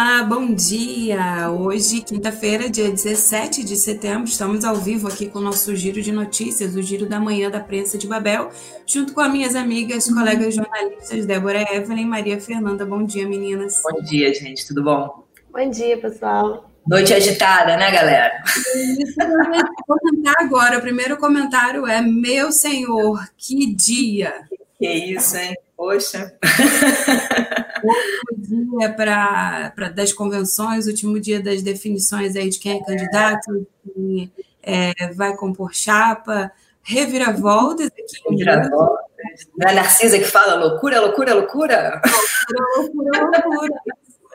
Olá, 0.00 0.22
bom 0.22 0.54
dia! 0.54 1.50
Hoje, 1.50 2.02
quinta-feira, 2.02 2.70
dia 2.70 2.88
17 2.88 3.64
de 3.64 3.74
setembro, 3.74 4.28
estamos 4.28 4.64
ao 4.64 4.76
vivo 4.76 5.08
aqui 5.08 5.26
com 5.28 5.40
o 5.40 5.42
nosso 5.42 5.74
giro 5.74 6.00
de 6.00 6.12
notícias, 6.12 6.76
o 6.76 6.80
Giro 6.80 7.04
da 7.04 7.18
Manhã 7.18 7.50
da 7.50 7.58
Prensa 7.58 7.98
de 7.98 8.06
Babel, 8.06 8.48
junto 8.86 9.12
com 9.12 9.20
as 9.20 9.32
minhas 9.32 9.56
amigas, 9.56 10.08
colegas 10.08 10.54
jornalistas, 10.54 11.26
Débora 11.26 11.62
Evelyn 11.74 12.02
e 12.02 12.06
Maria 12.06 12.40
Fernanda. 12.40 12.86
Bom 12.86 13.04
dia, 13.04 13.28
meninas. 13.28 13.82
Bom 13.82 14.00
dia, 14.00 14.32
gente, 14.32 14.68
tudo 14.68 14.84
bom? 14.84 15.24
Bom 15.50 15.68
dia, 15.68 15.98
pessoal. 15.98 16.70
Noite 16.86 17.12
agitada, 17.12 17.76
né, 17.76 17.90
galera? 17.90 18.40
Isso, 18.46 19.16
vou 19.88 19.98
comentar 19.98 20.34
agora. 20.38 20.78
O 20.78 20.80
primeiro 20.80 21.16
comentário 21.16 21.88
é: 21.88 22.00
Meu 22.00 22.52
Senhor, 22.52 23.18
que 23.36 23.74
dia! 23.74 24.32
Que 24.78 24.92
isso, 24.92 25.36
hein? 25.36 25.56
Poxa. 25.76 26.32
último 28.30 28.78
dia 28.78 28.92
pra, 28.92 29.72
pra, 29.74 29.88
das 29.88 30.12
convenções, 30.12 30.86
último 30.86 31.18
dia 31.20 31.42
das 31.42 31.62
definições 31.62 32.36
aí 32.36 32.48
de 32.48 32.58
quem 32.58 32.78
é 32.78 32.84
candidato, 32.84 33.66
quem 33.84 34.32
é, 34.62 35.12
vai 35.12 35.36
compor 35.36 35.74
chapa, 35.74 36.50
reviravoltas 36.82 37.86
aqui. 37.86 38.30
Reviravoltas. 38.30 39.08
Não 39.56 39.68
é 39.68 39.72
a 39.72 39.74
Narcisa 39.74 40.18
que 40.18 40.24
fala 40.24 40.54
loucura, 40.54 41.00
loucura, 41.00 41.34
loucura? 41.34 42.02
Loucura, 42.76 43.20
loucura, 43.20 43.44
loucura. 43.46 43.80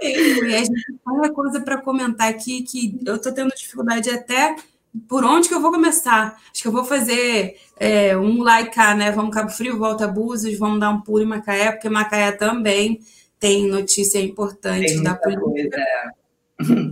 E 0.01 0.55
a 0.55 0.59
gente 0.59 0.85
tem 0.85 0.99
uma 1.05 1.31
coisa 1.31 1.61
para 1.61 1.81
comentar 1.81 2.29
aqui 2.29 2.61
que 2.63 2.99
eu 3.05 3.15
estou 3.15 3.31
tendo 3.31 3.53
dificuldade 3.55 4.09
até 4.09 4.55
por 5.07 5.23
onde 5.23 5.47
que 5.47 5.55
eu 5.55 5.61
vou 5.61 5.71
começar? 5.71 6.39
Acho 6.51 6.61
que 6.61 6.67
eu 6.67 6.71
vou 6.71 6.85
fazer 6.85 7.57
é, 7.79 8.15
um 8.15 8.43
laicar, 8.43 8.95
né? 8.95 9.11
Vamos 9.11 9.33
Cabo 9.33 9.49
Frio, 9.49 9.77
volta 9.77 10.05
a 10.05 10.07
Búzios, 10.07 10.57
vamos 10.57 10.79
dar 10.79 10.91
um 10.91 11.01
pulo 11.01 11.23
em 11.23 11.27
Macaé, 11.27 11.71
porque 11.71 11.89
Macaé 11.89 12.31
também 12.31 12.99
tem 13.43 13.67
notícia 13.67 14.19
importante 14.19 14.93
tem 14.93 15.03
da 15.03 15.15
política. 15.15 15.41
Coisa, 15.41 15.77
é. 15.77 16.11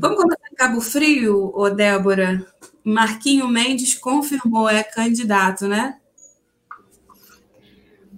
Vamos 0.01 0.21
começar 0.21 0.47
em 0.51 0.55
Cabo 0.55 0.81
Frio, 0.81 1.49
ô 1.55 1.69
Débora? 1.69 2.45
Marquinho 2.83 3.47
Mendes 3.47 3.95
confirmou, 3.95 4.67
é 4.67 4.83
candidato, 4.83 5.65
né? 5.65 5.97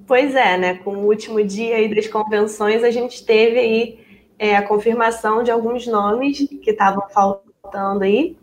Pois 0.08 0.34
é, 0.34 0.58
né? 0.58 0.74
Com 0.80 0.96
o 0.96 1.06
último 1.06 1.44
dia 1.44 1.76
aí 1.76 1.94
das 1.94 2.08
convenções, 2.08 2.84
a 2.84 2.90
gente 2.90 3.24
teve 3.24 3.60
aí 3.60 4.00
é, 4.40 4.56
a 4.56 4.68
confirmação 4.68 5.44
de 5.44 5.52
alguns 5.52 5.86
nomes 5.86 6.40
que 6.40 6.72
estavam 6.72 7.08
faltando 7.10 8.04
aí. 8.04 8.36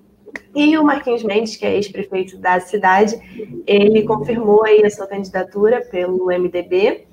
E 0.54 0.78
o 0.78 0.84
Marquinhos 0.84 1.24
Mendes, 1.24 1.56
que 1.56 1.66
é 1.66 1.74
ex-prefeito 1.74 2.38
da 2.38 2.60
cidade, 2.60 3.20
ele 3.66 4.04
confirmou 4.04 4.64
aí 4.64 4.84
a 4.84 4.90
sua 4.90 5.08
candidatura 5.08 5.84
pelo 5.90 6.26
MDB 6.26 7.08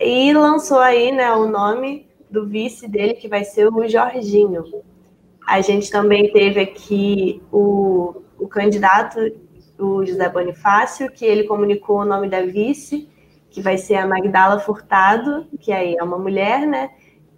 e 0.00 0.32
lançou 0.32 0.80
aí 0.80 1.12
né, 1.12 1.30
o 1.32 1.46
nome 1.46 2.07
do 2.30 2.46
vice 2.46 2.88
dele, 2.88 3.14
que 3.14 3.28
vai 3.28 3.44
ser 3.44 3.66
o 3.66 3.88
Jorginho. 3.88 4.64
A 5.46 5.60
gente 5.60 5.90
também 5.90 6.30
teve 6.32 6.60
aqui 6.60 7.42
o, 7.50 8.22
o 8.38 8.46
candidato, 8.46 9.18
o 9.78 10.04
José 10.04 10.28
Bonifácio, 10.28 11.10
que 11.10 11.24
ele 11.24 11.44
comunicou 11.44 12.00
o 12.00 12.04
nome 12.04 12.28
da 12.28 12.42
vice, 12.42 13.08
que 13.50 13.62
vai 13.62 13.78
ser 13.78 13.94
a 13.94 14.06
Magdala 14.06 14.60
Furtado, 14.60 15.46
que 15.58 15.72
aí 15.72 15.96
é 15.96 16.02
uma 16.02 16.18
mulher, 16.18 16.66
né? 16.66 16.90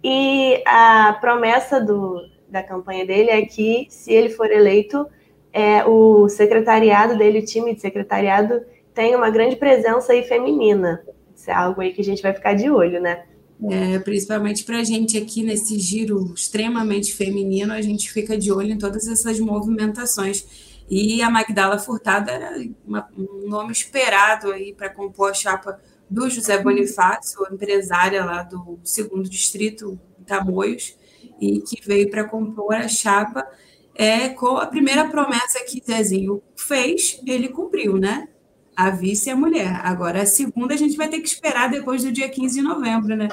E 0.03 0.61
a 0.65 1.17
promessa 1.21 1.79
do, 1.79 2.21
da 2.49 2.61
campanha 2.61 3.05
dele 3.05 3.29
é 3.29 3.45
que, 3.45 3.87
se 3.89 4.11
ele 4.11 4.29
for 4.29 4.51
eleito, 4.51 5.07
é, 5.53 5.85
o 5.85 6.27
secretariado 6.27 7.17
dele, 7.17 7.39
o 7.39 7.45
time 7.45 7.73
de 7.73 7.81
secretariado, 7.81 8.61
tem 8.93 9.15
uma 9.15 9.29
grande 9.29 9.55
presença 9.55 10.11
aí 10.11 10.23
feminina. 10.23 11.01
Isso 11.35 11.49
é 11.49 11.53
algo 11.53 11.81
aí 11.81 11.93
que 11.93 12.01
a 12.01 12.03
gente 12.03 12.21
vai 12.21 12.33
ficar 12.33 12.53
de 12.53 12.69
olho, 12.69 12.99
né? 12.99 13.23
É, 13.69 13.99
principalmente 13.99 14.63
para 14.63 14.79
a 14.79 14.83
gente 14.83 15.17
aqui 15.17 15.43
nesse 15.43 15.77
giro 15.77 16.33
extremamente 16.33 17.13
feminino, 17.13 17.71
a 17.71 17.81
gente 17.81 18.11
fica 18.11 18.35
de 18.35 18.51
olho 18.51 18.71
em 18.71 18.77
todas 18.77 19.07
essas 19.07 19.39
movimentações. 19.39 20.45
E 20.89 21.21
a 21.21 21.29
Magdala 21.29 21.77
Furtado 21.77 22.29
era 22.31 22.55
uma, 22.85 23.07
um 23.15 23.47
nome 23.47 23.71
esperado 23.71 24.51
aí 24.51 24.73
para 24.73 24.89
compor 24.89 25.29
a 25.29 25.33
chapa 25.33 25.79
do 26.09 26.29
José 26.29 26.61
Bonifácio, 26.61 27.45
empresária 27.51 28.25
lá 28.25 28.43
do 28.43 28.79
segundo 28.83 29.29
distrito, 29.29 29.97
Tamoios, 30.25 30.97
e 31.39 31.61
que 31.61 31.79
veio 31.85 32.09
para 32.09 32.27
compor 32.27 32.73
a 32.73 32.87
chapa 32.87 33.47
é 33.95 34.29
com 34.29 34.57
a 34.57 34.65
primeira 34.65 35.07
promessa 35.07 35.63
que 35.63 35.81
Zezinho 35.85 36.41
fez, 36.55 37.21
ele 37.25 37.49
cumpriu, 37.49 37.97
né? 37.97 38.27
A 38.75 38.89
vice 38.89 39.29
é 39.29 39.33
a 39.33 39.35
mulher. 39.35 39.79
Agora, 39.83 40.23
a 40.23 40.25
segunda 40.25 40.73
a 40.73 40.77
gente 40.77 40.97
vai 40.97 41.07
ter 41.07 41.19
que 41.19 41.27
esperar 41.27 41.69
depois 41.69 42.03
do 42.03 42.11
dia 42.11 42.27
15 42.27 42.55
de 42.55 42.61
novembro, 42.61 43.15
né? 43.15 43.29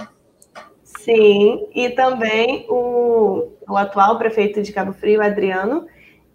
Sim, 1.09 1.67
e 1.75 1.89
também 1.89 2.67
o, 2.69 3.49
o 3.67 3.77
atual 3.79 4.19
prefeito 4.19 4.61
de 4.61 4.75
Cabo 4.75 4.93
Frio, 4.93 5.23
Adriano, 5.23 5.87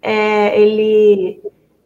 é, 0.02 0.60
ele 0.60 1.40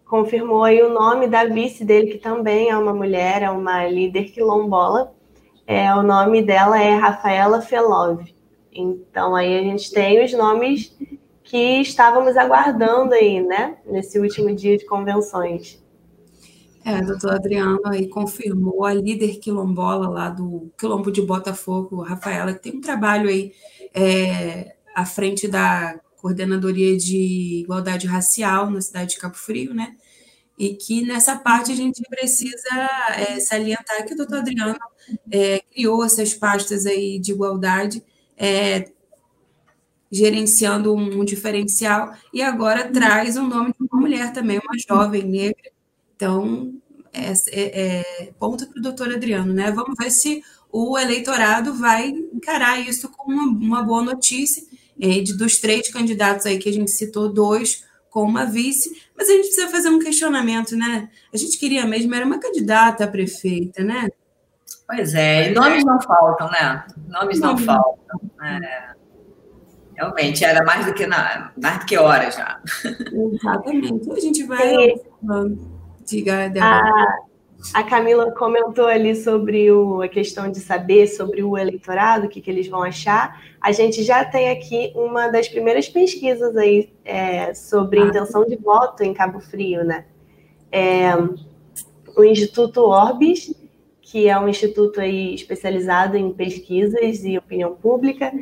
confirmou 0.06 0.64
aí 0.64 0.82
o 0.82 0.88
nome 0.88 1.26
da 1.26 1.44
vice 1.44 1.84
dele, 1.84 2.12
que 2.12 2.16
também 2.16 2.70
é 2.70 2.78
uma 2.78 2.94
mulher, 2.94 3.42
é 3.42 3.50
uma 3.50 3.86
líder 3.86 4.30
quilombola. 4.30 5.12
É, 5.66 5.94
o 5.94 6.02
nome 6.02 6.40
dela 6.40 6.82
é 6.82 6.94
Rafaela 6.94 7.60
Felov. 7.60 8.24
Então, 8.72 9.36
aí 9.36 9.58
a 9.58 9.62
gente 9.62 9.92
tem 9.92 10.24
os 10.24 10.32
nomes 10.32 10.96
que 11.44 11.82
estávamos 11.82 12.38
aguardando 12.38 13.12
aí, 13.12 13.42
né, 13.42 13.76
nesse 13.84 14.18
último 14.18 14.54
dia 14.54 14.78
de 14.78 14.86
convenções. 14.86 15.78
É, 16.88 17.02
doutor 17.02 17.34
Adriano 17.34 17.82
aí 17.84 18.08
confirmou 18.08 18.82
a 18.82 18.94
líder 18.94 19.38
quilombola 19.40 20.08
lá 20.08 20.30
do 20.30 20.72
Quilombo 20.78 21.12
de 21.12 21.20
Botafogo, 21.20 22.00
Rafaela, 22.00 22.54
que 22.54 22.62
tem 22.62 22.78
um 22.78 22.80
trabalho 22.80 23.28
aí 23.28 23.52
é, 23.92 24.74
à 24.94 25.04
frente 25.04 25.46
da 25.46 26.00
Coordenadoria 26.16 26.96
de 26.96 27.60
Igualdade 27.60 28.06
Racial 28.06 28.70
na 28.70 28.80
cidade 28.80 29.10
de 29.10 29.18
Cabo 29.18 29.34
Frio, 29.34 29.74
né? 29.74 29.96
E 30.58 30.76
que 30.76 31.02
nessa 31.02 31.36
parte 31.36 31.72
a 31.72 31.74
gente 31.74 32.00
precisa 32.08 32.88
é, 33.18 33.38
salientar 33.38 34.06
que 34.06 34.14
o 34.14 34.16
doutor 34.16 34.38
Adriano 34.38 34.78
é, 35.30 35.58
criou 35.70 36.02
essas 36.02 36.32
pastas 36.32 36.86
aí 36.86 37.18
de 37.18 37.32
igualdade, 37.32 38.02
é, 38.34 38.90
gerenciando 40.10 40.94
um, 40.94 41.20
um, 41.20 41.24
diferencial, 41.24 42.14
e 42.32 42.40
agora 42.40 42.90
traz 42.90 43.36
o 43.36 43.42
nome 43.42 43.74
de 43.78 43.86
uma 43.92 44.00
mulher 44.00 44.32
também, 44.32 44.58
uma 44.58 44.78
jovem 44.78 45.22
negra. 45.22 45.77
Então, 46.18 46.74
é, 47.12 47.32
é, 47.52 48.00
é 48.00 48.32
ponto 48.40 48.66
para 48.66 48.80
o 48.80 48.82
doutor 48.82 49.12
Adriano, 49.12 49.52
né? 49.52 49.70
Vamos 49.70 49.94
ver 49.96 50.10
se 50.10 50.42
o 50.72 50.98
eleitorado 50.98 51.74
vai 51.74 52.08
encarar 52.08 52.80
isso 52.80 53.08
como 53.10 53.32
uma, 53.32 53.46
uma 53.46 53.82
boa 53.84 54.02
notícia. 54.02 54.64
É, 55.00 55.20
de, 55.20 55.36
dos 55.36 55.58
três 55.58 55.88
candidatos 55.92 56.44
aí 56.44 56.58
que 56.58 56.68
a 56.68 56.72
gente 56.72 56.90
citou, 56.90 57.32
dois 57.32 57.84
com 58.10 58.24
uma 58.24 58.44
vice, 58.44 58.90
mas 59.16 59.28
a 59.28 59.32
gente 59.32 59.46
precisa 59.46 59.68
fazer 59.68 59.90
um 59.90 60.00
questionamento, 60.00 60.74
né? 60.76 61.08
A 61.32 61.36
gente 61.36 61.56
queria 61.56 61.86
mesmo, 61.86 62.12
era 62.12 62.26
uma 62.26 62.40
candidata 62.40 63.04
a 63.04 63.06
prefeita, 63.06 63.84
né? 63.84 64.08
Pois 64.88 65.14
é, 65.14 65.52
e 65.52 65.54
nomes 65.54 65.84
não 65.84 66.00
faltam, 66.00 66.50
né? 66.50 66.84
Nomes 67.06 67.38
não, 67.38 67.50
não 67.50 67.58
faltam. 67.58 68.20
É. 68.42 68.88
Realmente, 69.94 70.44
era 70.44 70.64
mais 70.64 70.84
do 70.84 70.94
que 70.94 71.06
na, 71.06 71.52
mais 71.62 71.78
do 71.78 71.86
que 71.86 71.96
horas 71.96 72.34
já. 72.34 72.60
Exatamente. 72.84 74.10
A 74.10 74.20
gente 74.20 74.42
vai. 74.44 74.94
Diga, 76.08 76.50
a, 76.60 77.18
a 77.74 77.82
Camila 77.82 78.32
comentou 78.32 78.86
ali 78.86 79.14
sobre 79.14 79.70
o, 79.70 80.00
a 80.00 80.08
questão 80.08 80.50
de 80.50 80.58
saber 80.58 81.06
sobre 81.06 81.42
o 81.42 81.56
eleitorado, 81.56 82.26
o 82.26 82.28
que, 82.28 82.40
que 82.40 82.50
eles 82.50 82.66
vão 82.66 82.82
achar. 82.82 83.42
A 83.60 83.72
gente 83.72 84.02
já 84.02 84.24
tem 84.24 84.48
aqui 84.50 84.90
uma 84.94 85.28
das 85.28 85.48
primeiras 85.48 85.88
pesquisas 85.88 86.56
aí 86.56 86.90
é, 87.04 87.52
sobre 87.52 88.00
ah. 88.00 88.06
intenção 88.06 88.46
de 88.46 88.56
voto 88.56 89.02
em 89.02 89.12
Cabo 89.12 89.40
Frio, 89.40 89.84
né? 89.84 90.06
É, 90.72 91.12
o 92.16 92.24
Instituto 92.24 92.80
Orbis, 92.82 93.54
que 94.00 94.28
é 94.28 94.38
um 94.38 94.48
instituto 94.48 95.00
aí 95.00 95.34
especializado 95.34 96.16
em 96.16 96.32
pesquisas 96.32 97.22
e 97.22 97.36
opinião 97.36 97.74
pública, 97.74 98.32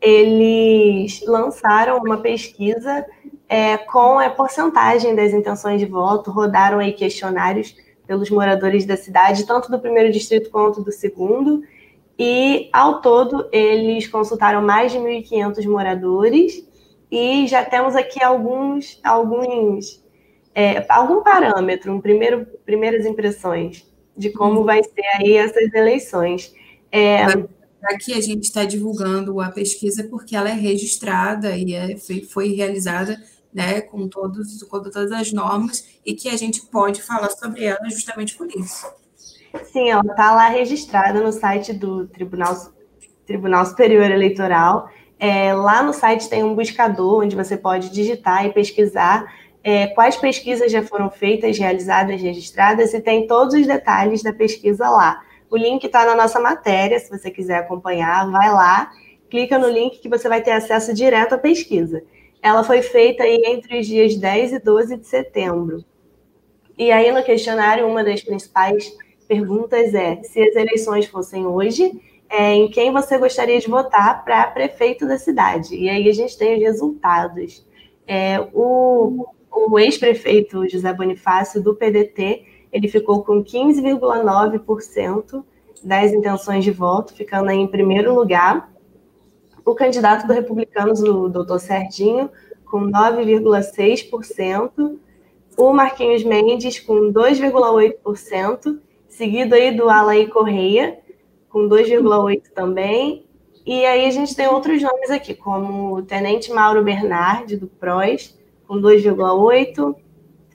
eles 0.00 1.24
lançaram 1.24 1.98
uma 1.98 2.18
pesquisa 2.18 3.06
é, 3.52 3.76
com 3.76 4.18
a 4.18 4.30
porcentagem 4.30 5.14
das 5.14 5.34
intenções 5.34 5.78
de 5.78 5.84
voto, 5.84 6.30
rodaram 6.30 6.78
aí 6.78 6.94
questionários 6.94 7.76
pelos 8.06 8.30
moradores 8.30 8.86
da 8.86 8.96
cidade, 8.96 9.44
tanto 9.44 9.70
do 9.70 9.78
primeiro 9.78 10.10
distrito 10.10 10.48
quanto 10.48 10.82
do 10.82 10.90
segundo, 10.90 11.62
e 12.18 12.70
ao 12.72 13.02
todo 13.02 13.46
eles 13.52 14.08
consultaram 14.08 14.62
mais 14.62 14.90
de 14.90 14.98
1.500 14.98 15.66
moradores 15.66 16.66
e 17.10 17.46
já 17.46 17.62
temos 17.62 17.94
aqui 17.94 18.24
alguns, 18.24 18.98
alguns 19.04 20.02
é, 20.54 20.86
algum 20.88 21.22
parâmetro, 21.22 21.92
um 21.92 22.00
primeiro, 22.00 22.46
primeiras 22.64 23.04
impressões 23.04 23.86
de 24.16 24.30
como 24.30 24.60
uhum. 24.60 24.64
vai 24.64 24.82
ser 24.82 25.06
aí 25.18 25.36
essas 25.36 25.70
eleições. 25.74 26.54
É, 26.90 27.26
Aqui 27.84 28.14
a 28.14 28.20
gente 28.20 28.44
está 28.44 28.64
divulgando 28.64 29.40
a 29.40 29.50
pesquisa 29.50 30.04
porque 30.04 30.36
ela 30.36 30.48
é 30.48 30.54
registrada 30.54 31.56
e 31.56 31.74
é, 31.74 31.96
foi 31.96 32.54
realizada 32.54 33.20
né, 33.52 33.80
com, 33.80 34.08
todos, 34.08 34.62
com 34.62 34.82
todas 34.82 35.12
as 35.12 35.32
normas 35.32 35.86
e 36.04 36.14
que 36.14 36.28
a 36.28 36.36
gente 36.36 36.62
pode 36.62 37.02
falar 37.02 37.30
sobre 37.30 37.64
ela 37.64 37.88
justamente 37.90 38.36
por 38.36 38.48
isso. 38.48 38.86
Sim, 39.72 39.90
ela 39.90 40.02
está 40.02 40.34
lá 40.34 40.48
registrada 40.48 41.20
no 41.20 41.32
site 41.32 41.72
do 41.72 42.06
Tribunal, 42.06 42.56
Tribunal 43.26 43.66
Superior 43.66 44.10
Eleitoral. 44.10 44.88
É, 45.18 45.52
lá 45.52 45.82
no 45.82 45.92
site 45.92 46.28
tem 46.28 46.42
um 46.42 46.54
buscador 46.54 47.22
onde 47.22 47.36
você 47.36 47.56
pode 47.56 47.90
digitar 47.90 48.46
e 48.46 48.52
pesquisar 48.52 49.26
é, 49.62 49.86
quais 49.88 50.16
pesquisas 50.16 50.72
já 50.72 50.82
foram 50.82 51.10
feitas, 51.10 51.58
realizadas, 51.58 52.20
registradas, 52.20 52.92
e 52.92 53.00
tem 53.00 53.26
todos 53.26 53.54
os 53.54 53.66
detalhes 53.66 54.22
da 54.22 54.32
pesquisa 54.32 54.88
lá. 54.88 55.22
O 55.50 55.56
link 55.56 55.84
está 55.84 56.04
na 56.04 56.16
nossa 56.16 56.40
matéria, 56.40 56.98
se 56.98 57.10
você 57.10 57.30
quiser 57.30 57.58
acompanhar, 57.58 58.28
vai 58.30 58.50
lá, 58.50 58.90
clica 59.30 59.58
no 59.58 59.68
link 59.68 60.00
que 60.00 60.08
você 60.08 60.28
vai 60.28 60.42
ter 60.42 60.52
acesso 60.52 60.92
direto 60.92 61.34
à 61.34 61.38
pesquisa. 61.38 62.02
Ela 62.42 62.64
foi 62.64 62.82
feita 62.82 63.24
entre 63.26 63.78
os 63.78 63.86
dias 63.86 64.16
10 64.16 64.54
e 64.54 64.58
12 64.58 64.96
de 64.96 65.06
setembro. 65.06 65.84
E 66.76 66.90
aí, 66.90 67.12
no 67.12 67.22
questionário, 67.22 67.86
uma 67.86 68.02
das 68.02 68.20
principais 68.20 68.92
perguntas 69.28 69.94
é: 69.94 70.20
se 70.24 70.42
as 70.42 70.56
eleições 70.56 71.06
fossem 71.06 71.46
hoje, 71.46 71.92
é, 72.28 72.52
em 72.54 72.68
quem 72.68 72.90
você 72.90 73.16
gostaria 73.18 73.60
de 73.60 73.68
votar 73.68 74.24
para 74.24 74.48
prefeito 74.48 75.06
da 75.06 75.18
cidade? 75.18 75.76
E 75.76 75.88
aí 75.88 76.08
a 76.08 76.12
gente 76.12 76.36
tem 76.36 76.56
os 76.56 76.62
resultados. 76.62 77.64
É, 78.06 78.40
o, 78.52 79.28
o 79.50 79.78
ex-prefeito 79.78 80.68
José 80.68 80.92
Bonifácio, 80.92 81.62
do 81.62 81.74
PDT, 81.76 82.44
ele 82.72 82.88
ficou 82.88 83.22
com 83.22 83.44
15,9% 83.44 85.44
das 85.84 86.12
intenções 86.12 86.64
de 86.64 86.70
voto, 86.70 87.14
ficando 87.14 87.50
em 87.50 87.66
primeiro 87.66 88.14
lugar. 88.14 88.71
O 89.64 89.74
candidato 89.74 90.26
do 90.26 90.32
Republicanos, 90.32 91.02
o 91.02 91.28
doutor 91.28 91.60
Serginho, 91.60 92.30
com 92.64 92.90
9,6%. 92.90 94.98
O 95.56 95.72
Marquinhos 95.72 96.24
Mendes, 96.24 96.80
com 96.80 97.12
2,8%. 97.12 98.78
Seguido 99.08 99.54
aí 99.54 99.76
do 99.76 99.88
Alain 99.88 100.26
Correia, 100.26 100.98
com 101.48 101.68
2,8% 101.68 102.42
também. 102.54 103.26
E 103.64 103.86
aí 103.86 104.06
a 104.06 104.10
gente 104.10 104.34
tem 104.34 104.48
outros 104.48 104.82
nomes 104.82 105.10
aqui, 105.10 105.34
como 105.34 105.96
o 105.96 106.02
Tenente 106.02 106.50
Mauro 106.50 106.82
Bernardi, 106.82 107.56
do 107.56 107.68
PROS, 107.68 108.36
com 108.66 108.80
2,8%. 108.80 109.94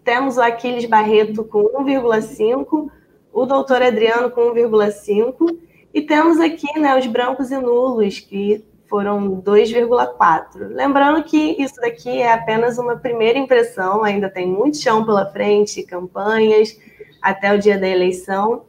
Temos 0.04 0.38
o 0.38 0.42
Aquiles 0.42 0.86
Barreto 0.86 1.44
com 1.44 1.64
1,5%. 1.84 2.90
O 3.32 3.46
doutor 3.46 3.82
Adriano 3.82 4.32
com 4.32 4.54
1,5%. 4.54 5.58
E 5.94 6.02
temos 6.02 6.40
aqui 6.40 6.80
né, 6.80 6.98
os 6.98 7.08
brancos 7.08 7.52
e 7.52 7.58
nulos, 7.58 8.20
que 8.20 8.64
foram 8.90 9.42
2,4. 9.42 10.68
Lembrando 10.70 11.24
que 11.24 11.56
isso 11.62 11.76
daqui 11.76 12.22
é 12.22 12.32
apenas 12.32 12.78
uma 12.78 12.98
primeira 12.98 13.38
impressão, 13.38 14.04
ainda 14.04 14.30
tem 14.30 14.48
muito 14.48 14.78
chão 14.78 15.06
pela 15.06 15.32
frente, 15.32 15.84
campanhas, 15.84 16.78
até 17.22 17.54
o 17.54 17.60
dia 17.60 17.78
da 17.78 17.88
eleição. 17.88 18.66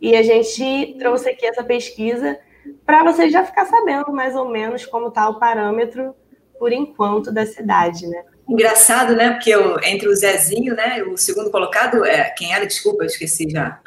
E 0.00 0.16
a 0.16 0.22
gente 0.22 0.96
trouxe 0.98 1.30
aqui 1.30 1.46
essa 1.46 1.62
pesquisa 1.62 2.38
para 2.84 3.04
você 3.04 3.30
já 3.30 3.44
ficar 3.44 3.66
sabendo 3.66 4.12
mais 4.12 4.34
ou 4.34 4.48
menos 4.48 4.84
como 4.84 5.08
está 5.08 5.28
o 5.28 5.38
parâmetro, 5.38 6.14
por 6.58 6.72
enquanto, 6.72 7.32
da 7.32 7.46
cidade, 7.46 8.06
né? 8.06 8.24
Engraçado, 8.48 9.14
né? 9.14 9.30
Porque 9.30 9.50
eu, 9.50 9.78
entre 9.82 10.08
o 10.08 10.14
Zezinho, 10.14 10.74
né? 10.74 11.02
O 11.04 11.16
segundo 11.16 11.50
colocado, 11.50 12.04
é, 12.04 12.30
quem 12.30 12.52
era? 12.52 12.66
Desculpa, 12.66 13.04
eu 13.04 13.06
esqueci 13.06 13.48
já. 13.48 13.80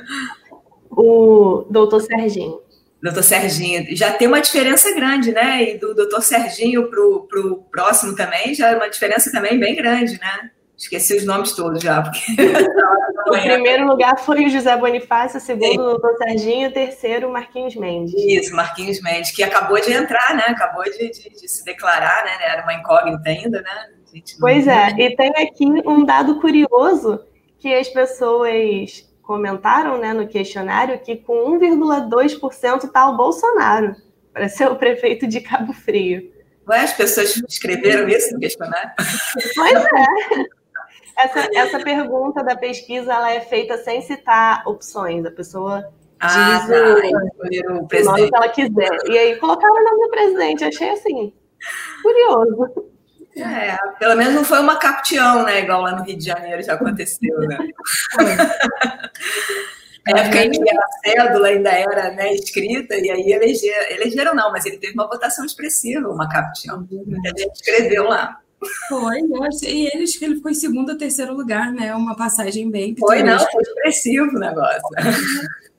o 0.90 1.66
doutor 1.70 2.00
Serginho 2.00 2.60
doutor 3.02 3.22
Serginho, 3.22 3.84
já 3.96 4.12
tem 4.12 4.28
uma 4.28 4.40
diferença 4.40 4.94
grande, 4.94 5.32
né? 5.32 5.62
E 5.62 5.78
do 5.78 5.94
doutor 5.94 6.22
Serginho 6.22 6.88
para 6.88 7.00
o 7.00 7.66
próximo 7.70 8.14
também, 8.14 8.54
já 8.54 8.70
é 8.70 8.76
uma 8.76 8.88
diferença 8.88 9.30
também 9.32 9.58
bem 9.58 9.74
grande, 9.74 10.18
né? 10.20 10.50
Esqueci 10.76 11.16
os 11.16 11.24
nomes 11.24 11.52
todos 11.52 11.82
já. 11.82 12.02
Porque... 12.02 12.20
o 13.28 13.32
primeiro 13.32 13.86
lugar 13.86 14.18
foi 14.18 14.44
o 14.44 14.48
José 14.48 14.76
Bonifácio, 14.76 15.38
o 15.38 15.40
segundo 15.40 15.80
o 15.80 15.90
doutor 15.90 16.16
Serginho, 16.16 16.68
o 16.68 16.72
terceiro 16.72 17.28
o 17.28 17.32
Marquinhos 17.32 17.74
Mendes. 17.76 18.14
Isso, 18.16 18.54
Marquinhos 18.54 19.00
Mendes, 19.00 19.32
que 19.32 19.42
acabou 19.42 19.80
de 19.80 19.92
entrar, 19.92 20.34
né? 20.34 20.44
Acabou 20.48 20.84
de, 20.84 21.10
de, 21.10 21.30
de 21.30 21.48
se 21.48 21.64
declarar, 21.64 22.24
né? 22.24 22.30
Era 22.40 22.62
uma 22.62 22.74
incógnita 22.74 23.28
ainda, 23.28 23.60
né? 23.62 23.88
Pois 24.38 24.66
é, 24.66 24.88
e 24.98 25.16
tem 25.16 25.30
aqui 25.30 25.64
um 25.86 26.04
dado 26.04 26.38
curioso 26.40 27.20
que 27.58 27.72
as 27.72 27.88
pessoas 27.88 29.10
comentaram 29.32 29.96
né, 29.96 30.12
no 30.12 30.28
questionário 30.28 30.98
que 30.98 31.16
com 31.16 31.58
1,2% 31.58 32.84
está 32.84 33.08
o 33.08 33.16
Bolsonaro 33.16 33.96
para 34.30 34.46
ser 34.46 34.70
o 34.70 34.76
prefeito 34.76 35.26
de 35.26 35.40
Cabo 35.40 35.72
Frio. 35.72 36.30
Ué, 36.68 36.80
as 36.80 36.92
pessoas 36.92 37.34
escreveram 37.48 38.06
isso 38.10 38.34
no 38.34 38.40
questionário? 38.40 38.90
Pois 39.56 39.72
é. 39.74 40.46
Essa, 41.18 41.48
essa 41.54 41.80
pergunta 41.80 42.44
da 42.44 42.54
pesquisa 42.54 43.12
ela 43.12 43.30
é 43.32 43.40
feita 43.40 43.78
sem 43.78 44.02
citar 44.02 44.62
opções. 44.66 45.24
A 45.24 45.30
pessoa 45.30 45.90
ah, 46.20 46.26
diz 46.26 46.68
tá, 46.68 46.74
o, 47.70 47.78
o 47.80 48.04
nome 48.04 48.28
que 48.28 48.36
ela 48.36 48.48
quiser. 48.50 48.98
E 49.06 49.18
aí 49.18 49.36
colocaram 49.36 49.74
o 49.74 49.84
nome 49.84 50.04
do 50.04 50.10
presidente. 50.10 50.64
achei 50.64 50.90
assim, 50.90 51.32
curioso. 52.02 52.86
É, 53.36 53.76
pelo 53.98 54.16
menos 54.16 54.34
não 54.34 54.44
foi 54.44 54.60
uma 54.60 54.76
captião, 54.76 55.44
né? 55.44 55.60
Igual 55.60 55.82
lá 55.82 55.96
no 55.96 56.04
Rio 56.04 56.18
de 56.18 56.26
Janeiro 56.26 56.62
já 56.62 56.74
aconteceu, 56.74 57.38
né? 57.40 57.58
Na 60.06 60.18
época 60.20 60.44
em 60.44 60.50
que 60.50 60.70
a 60.70 60.86
cédula 61.04 61.48
ainda 61.48 61.70
era 61.70 62.10
né, 62.10 62.34
escrita, 62.34 62.94
e 62.96 63.10
aí 63.10 63.32
elegeram, 63.32 63.90
elegeram 63.90 64.34
não, 64.34 64.50
mas 64.52 64.66
ele 64.66 64.76
teve 64.76 64.92
uma 64.94 65.08
votação 65.08 65.44
expressiva, 65.44 66.08
uma 66.08 66.28
captião. 66.28 66.86
A 66.90 67.38
gente 67.38 67.54
escreveu 67.54 68.04
lá. 68.04 68.38
Foi, 68.88 69.18
e 69.62 69.88
ele, 69.92 70.04
acho 70.04 70.18
que 70.18 70.24
ele 70.24 70.36
ficou 70.36 70.50
em 70.50 70.54
segundo 70.54 70.90
ou 70.90 70.98
terceiro 70.98 71.34
lugar, 71.34 71.72
né? 71.72 71.94
Uma 71.94 72.14
passagem 72.14 72.70
bem. 72.70 72.94
Foi, 72.96 73.22
não, 73.22 73.38
foi 73.38 73.62
expressivo 73.62 74.36
o 74.36 74.38
negócio. 74.38 74.80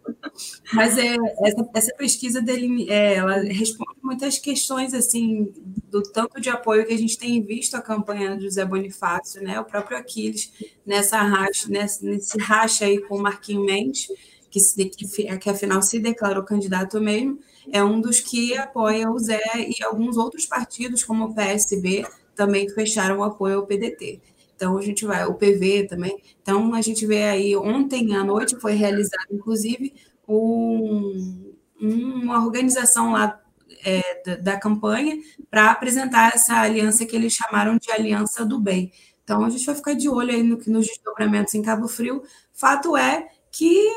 Mas 0.74 0.98
é, 0.98 1.16
essa, 1.42 1.70
essa 1.74 1.96
pesquisa 1.96 2.42
dele, 2.42 2.90
é, 2.90 3.16
ela 3.16 3.38
responde 3.38 4.00
muitas 4.02 4.40
questões 4.40 4.94
assim 4.94 5.54
do 5.90 6.02
tanto 6.02 6.42
de 6.42 6.50
apoio 6.50 6.86
que 6.86 6.94
a 6.94 6.98
gente 6.98 7.18
tem 7.18 7.42
visto 7.42 7.76
a 7.76 7.82
campanha 7.82 8.36
do 8.36 8.44
José 8.44 8.66
Bonifácio, 8.66 9.44
né? 9.44 9.60
O 9.60 9.66
próprio 9.66 9.98
Aquiles 9.98 10.52
nessa 10.86 11.18
racha, 11.18 11.68
nesse, 11.70 12.06
nesse 12.06 12.38
racha 12.40 12.86
aí 12.86 13.00
com 13.02 13.18
o 13.18 13.22
Marquinhos 13.22 13.66
Mendes, 13.66 14.08
que, 14.50 14.60
se, 14.60 14.86
que, 14.86 15.06
que 15.38 15.50
afinal 15.50 15.82
se 15.82 16.00
declarou 16.00 16.44
candidato 16.44 17.00
mesmo, 17.00 17.40
é 17.72 17.84
um 17.84 18.02
dos 18.02 18.20
que 18.20 18.58
apoia 18.58 19.10
o 19.10 19.18
Zé 19.20 19.42
e 19.56 19.84
alguns 19.84 20.18
outros 20.18 20.46
partidos, 20.46 21.04
como 21.04 21.26
o 21.26 21.34
PSB, 21.34 22.06
também 22.36 22.68
fecharam 22.70 23.20
o 23.20 23.24
apoio 23.24 23.60
ao 23.60 23.66
PDT. 23.66 24.20
Então 24.56 24.78
a 24.78 24.82
gente 24.82 25.06
vai, 25.06 25.26
o 25.26 25.34
PV 25.34 25.88
também. 25.88 26.22
Então 26.42 26.74
a 26.74 26.82
gente 26.82 27.06
vê 27.06 27.24
aí, 27.24 27.56
ontem 27.56 28.16
à 28.16 28.24
noite 28.24 28.56
foi 28.60 28.74
realizado, 28.74 29.28
inclusive, 29.32 29.94
um, 30.34 31.54
uma 31.80 32.44
organização 32.44 33.12
lá 33.12 33.40
é, 33.86 34.24
da, 34.26 34.36
da, 34.36 34.60
campanha 34.60 35.18
para 35.50 35.72
apresentar 35.72 36.34
essa 36.34 36.56
aliança 36.56 37.06
que 37.06 37.16
eles 37.16 37.34
chamaram 37.34 37.78
de 37.78 37.92
Aliança 37.92 38.46
do 38.46 38.60
Bem. 38.60 38.92
Então 39.24 39.44
a 39.44 39.50
gente 39.50 39.66
vai 39.66 39.76
ficar 39.76 39.94
de 39.94 40.10
olho 40.10 40.32
aí 40.32 40.44
no, 40.44 40.58
nos 40.68 40.88
desdobramentos 40.88 41.54
em 41.54 41.62
Cabo 41.62 41.88
Frio. 41.88 42.24
Fato 42.54 42.96
é 42.98 43.28
que 43.52 43.90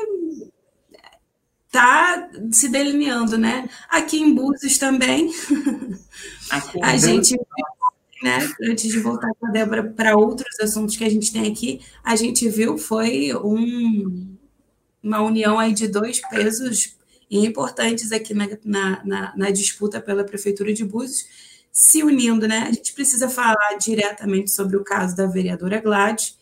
está 1.65 2.29
se 2.51 2.69
delineando, 2.69 3.37
né? 3.37 3.69
Aqui 3.89 4.21
em 4.21 4.33
Búzios 4.33 4.77
também. 4.77 5.31
Aqui 6.49 6.79
a 6.83 6.97
gente 6.97 7.37
né, 8.23 8.39
antes 8.63 8.91
de 8.91 8.99
voltar 8.99 9.29
com 9.39 9.47
a 9.47 9.51
Débora 9.51 9.83
para 9.83 10.17
outros 10.17 10.59
assuntos 10.59 10.95
que 10.95 11.03
a 11.03 11.09
gente 11.09 11.31
tem 11.31 11.51
aqui, 11.51 11.81
a 12.03 12.15
gente 12.15 12.49
viu 12.49 12.77
foi 12.77 13.31
um, 13.35 14.36
uma 15.07 15.21
união 15.21 15.57
aí 15.57 15.73
de 15.73 15.87
dois 15.87 16.19
pesos 16.29 16.97
importantes 17.31 18.11
aqui 18.11 18.33
na, 18.33 18.47
na, 18.63 19.05
na, 19.05 19.33
na 19.35 19.49
disputa 19.49 19.99
pela 20.01 20.23
Prefeitura 20.23 20.73
de 20.73 20.83
Búzios, 20.83 21.25
se 21.71 22.03
unindo, 22.03 22.47
né? 22.47 22.59
A 22.67 22.71
gente 22.71 22.93
precisa 22.93 23.29
falar 23.29 23.77
diretamente 23.79 24.51
sobre 24.51 24.77
o 24.77 24.83
caso 24.83 25.15
da 25.15 25.27
vereadora 25.27 25.79
Gladys, 25.79 26.37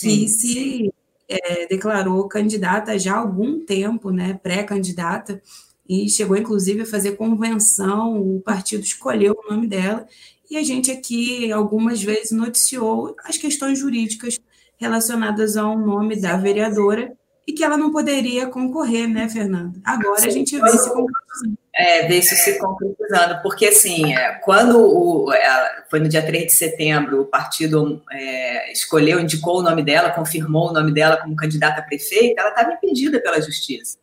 que 0.00 0.28
se 0.28 0.92
é, 1.28 1.66
declarou 1.66 2.28
candidata 2.28 2.98
já 2.98 3.14
há 3.14 3.18
algum 3.18 3.64
tempo, 3.64 4.10
né? 4.10 4.38
Pré-candidata, 4.42 5.42
e 5.88 6.08
chegou 6.08 6.36
inclusive 6.36 6.82
a 6.82 6.86
fazer 6.86 7.12
convenção, 7.16 8.20
o 8.20 8.40
partido 8.40 8.82
escolheu 8.82 9.36
o 9.38 9.52
nome 9.52 9.66
dela, 9.66 10.06
e 10.50 10.56
a 10.56 10.62
gente 10.62 10.90
aqui 10.90 11.52
algumas 11.52 12.02
vezes 12.02 12.30
noticiou 12.30 13.14
as 13.24 13.36
questões 13.36 13.78
jurídicas 13.78 14.38
relacionadas 14.78 15.56
ao 15.56 15.78
nome 15.78 16.20
da 16.20 16.36
vereadora 16.36 17.17
e 17.48 17.52
que 17.54 17.64
ela 17.64 17.78
não 17.78 17.90
poderia 17.90 18.46
concorrer, 18.46 19.08
né, 19.08 19.26
Fernanda? 19.26 19.80
Agora 19.82 20.20
Sim, 20.20 20.28
a 20.28 20.30
gente 20.30 20.60
vê 20.60 20.68
se 20.68 20.92
concretizando. 20.92 21.58
É, 21.74 22.06
vê 22.06 22.18
isso 22.18 22.34
se 22.34 22.58
concretizando, 22.58 23.40
porque 23.42 23.68
assim, 23.68 24.14
é, 24.14 24.32
quando 24.44 24.78
o, 24.78 25.32
ela, 25.32 25.84
foi 25.88 25.98
no 25.98 26.10
dia 26.10 26.20
3 26.20 26.44
de 26.44 26.52
setembro, 26.52 27.22
o 27.22 27.24
partido 27.24 28.02
é, 28.12 28.70
escolheu, 28.70 29.18
indicou 29.18 29.60
o 29.60 29.62
nome 29.62 29.82
dela, 29.82 30.10
confirmou 30.10 30.68
o 30.68 30.72
nome 30.74 30.92
dela 30.92 31.16
como 31.16 31.34
candidata 31.34 31.80
a 31.80 31.84
prefeita, 31.84 32.42
ela 32.42 32.50
estava 32.50 32.72
impedida 32.74 33.18
pela 33.18 33.40
justiça. 33.40 33.96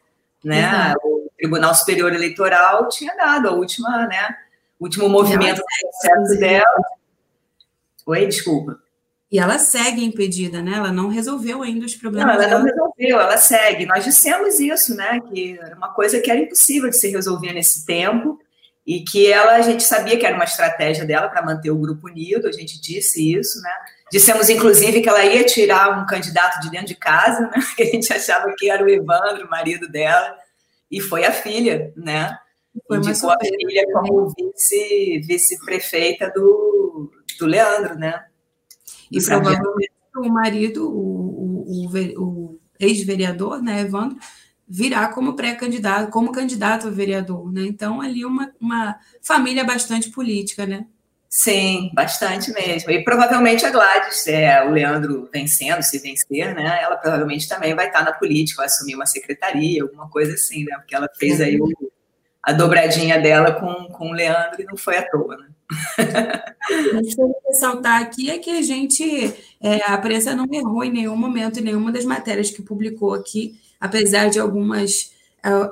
Né? 0.43 0.95
O 1.03 1.29
Tribunal 1.37 1.75
Superior 1.75 2.11
Eleitoral 2.15 2.89
tinha 2.89 3.15
dado 3.15 3.49
a 3.49 3.51
última, 3.51 4.07
né, 4.07 4.35
último 4.79 5.07
movimento 5.07 5.57
do 5.57 5.65
processo 5.81 6.39
dela. 6.39 6.81
Oi, 8.07 8.25
desculpa. 8.25 8.79
E 9.35 9.37
ela 9.37 9.59
segue 9.59 10.01
impedida, 10.01 10.61
né? 10.61 10.77
Ela 10.77 10.93
não 10.93 11.09
resolveu 11.09 11.61
ainda 11.61 11.85
os 11.85 11.93
problemas. 11.93 12.37
Não, 12.37 12.41
ela 12.41 12.47
dela. 12.47 12.59
não 12.59 12.69
resolveu, 12.69 13.19
ela 13.19 13.35
segue. 13.35 13.85
Nós 13.85 14.05
dissemos 14.05 14.61
isso, 14.61 14.95
né? 14.95 15.19
Que 15.29 15.59
era 15.59 15.75
uma 15.75 15.93
coisa 15.93 16.21
que 16.21 16.31
era 16.31 16.39
impossível 16.39 16.89
de 16.89 16.95
se 16.95 17.09
resolver 17.09 17.51
nesse 17.51 17.85
tempo. 17.85 18.39
e 18.87 19.03
que 19.03 19.29
ela, 19.29 19.55
a 19.55 19.61
gente 19.61 19.83
sabia 19.83 20.17
que 20.17 20.25
era 20.25 20.35
uma 20.35 20.45
estratégia 20.45 21.03
dela 21.03 21.27
para 21.27 21.43
manter 21.43 21.69
o 21.69 21.77
grupo 21.77 22.07
unido, 22.07 22.47
a 22.47 22.51
gente 22.53 22.79
disse 22.79 23.33
isso, 23.33 23.61
né? 23.61 23.71
Dissemos, 24.09 24.47
inclusive, 24.47 25.01
que 25.01 25.09
ela 25.09 25.25
ia 25.25 25.43
tirar 25.43 25.99
um 25.99 26.05
candidato 26.05 26.61
de 26.61 26.71
dentro 26.71 26.87
de 26.87 26.95
casa, 26.95 27.41
né? 27.41 27.57
Que 27.75 27.83
a 27.83 27.87
gente 27.87 28.13
achava 28.13 28.53
que 28.57 28.69
era 28.69 28.85
o 28.85 28.87
Evandro, 28.87 29.45
o 29.45 29.49
marido 29.49 29.89
dela, 29.89 30.33
e 30.89 31.01
foi 31.01 31.25
a 31.25 31.33
filha, 31.33 31.91
né? 31.97 32.37
Foi 32.87 32.99
Indicou 32.99 33.31
a 33.31 33.37
filha 33.41 33.85
como 33.91 34.29
vice, 34.29 35.19
vice-prefeita 35.27 36.31
do, 36.33 37.11
do 37.37 37.45
Leandro, 37.45 37.95
né? 37.95 38.23
E 39.17 39.23
provavelmente 39.23 39.91
o 40.17 40.29
marido, 40.29 40.89
o, 40.89 41.65
o, 41.67 41.87
o, 41.87 42.23
o 42.23 42.59
ex-vereador, 42.79 43.61
né, 43.61 43.81
Evandro, 43.81 44.17
virá 44.67 45.07
como 45.07 45.35
pré-candidato, 45.35 46.09
como 46.09 46.31
candidato 46.31 46.87
a 46.87 46.91
vereador, 46.91 47.51
né? 47.51 47.61
Então, 47.67 48.01
ali 48.01 48.25
uma, 48.25 48.51
uma 48.59 48.95
família 49.21 49.63
bastante 49.63 50.09
política, 50.09 50.65
né? 50.65 50.85
Sim, 51.29 51.91
bastante 51.93 52.51
mesmo. 52.53 52.89
E 52.91 53.03
provavelmente 53.03 53.65
a 53.65 53.69
Gladys, 53.69 54.25
é, 54.27 54.63
o 54.63 54.71
Leandro 54.71 55.29
vencendo, 55.31 55.83
se 55.83 55.99
vencer, 55.99 56.55
né? 56.55 56.79
Ela 56.81 56.95
provavelmente 56.95 57.47
também 57.47 57.75
vai 57.75 57.87
estar 57.87 58.03
na 58.03 58.13
política, 58.13 58.57
vai 58.57 58.67
assumir 58.67 58.95
uma 58.95 59.05
secretaria, 59.05 59.83
alguma 59.83 60.09
coisa 60.09 60.33
assim, 60.33 60.63
né? 60.63 60.77
Porque 60.77 60.95
ela 60.95 61.09
fez 61.19 61.41
aí 61.41 61.59
o, 61.59 61.67
a 62.41 62.53
dobradinha 62.53 63.19
dela 63.19 63.51
com, 63.51 63.87
com 63.91 64.09
o 64.11 64.13
Leandro 64.13 64.61
e 64.61 64.65
não 64.65 64.77
foi 64.77 64.97
à 64.97 65.03
toa, 65.03 65.35
né? 65.37 65.47
O 65.69 67.01
que 67.01 67.21
eu 67.21 67.35
ressaltar 67.47 68.01
aqui 68.01 68.29
é 68.29 68.37
que 68.37 68.49
a 68.51 68.61
gente, 68.61 69.33
é, 69.61 69.83
a 69.85 69.97
prensa 69.97 70.35
não 70.35 70.45
errou 70.51 70.83
em 70.83 70.91
nenhum 70.91 71.15
momento, 71.15 71.59
em 71.59 71.63
nenhuma 71.63 71.91
das 71.91 72.05
matérias 72.05 72.51
que 72.51 72.61
publicou 72.61 73.13
aqui, 73.13 73.59
apesar 73.79 74.29
de 74.29 74.39
algumas 74.39 75.11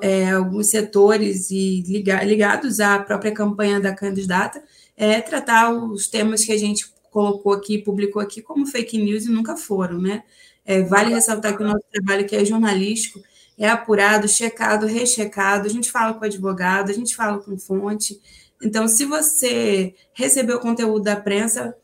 é, 0.02 0.32
alguns 0.32 0.68
setores 0.68 1.50
e 1.50 1.82
ligados 1.82 2.80
à 2.80 3.00
própria 3.00 3.32
campanha 3.32 3.80
da 3.80 3.94
candidata, 3.94 4.64
é 4.96 5.20
tratar 5.20 5.74
os 5.74 6.08
temas 6.08 6.46
que 6.46 6.52
a 6.52 6.58
gente 6.58 6.86
colocou 7.10 7.54
aqui, 7.54 7.80
publicou 7.80 8.22
aqui 8.22 8.42
como 8.42 8.68
fake 8.68 8.98
news 8.98 9.26
e 9.26 9.30
nunca 9.32 9.58
foram, 9.58 10.00
né? 10.00 10.24
É, 10.66 10.82
vale 10.84 11.14
ressaltar 11.14 11.58
que 11.58 11.64
o 11.64 11.68
nosso 11.68 11.84
trabalho 11.92 12.26
que 12.26 12.36
é 12.36 12.46
jornalístico 12.46 13.20
é 13.58 13.68
apurado, 13.68 14.28
checado, 14.28 14.86
rechecado, 14.86 15.66
a 15.66 15.70
gente 15.70 15.92
fala 15.92 16.14
com 16.14 16.26
advogado, 16.26 16.90
a 16.90 16.94
gente 16.94 17.16
fala 17.16 17.40
com 17.40 17.58
fonte. 17.58 18.20
Então, 18.62 18.88
se 18.88 19.06
você 19.06 19.94
recebeu 20.14 20.58
o 20.58 20.62
conteúdo 20.62 21.04
da 21.04 21.16
prensa, 21.16 21.76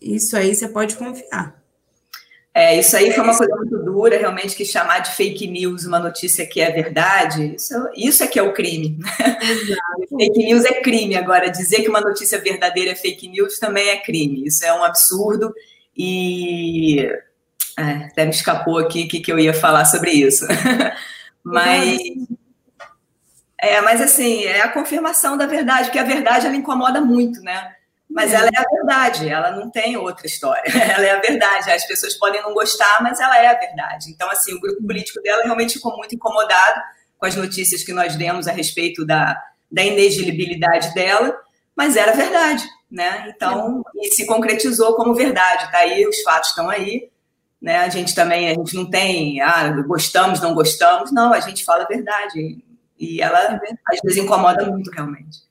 isso 0.00 0.36
aí 0.36 0.54
você 0.54 0.68
pode 0.68 0.96
confiar. 0.96 1.58
É, 2.54 2.76
isso 2.76 2.96
aí 2.96 3.12
foi 3.12 3.22
uma 3.22 3.36
coisa 3.36 3.54
muito 3.54 3.78
dura, 3.84 4.18
realmente, 4.18 4.56
que 4.56 4.64
chamar 4.64 4.98
de 4.98 5.12
fake 5.12 5.46
news 5.46 5.84
uma 5.84 6.00
notícia 6.00 6.44
que 6.44 6.60
é 6.60 6.70
verdade, 6.72 7.54
isso, 7.54 7.74
isso 7.94 8.24
é 8.24 8.26
que 8.26 8.36
é 8.36 8.42
o 8.42 8.52
crime. 8.52 8.98
Exato. 9.20 10.08
fake 10.18 10.44
news 10.44 10.64
é 10.64 10.80
crime. 10.80 11.16
Agora, 11.16 11.50
dizer 11.50 11.82
que 11.82 11.88
uma 11.88 12.00
notícia 12.00 12.40
verdadeira 12.40 12.90
é 12.90 12.94
fake 12.96 13.28
news 13.28 13.60
também 13.60 13.90
é 13.90 13.96
crime. 13.98 14.44
Isso 14.44 14.64
é 14.64 14.72
um 14.72 14.82
absurdo 14.82 15.54
e 15.96 17.08
é, 17.78 18.06
até 18.06 18.24
me 18.24 18.32
escapou 18.32 18.78
aqui 18.78 19.04
o 19.04 19.08
que, 19.08 19.20
que 19.20 19.30
eu 19.30 19.38
ia 19.38 19.54
falar 19.54 19.84
sobre 19.84 20.10
isso. 20.10 20.44
mas, 21.44 22.00
é, 23.60 23.80
mas 23.80 24.00
assim, 24.00 24.44
é 24.44 24.60
a 24.60 24.72
confirmação 24.72 25.36
da 25.36 25.46
verdade, 25.46 25.86
porque 25.86 25.98
a 25.98 26.04
verdade 26.04 26.46
ela 26.46 26.56
incomoda 26.56 27.00
muito, 27.00 27.40
né? 27.40 27.72
Mas 28.08 28.32
ela 28.32 28.46
é 28.46 28.58
a 28.58 28.64
verdade, 28.64 29.28
ela 29.28 29.50
não 29.50 29.68
tem 29.70 29.96
outra 29.96 30.26
história. 30.26 30.64
Ela 30.72 31.04
é 31.04 31.10
a 31.10 31.20
verdade. 31.20 31.70
As 31.70 31.86
pessoas 31.86 32.14
podem 32.14 32.40
não 32.40 32.54
gostar, 32.54 33.02
mas 33.02 33.20
ela 33.20 33.36
é 33.36 33.48
a 33.48 33.58
verdade. 33.58 34.10
Então, 34.10 34.30
assim, 34.30 34.54
o 34.54 34.60
grupo 34.60 34.82
político 34.82 35.20
dela 35.20 35.42
realmente 35.42 35.74
ficou 35.74 35.94
muito 35.94 36.14
incomodado 36.14 36.80
com 37.18 37.26
as 37.26 37.36
notícias 37.36 37.84
que 37.84 37.92
nós 37.92 38.16
demos 38.16 38.48
a 38.48 38.52
respeito 38.52 39.04
da, 39.04 39.38
da 39.70 39.82
inelegibilidade 39.82 40.94
dela, 40.94 41.38
mas 41.76 41.96
era 41.96 42.12
verdade, 42.12 42.64
né? 42.90 43.30
Então, 43.36 43.82
e 43.96 44.08
se 44.14 44.24
concretizou 44.24 44.94
como 44.94 45.14
verdade. 45.14 45.70
Tá 45.70 45.78
aí, 45.78 46.06
os 46.06 46.22
fatos 46.22 46.48
estão 46.48 46.70
aí. 46.70 47.10
Né? 47.60 47.76
A 47.76 47.88
gente 47.90 48.14
também, 48.14 48.48
a 48.48 48.54
gente 48.54 48.74
não 48.74 48.88
tem, 48.88 49.42
ah, 49.42 49.68
gostamos, 49.86 50.40
não 50.40 50.54
gostamos. 50.54 51.12
Não, 51.12 51.34
a 51.34 51.40
gente 51.40 51.62
fala 51.62 51.84
a 51.84 51.86
verdade. 51.86 52.64
E 52.98 53.20
ela, 53.20 53.38
é 53.38 53.74
às 53.86 54.00
vezes, 54.02 54.22
incomoda 54.22 54.66
muito, 54.70 54.90
realmente. 54.90 55.48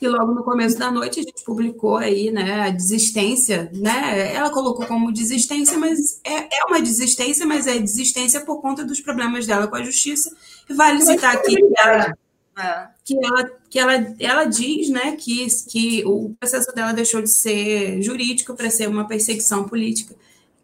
E 0.00 0.08
logo 0.08 0.32
no 0.32 0.42
começo 0.42 0.78
da 0.78 0.90
noite 0.90 1.20
a 1.20 1.22
gente 1.22 1.44
publicou 1.44 1.98
aí, 1.98 2.30
né, 2.30 2.68
a 2.68 2.70
desistência, 2.70 3.70
né? 3.74 4.34
Ela 4.34 4.48
colocou 4.48 4.86
como 4.86 5.12
desistência, 5.12 5.76
mas 5.76 6.20
é, 6.24 6.58
é 6.58 6.64
uma 6.66 6.80
desistência, 6.80 7.46
mas 7.46 7.66
é 7.66 7.78
desistência 7.78 8.40
por 8.40 8.62
conta 8.62 8.82
dos 8.82 9.00
problemas 9.00 9.46
dela 9.46 9.68
com 9.68 9.76
a 9.76 9.82
justiça. 9.82 10.34
E 10.68 10.72
vale 10.72 11.02
citar 11.02 11.34
aqui 11.34 11.54
que 11.54 11.78
ela, 11.78 12.16
é. 12.58 12.88
que 13.04 13.14
ela, 13.22 13.50
que 13.68 13.78
ela, 13.78 14.14
ela 14.18 14.44
diz, 14.46 14.88
né, 14.88 15.16
que, 15.16 15.46
que 15.68 16.02
o 16.06 16.34
processo 16.40 16.74
dela 16.74 16.92
deixou 16.92 17.20
de 17.20 17.30
ser 17.30 18.00
jurídico 18.00 18.54
para 18.54 18.70
ser 18.70 18.88
uma 18.88 19.06
perseguição 19.06 19.68
política 19.68 20.14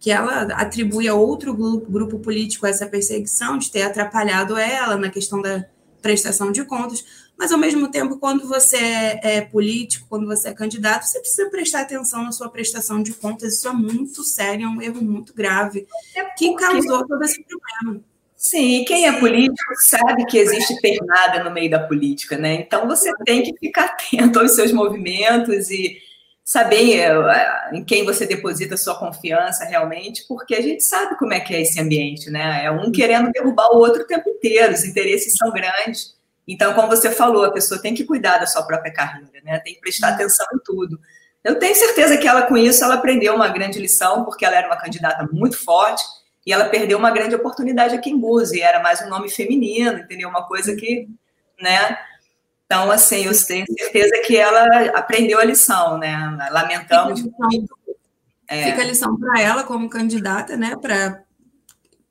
que 0.01 0.11
ela 0.11 0.43
atribui 0.55 1.09
a 1.09 1.15
outro 1.15 1.53
grupo, 1.53 1.91
grupo 1.91 2.19
político 2.21 2.67
essa 2.67 2.87
perseguição, 2.87 3.59
de 3.59 3.71
ter 3.71 3.83
atrapalhado 3.83 4.57
ela 4.57 4.97
na 4.97 5.11
questão 5.11 5.43
da 5.43 5.67
prestação 6.07 6.53
de 6.53 6.65
contas, 6.65 7.05
mas 7.37 7.51
ao 7.51 7.59
mesmo 7.59 7.91
tempo, 7.91 8.19
quando 8.19 8.47
você 8.47 8.77
é, 8.77 9.21
é, 9.23 9.41
político, 9.41 10.07
quando 10.09 10.25
você 10.25 10.51
é 10.51 10.55
candidato, 10.55 11.03
você 11.03 11.19
precisa 11.19 11.51
prestar 11.51 11.81
atenção 11.81 12.23
na 12.23 12.31
sua 12.31 12.49
prestação 12.49 13.03
de 13.03 13.13
contas. 13.13 13.55
Isso 13.55 13.69
é 13.69 13.73
muito 13.73 14.23
sério, 14.23 14.67
é 14.67 14.69
um 14.69 14.81
erro 14.81 15.03
muito 15.03 15.35
grave 15.35 15.87
que 16.39 16.55
causou 16.55 17.05
todo 17.07 17.23
esse 17.25 17.45
problema. 17.45 18.01
Sim, 18.37 18.83
e 18.83 18.85
quem 18.85 19.09
é 19.09 19.19
político 19.19 19.75
sabe 19.83 20.25
que 20.27 20.39
existe 20.39 20.81
pernada 20.81 21.43
no 21.43 21.51
meio 21.51 21.71
da 21.71 21.81
política, 21.81 22.39
né? 22.39 22.55
Então 22.55 22.87
você 22.87 23.11
tem 23.25 23.43
que 23.43 23.59
ficar 23.59 23.87
atento 23.87 24.39
aos 24.39 24.55
seus 24.55 24.71
movimentos 24.73 25.71
e 25.71 25.99
saber 26.47 27.01
é, 27.01 27.71
em 27.73 27.85
quem 27.85 28.05
você 28.05 28.25
deposita 28.25 28.77
sua 28.77 28.97
confiança 28.97 29.65
realmente, 29.65 30.25
porque 30.29 30.55
a 30.55 30.63
gente 30.63 30.85
sabe 30.85 31.19
como 31.19 31.35
é 31.35 31.41
que 31.41 31.53
é 31.53 31.61
esse 31.61 31.81
ambiente, 31.81 32.31
né? 32.31 32.65
É 32.65 32.71
um 32.71 32.93
querendo 32.93 33.33
derrubar 33.33 33.69
o 33.73 33.79
outro 33.79 34.05
o 34.05 34.07
tempo 34.07 34.31
inteiro, 34.31 34.73
os 34.73 34.85
interesses 34.85 35.35
são 35.37 35.51
grandes. 35.51 36.15
Então, 36.47 36.73
como 36.73 36.87
você 36.87 37.11
falou, 37.11 37.45
a 37.45 37.51
pessoa 37.51 37.83
tem 37.83 37.97
que 37.97 38.05
cuidar 38.05 38.39
da 38.39 38.47
sua 38.47 38.63
própria 38.63 38.93
carreira, 38.93 39.29
né? 39.43 39.59
Tem 39.59 39.75
que 39.75 39.81
prestar 39.81 40.11
atenção 40.11 40.47
em 40.55 40.59
tudo. 40.65 41.01
Eu 41.43 41.59
tenho 41.59 41.75
certeza 41.75 42.17
que 42.17 42.29
ela, 42.29 42.43
com 42.43 42.57
isso, 42.57 42.85
ela 42.85 42.95
aprendeu 42.95 43.35
uma 43.35 43.49
grande 43.49 43.81
lição, 43.81 44.25
porque 44.25 44.45
ela 44.45 44.55
era 44.55 44.69
uma 44.69 44.77
candidata 44.77 45.29
muito 45.33 45.59
forte 45.59 46.05
e 46.47 46.53
ela 46.53 46.67
perdeu 46.67 46.97
uma 46.97 47.11
grande 47.11 47.35
oportunidade 47.35 47.97
aqui 47.97 48.09
em 48.09 48.21
Búzios, 48.21 48.63
era 48.63 48.81
mais 48.81 49.03
um 49.03 49.09
nome 49.09 49.29
feminino, 49.29 49.99
entendeu? 49.99 50.29
Uma 50.29 50.47
coisa 50.47 50.77
que, 50.77 51.09
né? 51.61 51.99
Então, 52.67 52.91
assim, 52.91 53.25
eu 53.25 53.47
tenho 53.47 53.65
certeza 53.79 54.23
que 54.27 54.37
ela 54.37 54.87
aprendeu 54.91 55.39
a 55.39 55.45
lição, 55.45 55.99
né? 55.99 56.37
Lamentamos 56.51 57.23
muito. 57.23 57.79
É. 58.49 58.71
Fica 58.71 58.83
a 58.83 58.87
lição 58.87 59.17
para 59.17 59.41
ela 59.41 59.65
como 59.65 59.89
candidata, 59.89 60.57
né? 60.57 60.77
Para 60.77 61.25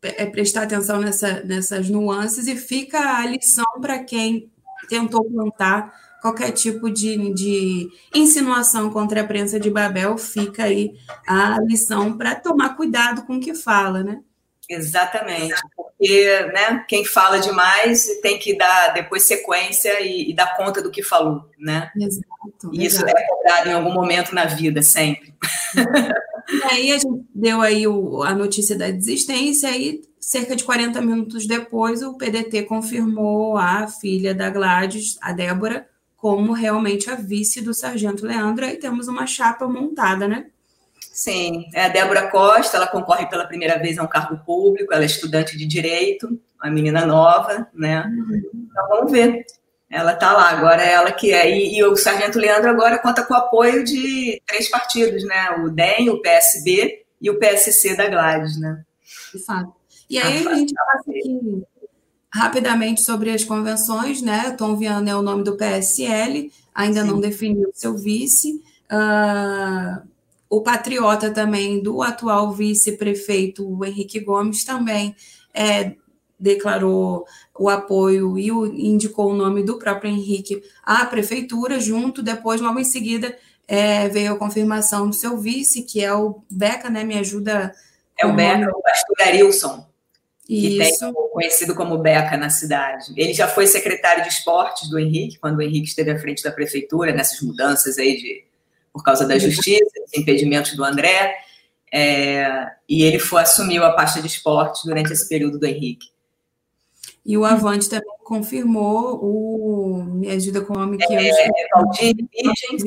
é 0.01 0.25
prestar 0.25 0.63
atenção 0.63 0.99
nessa, 0.99 1.41
nessas 1.43 1.89
nuances 1.89 2.47
e 2.47 2.55
fica 2.55 3.17
a 3.17 3.25
lição 3.25 3.65
para 3.81 4.03
quem 4.03 4.51
tentou 4.87 5.23
plantar 5.25 5.91
qualquer 6.21 6.51
tipo 6.51 6.89
de, 6.89 7.33
de 7.33 7.87
insinuação 8.13 8.89
contra 8.89 9.21
a 9.21 9.27
prensa 9.27 9.59
de 9.59 9.69
Babel, 9.69 10.17
fica 10.17 10.63
aí 10.63 10.93
a 11.27 11.59
lição 11.61 12.17
para 12.17 12.35
tomar 12.35 12.75
cuidado 12.75 13.23
com 13.25 13.37
o 13.37 13.39
que 13.39 13.53
fala, 13.53 14.03
né? 14.03 14.21
Exatamente, 14.69 15.55
porque 15.75 16.45
né, 16.53 16.83
quem 16.87 17.05
fala 17.05 17.39
demais 17.39 18.07
tem 18.21 18.39
que 18.39 18.57
dar 18.57 18.93
depois 18.93 19.23
sequência 19.23 20.01
e, 20.01 20.31
e 20.31 20.35
dar 20.35 20.57
conta 20.57 20.81
do 20.81 20.91
que 20.91 21.03
falou, 21.03 21.49
né? 21.59 21.91
Exato. 21.95 22.71
E 22.73 22.85
isso 22.85 23.05
é 23.05 23.27
cobrado 23.27 23.69
em 23.69 23.73
algum 23.73 23.93
momento 23.93 24.33
na 24.33 24.45
vida, 24.45 24.81
sempre. 24.81 25.33
E 26.47 26.63
aí 26.71 26.91
a 26.91 26.97
gente 26.97 27.25
deu 27.33 27.61
aí 27.61 27.87
o, 27.87 28.23
a 28.23 28.33
notícia 28.33 28.77
da 28.77 28.89
desistência 28.89 29.75
e 29.75 30.01
cerca 30.19 30.55
de 30.55 30.63
40 30.63 31.01
minutos 31.01 31.45
depois 31.45 32.01
o 32.01 32.17
PDT 32.17 32.63
confirmou 32.63 33.57
a 33.57 33.87
filha 33.87 34.33
da 34.33 34.49
Gladys, 34.49 35.17
a 35.21 35.31
Débora, 35.31 35.87
como 36.15 36.53
realmente 36.53 37.09
a 37.09 37.15
vice 37.15 37.61
do 37.61 37.73
Sargento 37.73 38.25
Leandro. 38.25 38.65
Aí 38.65 38.77
temos 38.77 39.07
uma 39.07 39.27
chapa 39.27 39.67
montada, 39.67 40.27
né? 40.27 40.47
Sim, 41.15 41.69
é 41.73 41.85
a 41.85 41.87
Débora 41.87 42.29
Costa, 42.29 42.75
ela 42.75 42.87
concorre 42.87 43.25
pela 43.27 43.47
primeira 43.47 43.79
vez 43.79 43.97
a 43.97 44.03
um 44.03 44.07
cargo 44.07 44.37
público, 44.45 44.93
ela 44.93 45.03
é 45.03 45.05
estudante 45.05 45.57
de 45.57 45.65
direito, 45.65 46.27
uma 46.61 46.69
menina 46.69 47.05
nova, 47.05 47.69
né? 47.73 48.03
Uhum. 48.05 48.67
Então 48.69 48.89
vamos 48.89 49.13
ver. 49.13 49.45
Ela 49.89 50.11
está 50.11 50.33
lá, 50.33 50.49
agora 50.49 50.83
é 50.83 50.91
ela 50.91 51.13
que 51.13 51.31
é. 51.31 51.49
E, 51.49 51.77
e, 51.77 51.83
o 51.85 51.95
Sargento 51.95 52.37
Leandro 52.37 52.69
agora 52.69 52.99
conta 52.99 53.23
com 53.23 53.33
o 53.33 53.37
apoio 53.37 53.85
de 53.85 54.41
três 54.45 54.69
partidos, 54.69 55.23
né? 55.23 55.51
O 55.51 55.69
DEM, 55.69 56.09
o 56.09 56.21
PSB 56.21 57.05
e 57.21 57.29
o 57.29 57.39
PSC 57.39 57.95
da 57.95 58.09
Gladys, 58.09 58.59
né? 58.59 58.83
De 59.33 59.41
fato. 59.45 59.73
E 60.09 60.19
aí 60.19 60.45
a, 60.45 60.49
a 60.49 60.55
gente 60.55 60.73
passa 60.73 61.11
aqui 61.11 61.63
rapidamente 62.29 63.01
sobre 63.03 63.29
as 63.29 63.45
convenções, 63.45 64.21
né? 64.21 64.51
Tom 64.57 64.75
Viana 64.75 65.11
é 65.11 65.15
o 65.15 65.21
nome 65.21 65.45
do 65.45 65.55
PSL, 65.55 66.51
ainda 66.73 67.03
Sim. 67.03 67.07
não 67.07 67.21
definiu 67.21 67.71
seu 67.73 67.95
vice. 67.95 68.61
Uh, 68.91 70.14
o 70.49 70.61
patriota 70.61 71.31
também 71.31 71.81
do 71.81 72.01
atual 72.01 72.51
vice-prefeito 72.51 73.83
Henrique 73.83 74.19
Gomes 74.19 74.63
também 74.63 75.15
é, 75.53 75.93
declarou 76.39 77.25
o 77.57 77.69
apoio 77.69 78.37
e 78.37 78.51
o, 78.51 78.65
indicou 78.65 79.31
o 79.31 79.35
nome 79.35 79.63
do 79.63 79.79
próprio 79.79 80.11
Henrique 80.11 80.61
à 80.83 81.05
prefeitura, 81.05 81.79
junto, 81.79 82.21
depois, 82.21 82.61
logo 82.61 82.79
em 82.79 82.83
seguida, 82.83 83.35
é, 83.67 84.07
veio 84.09 84.33
a 84.33 84.37
confirmação 84.37 85.09
do 85.09 85.15
seu 85.15 85.37
vice, 85.37 85.83
que 85.83 86.03
é 86.03 86.13
o 86.13 86.41
Beca, 86.49 86.89
né? 86.89 87.03
Me 87.03 87.17
ajuda. 87.17 87.73
É 88.19 88.25
o 88.25 88.33
Beca, 88.33 88.69
o 88.69 88.81
pastor 88.81 89.15
Arilson, 89.21 89.85
que 90.45 90.79
Isso. 90.79 90.99
tem 90.99 91.13
conhecido 91.31 91.73
como 91.73 91.97
Beca 91.97 92.37
na 92.37 92.49
cidade. 92.49 93.13
Ele 93.17 93.33
já 93.33 93.47
foi 93.47 93.65
secretário 93.65 94.23
de 94.23 94.29
esportes 94.29 94.89
do 94.89 94.99
Henrique, 94.99 95.39
quando 95.39 95.57
o 95.57 95.61
Henrique 95.61 95.87
esteve 95.87 96.11
à 96.11 96.19
frente 96.19 96.43
da 96.43 96.51
prefeitura, 96.51 97.13
nessas 97.13 97.41
mudanças 97.41 97.97
aí 97.97 98.15
de, 98.17 98.43
por 98.95 99.03
causa 99.03 99.27
da 99.27 99.37
justiça, 99.37 99.91
dos 99.99 100.17
impedimentos 100.17 100.73
do 100.73 100.85
André. 100.85 101.35
É, 101.93 102.65
e 102.87 103.03
ele 103.03 103.19
foi 103.19 103.41
assumiu 103.41 103.83
a 103.83 103.91
pasta 103.91 104.21
de 104.21 104.27
esportes 104.27 104.83
durante 104.85 105.11
esse 105.11 105.27
período 105.27 105.59
do 105.59 105.65
Henrique. 105.65 106.07
E 107.25 107.37
o 107.37 107.43
Avante 107.43 107.89
também 107.89 108.07
confirmou 108.23 109.19
o 109.21 110.01
Me 110.01 110.29
Ajuda 110.29 110.61
com 110.61 110.73
o 110.73 110.77
Nome 110.77 110.97
que 110.97 111.13
é, 111.13 111.47
eu 111.47 111.51
Valdir 111.73 112.15
Virgens. 112.15 112.83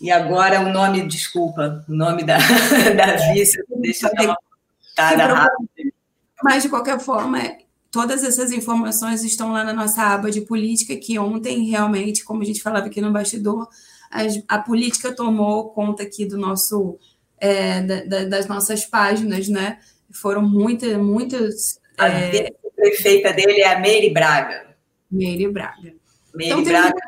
E 0.00 0.10
agora 0.10 0.60
o 0.62 0.72
nome, 0.72 1.06
desculpa, 1.06 1.84
o 1.86 1.92
nome 1.92 2.24
da, 2.24 2.38
da 2.96 3.32
vice, 3.34 3.62
deixa 3.76 4.08
eu 4.08 4.14
dar 4.96 5.30
uma 5.30 5.34
rápida. 5.34 5.92
Mas, 6.42 6.62
de 6.62 6.70
qualquer 6.70 6.98
forma, 6.98 7.38
todas 7.90 8.24
essas 8.24 8.50
informações 8.50 9.22
estão 9.24 9.52
lá 9.52 9.62
na 9.62 9.74
nossa 9.74 10.02
aba 10.02 10.30
de 10.30 10.40
política, 10.40 10.96
que 10.96 11.18
ontem, 11.18 11.68
realmente, 11.68 12.24
como 12.24 12.40
a 12.40 12.46
gente 12.46 12.62
falava 12.62 12.86
aqui 12.86 13.02
no 13.02 13.12
bastidor, 13.12 13.68
a, 14.10 14.56
a 14.56 14.58
política 14.58 15.14
tomou 15.14 15.70
conta 15.70 16.02
aqui 16.02 16.26
do 16.26 16.36
nosso, 16.36 16.98
é, 17.38 17.80
da, 17.82 18.24
das 18.24 18.46
nossas 18.46 18.84
páginas, 18.84 19.48
né? 19.48 19.78
Foram 20.10 20.42
muitas, 20.42 20.96
muitas. 20.98 21.80
A 21.96 22.08
é, 22.08 22.50
prefeita 22.74 23.32
dele 23.32 23.60
é 23.60 23.72
a 23.72 23.78
Meire 23.78 24.10
Braga. 24.10 24.74
Meire 25.10 25.48
Braga. 25.48 25.94
Meire 26.34 26.60
então, 26.60 26.64
Braga. 26.64 27.00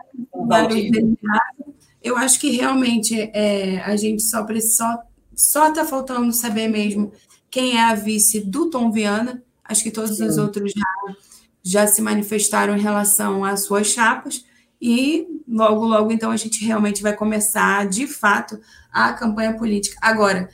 Eu 2.03 2.17
acho 2.17 2.39
que 2.41 2.51
realmente 2.51 3.21
é, 3.33 3.81
a 3.81 3.97
gente 3.97 4.23
só 4.23 4.47
só 4.61 5.03
só 5.35 5.69
está 5.69 5.85
faltando 5.85 6.33
saber 6.33 6.69
mesmo 6.69 7.13
quem 7.51 7.77
é 7.77 7.83
a 7.83 7.95
vice 7.95 8.41
do 8.41 8.71
Tom 8.71 8.91
Viana. 8.91 9.43
Acho 9.65 9.83
que 9.83 9.91
todos 9.91 10.17
Sim. 10.17 10.27
os 10.27 10.39
outros 10.39 10.73
já, 10.73 11.15
já 11.63 11.87
se 11.87 12.03
manifestaram 12.03 12.77
em 12.77 12.81
relação 12.81 13.45
às 13.45 13.65
suas 13.65 13.89
chapas. 13.89 14.45
E 14.81 15.27
logo, 15.47 15.85
logo, 15.85 16.13
então, 16.13 16.31
a 16.31 16.37
gente 16.37 16.65
realmente 16.65 17.03
vai 17.03 17.15
começar, 17.15 17.89
de 17.89 18.07
fato, 18.07 18.61
a 18.93 19.13
campanha 19.13 19.57
política. 19.57 19.97
Agora, 20.01 20.49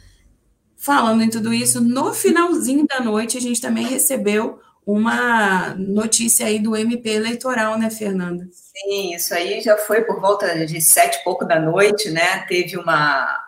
falando 0.77 1.23
em 1.23 1.31
tudo 1.31 1.53
isso, 1.53 1.81
no 1.81 2.15
finalzinho 2.15 2.87
da 2.87 3.01
noite, 3.01 3.37
a 3.37 3.41
gente 3.41 3.61
também 3.61 3.87
recebeu 3.87 4.61
uma 4.87 5.75
notícia 5.77 6.47
aí 6.47 6.59
do 6.59 6.75
MP 6.75 7.11
eleitoral, 7.11 7.79
né, 7.79 7.91
Fernanda? 7.91 8.49
Sim, 8.53 9.15
isso 9.15 9.35
aí 9.35 9.61
já 9.61 9.77
foi 9.77 10.03
por 10.03 10.21
volta 10.21 10.65
de 10.65 10.81
sete 10.81 11.19
e 11.21 11.25
pouco 11.25 11.45
da 11.45 11.61
noite, 11.61 12.11
né? 12.11 12.47
Teve 12.49 12.79
uma, 12.79 13.39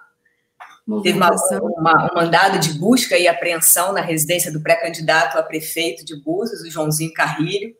Teve 1.02 1.16
uma, 1.16 1.30
uma, 1.78 2.10
um 2.12 2.14
mandado 2.16 2.58
de 2.58 2.72
busca 2.74 3.16
e 3.16 3.28
apreensão 3.28 3.92
na 3.92 4.00
residência 4.00 4.52
do 4.52 4.60
pré-candidato 4.60 5.38
a 5.38 5.42
prefeito 5.42 6.04
de 6.04 6.20
Búzios, 6.20 6.62
o 6.62 6.70
Joãozinho 6.70 7.12
Carrilho, 7.12 7.74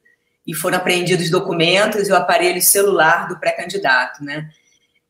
e 0.51 0.55
foram 0.55 0.79
apreendidos 0.79 1.31
documentos 1.31 2.09
e 2.09 2.13
o 2.13 2.17
aparelho 2.17 2.61
celular 2.61 3.29
do 3.29 3.39
pré-candidato, 3.39 4.25
né? 4.25 4.51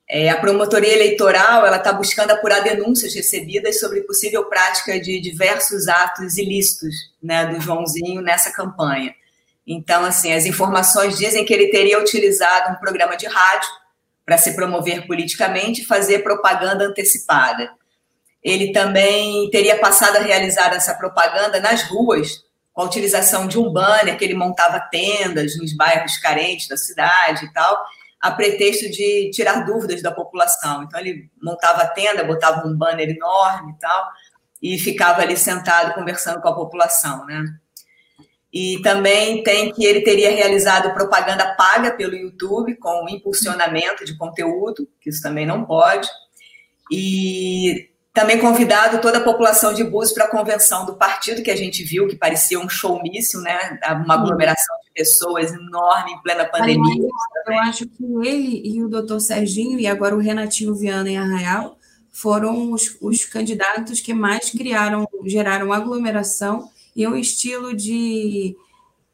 É, 0.07 0.29
a 0.29 0.37
promotoria 0.37 0.93
eleitoral 0.93 1.65
ela 1.65 1.77
está 1.77 1.93
buscando 1.93 2.33
apurar 2.33 2.65
denúncias 2.65 3.15
recebidas 3.15 3.79
sobre 3.79 4.03
possível 4.03 4.45
prática 4.47 5.01
de 5.01 5.21
diversos 5.21 5.87
atos 5.87 6.37
ilícitos, 6.37 6.95
né, 7.23 7.47
do 7.47 7.61
Joãozinho 7.61 8.21
nessa 8.21 8.53
campanha. 8.53 9.15
Então, 9.65 10.05
assim, 10.05 10.33
as 10.33 10.47
informações 10.47 11.17
dizem 11.17 11.45
que 11.45 11.55
ele 11.55 11.69
teria 11.69 12.01
utilizado 12.01 12.73
um 12.73 12.81
programa 12.81 13.17
de 13.17 13.27
rádio 13.27 13.69
para 14.27 14.37
se 14.37 14.55
promover 14.57 15.07
politicamente 15.07 15.83
e 15.83 15.87
fazer 15.87 16.25
propaganda 16.25 16.87
antecipada. 16.87 17.71
Ele 18.43 18.73
também 18.73 19.49
teria 19.51 19.79
passado 19.79 20.17
a 20.17 20.23
realizar 20.23 20.75
essa 20.75 20.95
propaganda 20.95 21.61
nas 21.61 21.85
ruas, 21.85 22.43
com 22.81 22.85
a 22.85 22.87
utilização 22.87 23.47
de 23.47 23.59
um 23.59 23.71
banner 23.71 24.17
que 24.17 24.25
ele 24.25 24.33
montava 24.33 24.81
tendas 24.81 25.59
nos 25.59 25.77
bairros 25.77 26.17
carentes 26.17 26.67
da 26.67 26.79
cidade 26.79 27.45
e 27.45 27.53
tal, 27.53 27.85
a 28.19 28.31
pretexto 28.31 28.91
de 28.91 29.31
tirar 29.35 29.67
dúvidas 29.67 30.01
da 30.01 30.11
população. 30.11 30.83
Então 30.83 30.99
ele 30.99 31.31
montava 31.43 31.83
a 31.83 31.87
tenda, 31.87 32.25
botava 32.25 32.67
um 32.67 32.75
banner 32.75 33.11
enorme 33.11 33.73
e 33.73 33.79
tal, 33.79 34.09
e 34.63 34.79
ficava 34.79 35.21
ali 35.21 35.37
sentado 35.37 35.95
conversando 35.95 36.41
com 36.41 36.49
a 36.49 36.55
população, 36.55 37.27
né? 37.27 37.45
E 38.51 38.81
também 38.83 39.43
tem 39.43 39.73
que 39.73 39.85
ele 39.85 40.01
teria 40.01 40.31
realizado 40.31 40.95
propaganda 40.95 41.55
paga 41.57 41.93
pelo 41.93 42.17
YouTube 42.17 42.77
com 42.77 43.07
impulsionamento 43.11 44.07
de 44.07 44.17
conteúdo, 44.17 44.89
que 45.03 45.11
isso 45.11 45.23
também 45.23 45.45
não 45.45 45.67
pode. 45.67 46.09
E 46.91 47.90
também 48.13 48.39
convidado 48.39 49.01
toda 49.01 49.19
a 49.19 49.25
população 49.25 49.73
de 49.73 49.85
Búzios 49.85 50.13
para 50.13 50.25
a 50.25 50.31
convenção 50.31 50.85
do 50.85 50.95
partido, 50.95 51.43
que 51.43 51.51
a 51.51 51.57
gente 51.57 51.85
viu 51.85 52.09
que 52.09 52.17
parecia 52.17 52.59
um 52.59 52.69
showmício, 52.69 53.41
né? 53.41 53.79
Uma 54.05 54.15
aglomeração 54.15 54.77
de 54.85 54.91
pessoas 54.93 55.53
enorme 55.53 56.13
em 56.13 56.23
plena 56.23 56.45
pandemia. 56.45 57.09
eu 57.47 57.59
acho 57.61 57.87
que 57.87 58.05
ele 58.25 58.63
e 58.65 58.83
o 58.83 58.89
doutor 58.89 59.21
Serginho, 59.21 59.79
e 59.79 59.87
agora 59.87 60.17
o 60.17 60.19
Renatinho 60.19 60.75
Viana 60.75 61.09
em 61.09 61.19
Arraial, 61.19 61.79
foram 62.11 62.73
os, 62.73 62.97
os 63.01 63.25
candidatos 63.25 64.01
que 64.01 64.13
mais 64.13 64.51
criaram, 64.51 65.09
geraram 65.25 65.73
aglomeração 65.73 66.69
e 66.95 67.07
um 67.07 67.17
estilo 67.17 67.75
de 67.75 68.57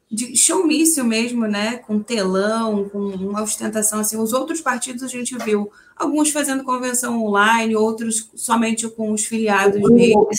de 0.09 0.37
showmício 0.37 1.03
mesmo, 1.03 1.45
né? 1.47 1.77
Com 1.85 1.99
telão, 1.99 2.87
com 2.89 2.99
uma 2.99 3.41
ostentação 3.41 3.99
assim. 3.99 4.17
Os 4.17 4.31
outros 4.31 4.61
partidos 4.61 5.03
a 5.03 5.07
gente 5.07 5.37
viu 5.37 5.69
alguns 5.97 6.31
fazendo 6.31 6.63
convenção 6.63 7.21
online, 7.21 7.75
outros 7.75 8.29
somente 8.35 8.87
com 8.89 9.11
os 9.11 9.25
filiados 9.25 9.81
mesmo. 9.91 10.29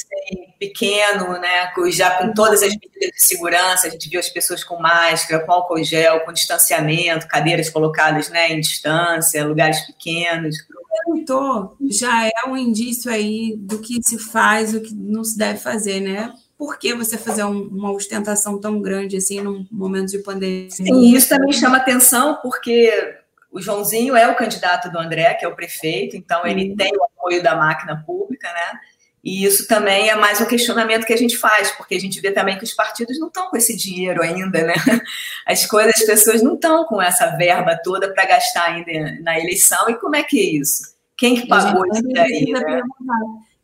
Pequeno, 0.59 1.33
né? 1.39 1.71
Já 1.91 2.17
com 2.17 2.33
todas 2.33 2.63
as 2.63 2.71
medidas 2.71 3.11
de 3.15 3.25
segurança, 3.25 3.87
a 3.87 3.91
gente 3.91 4.09
viu 4.09 4.19
as 4.19 4.29
pessoas 4.31 4.65
com 4.65 4.81
máscara, 4.81 5.45
com 5.45 5.53
álcool 5.53 5.85
gel, 5.85 6.21
com 6.21 6.33
distanciamento, 6.33 7.29
cadeiras 7.29 7.69
colocadas 7.69 8.29
né, 8.31 8.53
em 8.53 8.61
distância, 8.61 9.47
lugares 9.47 9.81
pequenos. 9.87 10.57
Perguntou, 11.05 11.77
já 11.91 12.27
é 12.27 12.49
um 12.49 12.57
indício 12.57 13.11
aí 13.11 13.55
do 13.57 13.79
que 13.79 14.03
se 14.03 14.19
faz, 14.19 14.75
o 14.75 14.81
que 14.81 14.95
não 14.95 15.23
se 15.23 15.37
deve 15.39 15.61
fazer, 15.61 16.01
né? 16.01 16.33
Por 16.59 16.77
que 16.77 16.93
você 16.93 17.17
fazer 17.17 17.45
um, 17.45 17.69
uma 17.69 17.93
ostentação 17.93 18.61
tão 18.61 18.83
grande 18.83 19.17
assim 19.17 19.41
num 19.41 19.65
momento 19.71 20.11
de 20.11 20.19
pandemia? 20.19 20.71
Sim, 20.71 21.15
isso 21.15 21.29
também 21.29 21.53
chama 21.53 21.77
atenção 21.77 22.41
porque 22.43 23.17
o 23.53 23.61
Joãozinho 23.61 24.17
é 24.17 24.27
o 24.27 24.35
candidato 24.35 24.91
do 24.91 24.99
André, 24.99 25.35
que 25.35 25.45
é 25.45 25.49
o 25.49 25.55
prefeito, 25.55 26.17
então 26.17 26.45
ele 26.45 26.71
uhum. 26.71 26.77
tem 26.77 26.93
o 26.93 27.05
apoio 27.05 27.43
da 27.43 27.55
máquina 27.55 28.03
pública, 28.05 28.49
né? 28.53 28.81
E 29.23 29.45
isso 29.45 29.67
também 29.69 30.09
é 30.09 30.15
mais 30.15 30.41
um 30.41 30.47
questionamento 30.47 31.07
que 31.07 31.13
a 31.13 31.17
gente 31.17 31.37
faz, 31.37 31.71
porque 31.73 31.95
a 31.95 32.01
gente 32.01 32.21
vê 32.21 32.31
também 32.33 32.59
que 32.59 32.65
os 32.65 32.73
partidos 32.73 33.19
não 33.19 33.29
estão 33.29 33.51
com 33.51 33.57
esse 33.57 33.77
dinheiro 33.77 34.23
ainda, 34.23 34.63
né? 34.63 34.75
As 35.47 35.65
coisas, 35.65 35.95
as 36.01 36.07
pessoas 36.07 36.43
não 36.43 36.55
estão 36.55 36.85
com 36.85 37.01
essa 37.01 37.37
verba 37.37 37.79
toda 37.83 38.13
para 38.13 38.27
gastar 38.27 38.67
ainda 38.67 39.19
na 39.23 39.39
eleição. 39.39 39.89
E 39.89 39.95
como 39.95 40.15
é 40.15 40.23
que 40.23 40.39
é 40.39 40.59
isso? 40.59 40.95
Quem 41.17 41.35
que 41.35 41.49
pagou 41.49 41.85
isso 41.87 42.03
daí? 42.13 42.53
Né? 42.53 42.83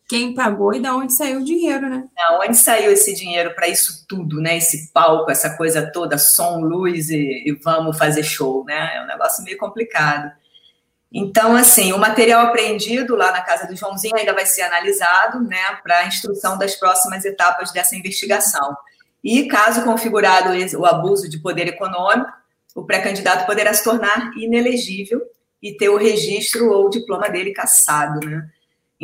Quem 0.08 0.34
pagou 0.34 0.74
e 0.74 0.80
da 0.80 0.94
onde 0.94 1.14
saiu 1.14 1.40
o 1.40 1.44
dinheiro, 1.44 1.88
né? 1.88 2.04
Da 2.14 2.38
onde 2.38 2.56
saiu 2.56 2.90
esse 2.90 3.14
dinheiro 3.14 3.54
para 3.54 3.68
isso 3.68 4.04
tudo, 4.06 4.40
né? 4.40 4.58
Esse 4.58 4.92
palco, 4.92 5.30
essa 5.30 5.56
coisa 5.56 5.90
toda, 5.90 6.18
som, 6.18 6.60
luz 6.60 7.08
e, 7.08 7.42
e, 7.46 7.52
vamos 7.62 7.96
fazer 7.96 8.22
show, 8.22 8.64
né? 8.64 8.96
É 8.96 9.02
um 9.02 9.06
negócio 9.06 9.42
meio 9.42 9.56
complicado. 9.56 10.30
Então, 11.12 11.56
assim, 11.56 11.92
o 11.92 11.98
material 11.98 12.46
apreendido 12.46 13.14
lá 13.14 13.30
na 13.30 13.40
casa 13.40 13.66
do 13.66 13.76
Joãozinho 13.76 14.16
ainda 14.16 14.34
vai 14.34 14.44
ser 14.44 14.62
analisado, 14.62 15.40
né, 15.40 15.78
para 15.80 15.98
a 15.98 16.06
instrução 16.08 16.58
das 16.58 16.74
próximas 16.74 17.24
etapas 17.24 17.70
dessa 17.70 17.94
investigação. 17.94 18.76
E, 19.22 19.46
caso 19.46 19.84
configurado 19.84 20.50
o 20.76 20.84
abuso 20.84 21.30
de 21.30 21.38
poder 21.38 21.68
econômico, 21.68 22.30
o 22.74 22.84
pré-candidato 22.84 23.46
poderá 23.46 23.72
se 23.72 23.84
tornar 23.84 24.32
inelegível 24.36 25.22
e 25.62 25.72
ter 25.76 25.88
o 25.88 25.96
registro 25.96 26.68
ou 26.70 26.86
o 26.86 26.90
diploma 26.90 27.28
dele 27.30 27.52
cassado, 27.52 28.18
né? 28.26 28.50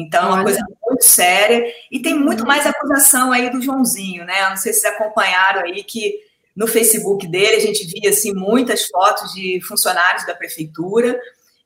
Então, 0.00 0.22
é 0.22 0.32
uma 0.34 0.42
coisa 0.42 0.60
muito 0.86 1.04
séria. 1.04 1.64
E 1.90 2.00
tem 2.00 2.14
muito 2.14 2.44
mais 2.46 2.66
acusação 2.66 3.32
aí 3.32 3.50
do 3.50 3.60
Joãozinho, 3.60 4.24
né? 4.24 4.48
Não 4.48 4.56
sei 4.56 4.72
se 4.72 4.80
vocês 4.80 4.94
acompanharam 4.94 5.62
aí 5.62 5.82
que 5.82 6.14
no 6.54 6.66
Facebook 6.66 7.26
dele 7.26 7.56
a 7.56 7.60
gente 7.60 7.86
via 7.86 8.10
assim, 8.10 8.34
muitas 8.34 8.86
fotos 8.86 9.32
de 9.32 9.60
funcionários 9.62 10.26
da 10.26 10.34
prefeitura 10.34 11.18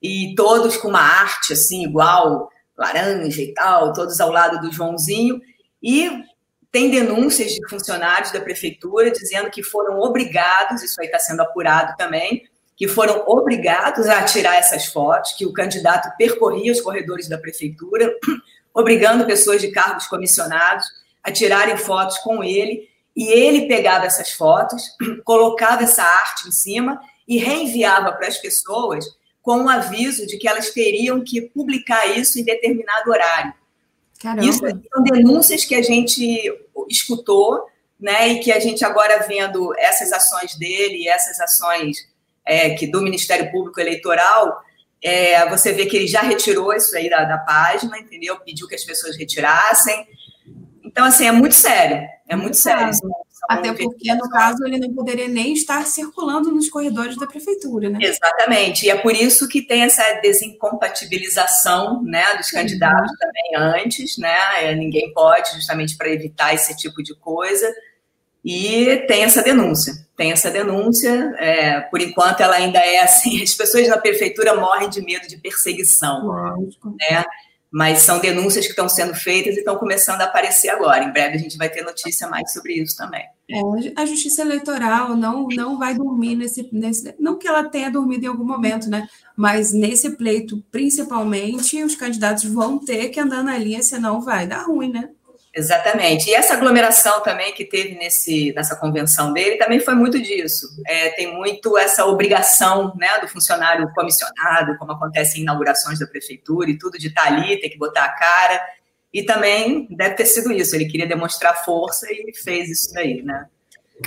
e 0.03 0.35
todos 0.37 0.77
com 0.77 0.89
uma 0.89 1.01
arte 1.01 1.53
assim, 1.53 1.85
igual, 1.85 2.51
laranja 2.77 3.43
e 3.43 3.55
tal, 3.55 3.93
todos 3.93 4.21
ao 4.21 4.31
lado 4.31 4.61
do 4.61 4.73
Joãozinho. 4.73 5.41
E 5.83 6.11
tem 6.71 6.91
denúncias 6.91 7.53
de 7.53 7.69
funcionários 7.69 8.33
da 8.33 8.41
prefeitura 8.41 9.11
dizendo 9.11 9.51
que 9.51 9.63
foram 9.63 10.01
obrigados, 10.01 10.83
isso 10.83 11.01
aí 11.01 11.07
está 11.07 11.19
sendo 11.19 11.41
apurado 11.41 11.95
também, 11.97 12.43
que 12.77 12.89
foram 12.89 13.25
obrigados 13.27 14.07
a 14.09 14.25
tirar 14.25 14.57
essas 14.57 14.87
fotos, 14.87 15.33
que 15.33 15.47
o 15.47 15.53
candidato 15.53 16.15
percorria 16.17 16.73
os 16.73 16.81
corredores 16.81 17.29
da 17.29 17.39
prefeitura, 17.39 18.13
obrigando 18.75 19.27
pessoas 19.27 19.61
de 19.61 19.71
cargos 19.71 20.07
comissionados 20.07 20.87
a 21.23 21.31
tirarem 21.31 21.77
fotos 21.77 22.19
com 22.19 22.43
ele 22.43 22.89
e 23.17 23.29
ele 23.29 23.69
pegava 23.69 24.07
essas 24.07 24.33
fotos, 24.33 24.83
colocava 25.25 25.85
essa 25.85 26.03
arte 26.03 26.49
em 26.49 26.53
cima 26.53 27.01
e 27.27 27.39
reenviava 27.39 28.13
para 28.13 28.27
as 28.27 28.39
pessoas 28.39 29.05
com 29.41 29.59
um 29.59 29.69
aviso 29.69 30.27
de 30.27 30.39
que 30.39 30.49
elas 30.49 30.71
teriam 30.71 31.23
que 31.23 31.43
publicar 31.43 32.07
isso 32.07 32.39
em 32.39 32.45
determinado 32.45 33.11
horário. 33.11 33.55
Caramba. 34.21 34.49
Isso 34.49 34.61
são 34.61 35.03
denúncias 35.03 35.65
que 35.65 35.75
a 35.75 35.83
gente 35.83 36.51
escutou, 36.89 37.67
né, 38.01 38.29
e 38.29 38.41
que 38.41 38.51
a 38.51 38.59
gente 38.59 38.85
agora 38.85 39.23
vendo 39.27 39.73
essas 39.79 40.13
ações 40.13 40.57
dele, 40.57 41.07
essas 41.09 41.39
ações 41.41 42.09
é, 42.47 42.71
que 42.71 42.87
do 42.87 43.03
Ministério 43.03 43.51
Público 43.51 43.81
Eleitoral, 43.81 44.63
é, 45.03 45.49
você 45.49 45.73
vê 45.73 45.87
que 45.87 45.97
ele 45.97 46.07
já 46.07 46.23
retirou 46.23 46.73
isso 46.73 46.97
aí 46.97 47.11
da, 47.11 47.25
da 47.25 47.39
página, 47.39 47.99
entendeu? 47.99 48.39
Pediu 48.41 48.67
que 48.67 48.75
as 48.75 48.85
pessoas 48.85 49.17
retirassem. 49.17 50.07
Então, 50.83 51.05
assim, 51.05 51.27
é 51.27 51.33
muito 51.33 51.55
sério. 51.55 52.07
É 52.29 52.37
muito 52.37 52.57
sério. 52.57 52.91
Até 53.49 53.73
porque, 53.75 54.15
no 54.15 54.29
caso, 54.31 54.65
ele 54.65 54.79
não 54.79 54.95
poderia 54.95 55.29
nem 55.29 55.53
estar 55.53 55.85
circulando 55.87 56.51
nos 56.51 56.71
corredores 56.71 57.17
da 57.17 57.27
prefeitura, 57.27 57.91
né? 57.91 57.99
Exatamente. 58.01 58.87
E 58.87 58.91
é 58.91 58.97
por 58.97 59.13
isso 59.15 59.47
que 59.49 59.61
tem 59.61 59.83
essa 59.83 60.03
desincompatibilização 60.23 62.03
né, 62.03 62.35
dos 62.37 62.51
candidatos 62.51 63.11
uhum. 63.11 63.19
também 63.19 63.83
antes, 63.83 64.17
né? 64.17 64.35
É, 64.63 64.75
ninguém 64.75 65.13
pode, 65.13 65.53
justamente 65.53 65.97
para 65.97 66.09
evitar 66.09 66.55
esse 66.55 66.75
tipo 66.77 67.03
de 67.03 67.15
coisa. 67.17 67.71
E 68.45 68.97
tem 69.07 69.25
essa 69.25 69.43
denúncia. 69.43 69.95
Tem 70.17 70.33
essa 70.33 70.51
denúncia. 70.51 71.35
É, 71.39 71.81
por 71.81 72.01
enquanto, 72.01 72.41
ela 72.41 72.57
ainda 72.57 72.79
é 72.79 73.01
assim: 73.01 73.41
as 73.43 73.55
pessoas 73.55 73.89
na 73.89 73.99
prefeitura 73.99 74.55
morrem 74.55 74.91
de 74.91 75.03
medo 75.03 75.27
de 75.27 75.39
perseguição. 75.39 76.27
Lógico. 76.27 76.95
Né? 77.01 77.25
mas 77.75 78.03
são 78.03 78.21
denúncias 78.21 78.67
que 78.67 78.71
estão 78.71 78.89
sendo 78.89 79.17
feitas 79.17 79.57
e 79.57 79.59
estão 79.59 79.77
começando 79.77 80.21
a 80.21 80.27
aparecer 80.27 80.69
agora. 80.69 81.03
Em 81.03 81.13
breve 81.13 81.35
a 81.35 81.41
gente 81.41 81.59
vai 81.59 81.69
ter 81.69 81.83
notícia 81.83 82.29
mais 82.29 82.53
sobre 82.53 82.75
isso 82.75 82.97
também. 82.97 83.25
É, 83.51 83.61
a 83.97 84.07
justiça 84.07 84.43
eleitoral 84.43 85.17
não, 85.17 85.49
não 85.49 85.77
vai 85.77 85.93
dormir 85.93 86.37
nesse, 86.37 86.69
nesse. 86.71 87.13
Não 87.19 87.37
que 87.37 87.49
ela 87.49 87.65
tenha 87.65 87.91
dormido 87.91 88.27
em 88.27 88.29
algum 88.29 88.45
momento, 88.45 88.89
né? 88.89 89.09
Mas 89.37 89.73
nesse 89.73 90.11
pleito, 90.11 90.65
principalmente, 90.71 91.83
os 91.83 91.97
candidatos 91.97 92.45
vão 92.45 92.79
ter 92.79 93.09
que 93.09 93.19
andar 93.19 93.43
na 93.43 93.59
linha, 93.59 93.83
senão 93.83 94.21
vai 94.21 94.47
dar 94.47 94.63
ruim, 94.63 94.93
né? 94.93 95.11
Exatamente. 95.57 96.29
E 96.29 96.35
essa 96.35 96.55
aglomeração 96.55 97.23
também 97.23 97.55
que 97.55 97.65
teve 97.65 97.95
nesse, 97.95 98.53
nessa 98.55 98.75
convenção 98.75 99.33
dele 99.33 99.57
também 99.57 99.79
foi 99.79 99.95
muito 99.95 100.21
disso. 100.21 100.69
É, 100.85 101.11
tem 101.11 101.33
muito 101.33 101.79
essa 101.79 102.05
obrigação 102.07 102.93
né, 102.97 103.21
do 103.21 103.29
funcionário 103.29 103.89
comissionado, 103.95 104.77
como 104.79 104.93
acontece 104.93 105.39
em 105.39 105.43
inaugurações 105.43 106.01
da 106.01 106.07
prefeitura 106.07 106.69
e 106.69 106.77
tudo, 106.77 106.99
de 106.99 107.07
estar 107.07 107.27
ali, 107.27 107.61
ter 107.61 107.69
que 107.69 107.79
botar 107.79 108.05
a 108.05 108.09
cara. 108.09 108.61
E 109.13 109.23
também 109.23 109.87
deve 109.91 110.17
ter 110.17 110.27
sido 110.27 110.51
isso. 110.51 110.75
Ele 110.75 110.87
queria 110.87 111.07
demonstrar 111.07 111.65
força 111.65 112.09
e 112.11 112.35
fez 112.35 112.69
isso 112.69 112.93
daí, 112.93 113.23
né? 113.23 113.47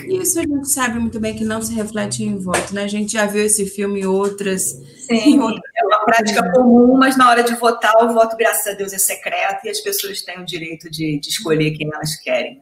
Isso 0.05 0.38
a 0.38 0.43
gente 0.43 0.67
sabe 0.67 0.99
muito 0.99 1.17
bem 1.17 1.33
que 1.33 1.45
não 1.45 1.62
se 1.62 1.73
reflete 1.73 2.21
em 2.23 2.38
voto, 2.38 2.75
né? 2.75 2.83
A 2.83 2.88
gente 2.88 3.13
já 3.13 3.25
viu 3.25 3.41
esse 3.41 3.65
filme 3.65 4.01
em 4.01 4.05
outras. 4.05 4.63
Sim, 5.07 5.36
em 5.36 5.39
outras... 5.39 5.62
é 5.91 5.97
uma 5.97 6.06
prática 6.06 6.52
comum, 6.52 6.97
mas 6.97 7.17
na 7.17 7.30
hora 7.30 7.43
de 7.43 7.56
votar, 7.56 7.93
o 8.04 8.13
voto, 8.13 8.36
graças 8.38 8.67
a 8.67 8.76
Deus, 8.76 8.93
é 8.93 8.97
secreto 8.97 9.65
e 9.65 9.69
as 9.69 9.80
pessoas 9.80 10.21
têm 10.21 10.39
o 10.39 10.45
direito 10.45 10.89
de, 10.89 11.19
de 11.19 11.30
escolher 11.30 11.71
quem 11.71 11.89
elas 11.93 12.15
querem. 12.15 12.62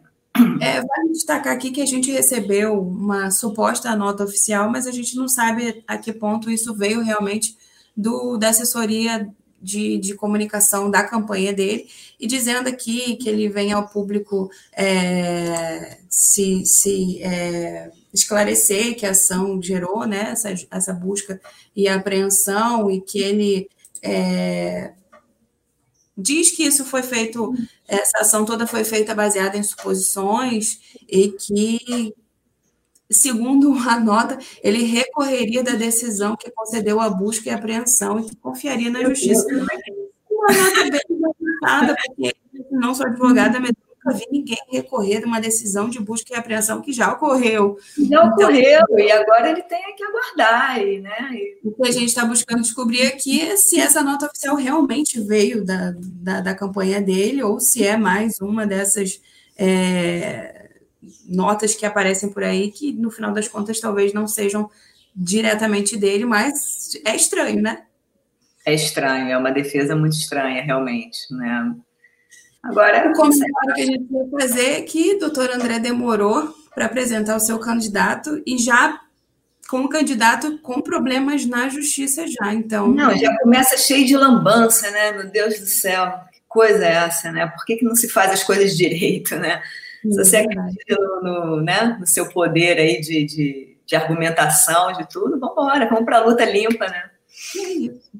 É, 0.59 0.81
vale 0.81 1.11
destacar 1.13 1.53
aqui 1.53 1.71
que 1.71 1.81
a 1.81 1.85
gente 1.85 2.11
recebeu 2.11 2.81
uma 2.81 3.31
suposta 3.31 3.95
nota 3.95 4.25
oficial, 4.25 4.69
mas 4.69 4.85
a 4.85 4.91
gente 4.91 5.15
não 5.15 5.29
sabe 5.29 5.83
a 5.87 5.97
que 5.97 6.11
ponto 6.11 6.51
isso 6.51 6.75
veio 6.75 7.01
realmente 7.01 7.55
do, 7.95 8.35
da 8.37 8.49
assessoria 8.49 9.29
de, 9.61 9.97
de 9.97 10.13
comunicação 10.13 10.91
da 10.91 11.03
campanha 11.03 11.53
dele, 11.53 11.87
e 12.19 12.27
dizendo 12.27 12.67
aqui 12.67 13.15
que 13.15 13.27
ele 13.27 13.49
vem 13.49 13.71
ao 13.71 13.87
público 13.87 14.49
é, 14.73 15.97
se, 16.09 16.65
se 16.65 17.21
é, 17.23 17.89
esclarecer 18.15 18.95
que 18.95 19.05
a 19.05 19.11
ação 19.11 19.61
gerou 19.61 20.07
né, 20.07 20.31
essa, 20.31 20.53
essa 20.71 20.93
busca 20.93 21.39
e 21.75 21.87
apreensão, 21.87 22.89
e 22.89 23.01
que 23.01 23.19
ele 23.19 23.69
é, 24.01 24.93
diz 26.17 26.51
que 26.51 26.63
isso 26.63 26.85
foi 26.85 27.03
feito, 27.03 27.53
essa 27.87 28.19
ação 28.19 28.45
toda 28.45 28.65
foi 28.65 28.83
feita 28.83 29.13
baseada 29.13 29.57
em 29.57 29.63
suposições 29.63 30.79
e 31.07 31.29
que 31.29 32.13
segundo 33.11 33.71
a 33.87 33.99
nota, 33.99 34.39
ele 34.63 34.83
recorreria 34.83 35.63
da 35.63 35.73
decisão 35.73 36.35
que 36.35 36.49
concedeu 36.49 36.99
a 36.99 37.09
busca 37.09 37.49
e 37.49 37.53
apreensão 37.53 38.19
e 38.19 38.25
que 38.25 38.35
confiaria 38.37 38.89
na 38.89 39.03
justiça. 39.03 39.45
Uma 40.29 40.47
nota 40.47 40.89
bem 40.89 41.01
porque 42.17 42.35
não 42.71 42.95
sou 42.95 43.05
advogada, 43.05 43.59
mas 43.59 43.71
nunca 44.05 44.17
vi 44.17 44.27
ninguém 44.31 44.57
recorrer 44.71 45.19
de 45.19 45.25
uma 45.25 45.41
decisão 45.41 45.89
de 45.89 45.99
busca 45.99 46.33
e 46.33 46.37
apreensão 46.37 46.81
que 46.81 46.93
já 46.93 47.11
ocorreu. 47.11 47.77
Já 48.09 48.23
ocorreu, 48.23 48.81
então, 48.83 48.99
e 48.99 49.11
agora 49.11 49.49
ele 49.49 49.63
tem 49.63 49.95
que 49.95 50.03
aguardar. 50.03 50.79
E, 50.81 50.99
né? 50.99 51.31
O 51.63 51.71
que 51.71 51.87
a 51.87 51.91
gente 51.91 52.05
está 52.05 52.23
buscando 52.23 52.61
descobrir 52.61 53.07
aqui 53.07 53.41
é 53.41 53.57
se 53.57 53.79
essa 53.79 54.03
nota 54.03 54.27
oficial 54.27 54.55
realmente 54.55 55.19
veio 55.19 55.65
da, 55.65 55.93
da, 55.97 56.41
da 56.41 56.55
campanha 56.55 57.01
dele 57.01 57.41
ou 57.41 57.59
se 57.59 57.83
é 57.83 57.97
mais 57.97 58.39
uma 58.39 58.65
dessas. 58.67 59.19
É, 59.57 60.63
notas 61.27 61.75
que 61.75 61.85
aparecem 61.85 62.29
por 62.29 62.43
aí 62.43 62.71
que, 62.71 62.91
no 62.91 63.09
final 63.09 63.31
das 63.31 63.47
contas, 63.47 63.79
talvez 63.79 64.13
não 64.13 64.27
sejam 64.27 64.69
diretamente 65.15 65.95
dele, 65.95 66.25
mas 66.25 66.99
é 67.05 67.15
estranho, 67.15 67.61
né? 67.61 67.83
É 68.65 68.73
estranho, 68.73 69.29
é 69.29 69.37
uma 69.37 69.51
defesa 69.51 69.95
muito 69.95 70.13
estranha, 70.13 70.61
realmente, 70.61 71.17
né? 71.31 71.75
Agora, 72.65 73.09
o 73.09 73.13
comentário 73.13 73.73
que 73.75 73.81
a 73.81 73.85
gente 73.85 74.07
vai 74.11 74.41
fazer 74.41 74.69
é 74.71 74.81
que 74.81 75.15
o 75.15 75.19
doutor 75.19 75.51
André 75.51 75.79
demorou 75.79 76.53
para 76.73 76.85
apresentar 76.87 77.35
o 77.35 77.39
seu 77.39 77.59
candidato 77.59 78.41
e 78.45 78.57
já 78.57 78.99
com 79.69 79.81
o 79.81 79.89
candidato 79.89 80.59
com 80.59 80.81
problemas 80.81 81.45
na 81.45 81.69
justiça 81.69 82.25
já, 82.27 82.53
então... 82.53 82.87
Não, 82.87 83.17
já 83.17 83.35
começa 83.39 83.77
cheio 83.77 84.05
de 84.05 84.15
lambança, 84.15 84.91
né? 84.91 85.11
Meu 85.11 85.29
Deus 85.29 85.59
do 85.59 85.65
céu, 85.65 86.11
que 86.31 86.39
coisa 86.47 86.85
é 86.85 86.93
essa, 86.93 87.31
né? 87.31 87.47
Por 87.47 87.65
que, 87.65 87.77
que 87.77 87.85
não 87.85 87.95
se 87.95 88.09
faz 88.09 88.31
as 88.31 88.43
coisas 88.43 88.75
direito, 88.75 89.35
né? 89.35 89.61
Se 90.03 90.15
você 90.15 90.37
acredita 90.37 90.95
no, 90.99 91.21
no, 91.21 91.61
né, 91.61 91.97
no 91.99 92.05
seu 92.05 92.29
poder 92.29 92.77
aí 92.77 93.01
de, 93.01 93.25
de, 93.25 93.77
de 93.85 93.95
argumentação, 93.95 94.93
de 94.93 95.07
tudo, 95.09 95.39
vamos 95.39 95.53
embora, 95.53 95.89
vamos 95.89 96.05
para 96.05 96.17
a 96.17 96.25
luta 96.25 96.45
limpa, 96.45 96.85
né? 96.87 97.09
É 97.57 97.59
isso. 97.59 98.11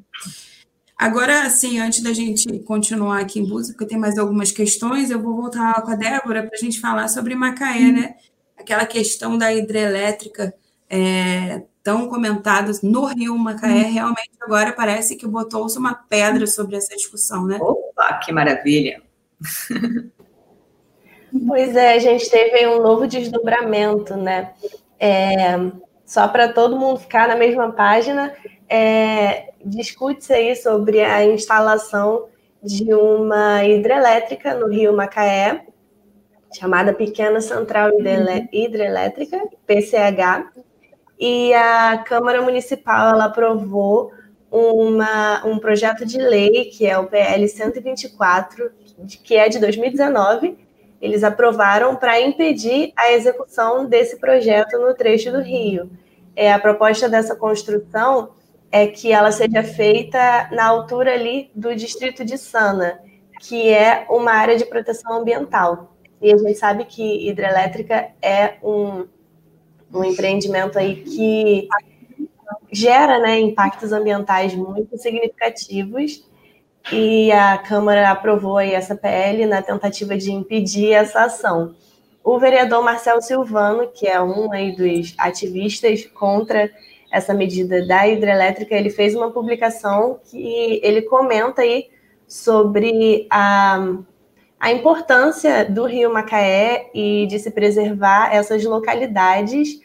Agora, 0.98 1.44
assim, 1.44 1.80
antes 1.80 2.02
da 2.02 2.14
gente 2.14 2.60
continuar 2.60 3.20
aqui 3.20 3.40
em 3.40 3.46
busca, 3.46 3.74
porque 3.74 3.86
tem 3.86 3.98
mais 3.98 4.18
algumas 4.18 4.52
questões, 4.52 5.12
eu 5.12 5.22
vou 5.22 5.36
voltar 5.36 5.82
com 5.82 5.92
a 5.92 5.96
Débora 5.96 6.44
para 6.44 6.56
a 6.56 6.60
gente 6.60 6.80
falar 6.80 7.10
sobre 7.10 7.36
Macaé, 7.36 7.92
né? 7.92 8.16
Aquela 8.58 8.86
questão 8.86 9.38
da 9.38 9.54
hidrelétrica 9.54 10.54
é, 10.90 11.64
tão 11.84 12.08
comentada 12.08 12.72
no 12.82 13.06
Rio 13.06 13.38
Macaé, 13.38 13.84
realmente 13.84 14.32
agora 14.42 14.72
parece 14.72 15.18
que 15.18 15.28
botou-se 15.28 15.78
uma 15.78 15.94
pedra 15.94 16.48
sobre 16.48 16.78
essa 16.78 16.96
discussão, 16.96 17.46
né? 17.46 17.58
Opa, 17.62 18.20
que 18.20 18.32
maravilha! 18.32 19.02
Pois 21.48 21.76
é, 21.76 21.96
a 21.96 22.00
gente 22.00 22.30
teve 22.30 22.66
um 22.68 22.82
novo 22.82 23.06
desdobramento, 23.08 24.16
né? 24.16 24.54
É, 24.98 25.58
só 26.06 26.28
para 26.30 26.54
todo 26.54 26.80
mundo 26.80 27.00
ficar 27.00 27.28
na 27.28 27.36
mesma 27.36 27.74
página, 27.74 28.34
é, 28.70 29.54
discute-se 29.64 30.34
aí 30.34 30.56
sobre 30.56 31.02
a 31.02 31.24
instalação 31.26 32.28
de 32.62 32.94
uma 32.94 33.64
hidrelétrica 33.64 34.56
no 34.56 34.68
Rio 34.68 34.96
Macaé, 34.96 35.66
chamada 36.54 36.94
Pequena 36.94 37.42
Central 37.42 37.92
Hidrelétrica, 38.52 39.42
PCH, 39.68 40.52
e 41.20 41.54
a 41.54 41.98
Câmara 42.00 42.42
Municipal 42.42 43.16
ela 43.16 43.26
aprovou 43.26 44.12
uma, 44.52 45.46
um 45.46 45.60
projeto 45.60 46.06
de 46.06 46.18
lei, 46.18 46.66
que 46.66 46.86
é 46.86 46.98
o 46.98 47.08
PL 47.08 47.48
124, 47.48 48.72
que 49.24 49.36
é 49.36 49.50
de 49.50 49.60
2019, 49.60 50.58
eles 51.02 51.24
aprovaram 51.24 51.96
para 51.96 52.20
impedir 52.22 52.94
a 52.96 53.12
execução 53.12 53.86
desse 53.86 54.18
projeto 54.18 54.78
no 54.80 54.94
trecho 54.96 55.32
do 55.32 55.42
Rio. 55.42 55.90
É, 56.36 56.52
a 56.52 56.60
proposta 56.60 57.08
dessa 57.08 57.36
construção 57.36 58.32
é 58.76 58.88
que 58.88 59.14
ela 59.14 59.32
seja 59.32 59.64
feita 59.64 60.50
na 60.52 60.66
altura 60.66 61.14
ali 61.14 61.50
do 61.56 61.74
distrito 61.74 62.26
de 62.26 62.38
Sana, 62.38 63.00
que 63.40 63.70
é 63.70 64.06
uma 64.10 64.34
área 64.34 64.58
de 64.58 64.66
proteção 64.66 65.14
ambiental. 65.14 65.96
E 66.22 66.30
a 66.30 66.36
gente 66.36 66.56
sabe 66.56 66.84
que 66.84 67.30
hidrelétrica 67.30 68.10
é 68.22 68.56
um, 68.62 69.08
um 69.94 70.04
empreendimento 70.04 70.78
aí 70.78 70.98
que 70.98 71.70
gera 72.70 73.18
né, 73.18 73.40
impactos 73.40 73.94
ambientais 73.94 74.54
muito 74.54 74.98
significativos 74.98 76.28
e 76.92 77.32
a 77.32 77.58
Câmara 77.58 78.12
aprovou 78.12 78.60
essa 78.60 78.94
PL 78.94 79.46
na 79.46 79.62
tentativa 79.62 80.18
de 80.18 80.34
impedir 80.34 80.92
essa 80.92 81.24
ação. 81.24 81.74
O 82.22 82.38
vereador 82.38 82.84
Marcelo 82.84 83.22
Silvano, 83.22 83.88
que 83.88 84.06
é 84.06 84.22
um 84.22 84.52
aí 84.52 84.76
dos 84.76 85.14
ativistas 85.18 86.06
contra 86.08 86.70
essa 87.16 87.34
medida 87.34 87.88
da 87.88 88.06
hidrelétrica, 88.06 88.76
ele 88.76 88.90
fez 88.90 89.16
uma 89.16 89.32
publicação 89.32 90.20
que 90.26 90.82
ele 90.84 91.02
comenta 91.04 91.62
aí 91.62 91.90
sobre 92.28 93.26
a, 93.30 93.96
a 94.60 94.72
importância 94.74 95.64
do 95.64 95.86
Rio 95.86 96.12
Macaé 96.12 96.90
e 96.94 97.26
de 97.28 97.40
se 97.40 97.50
preservar 97.52 98.36
essas 98.36 98.66
localidades. 98.66 99.80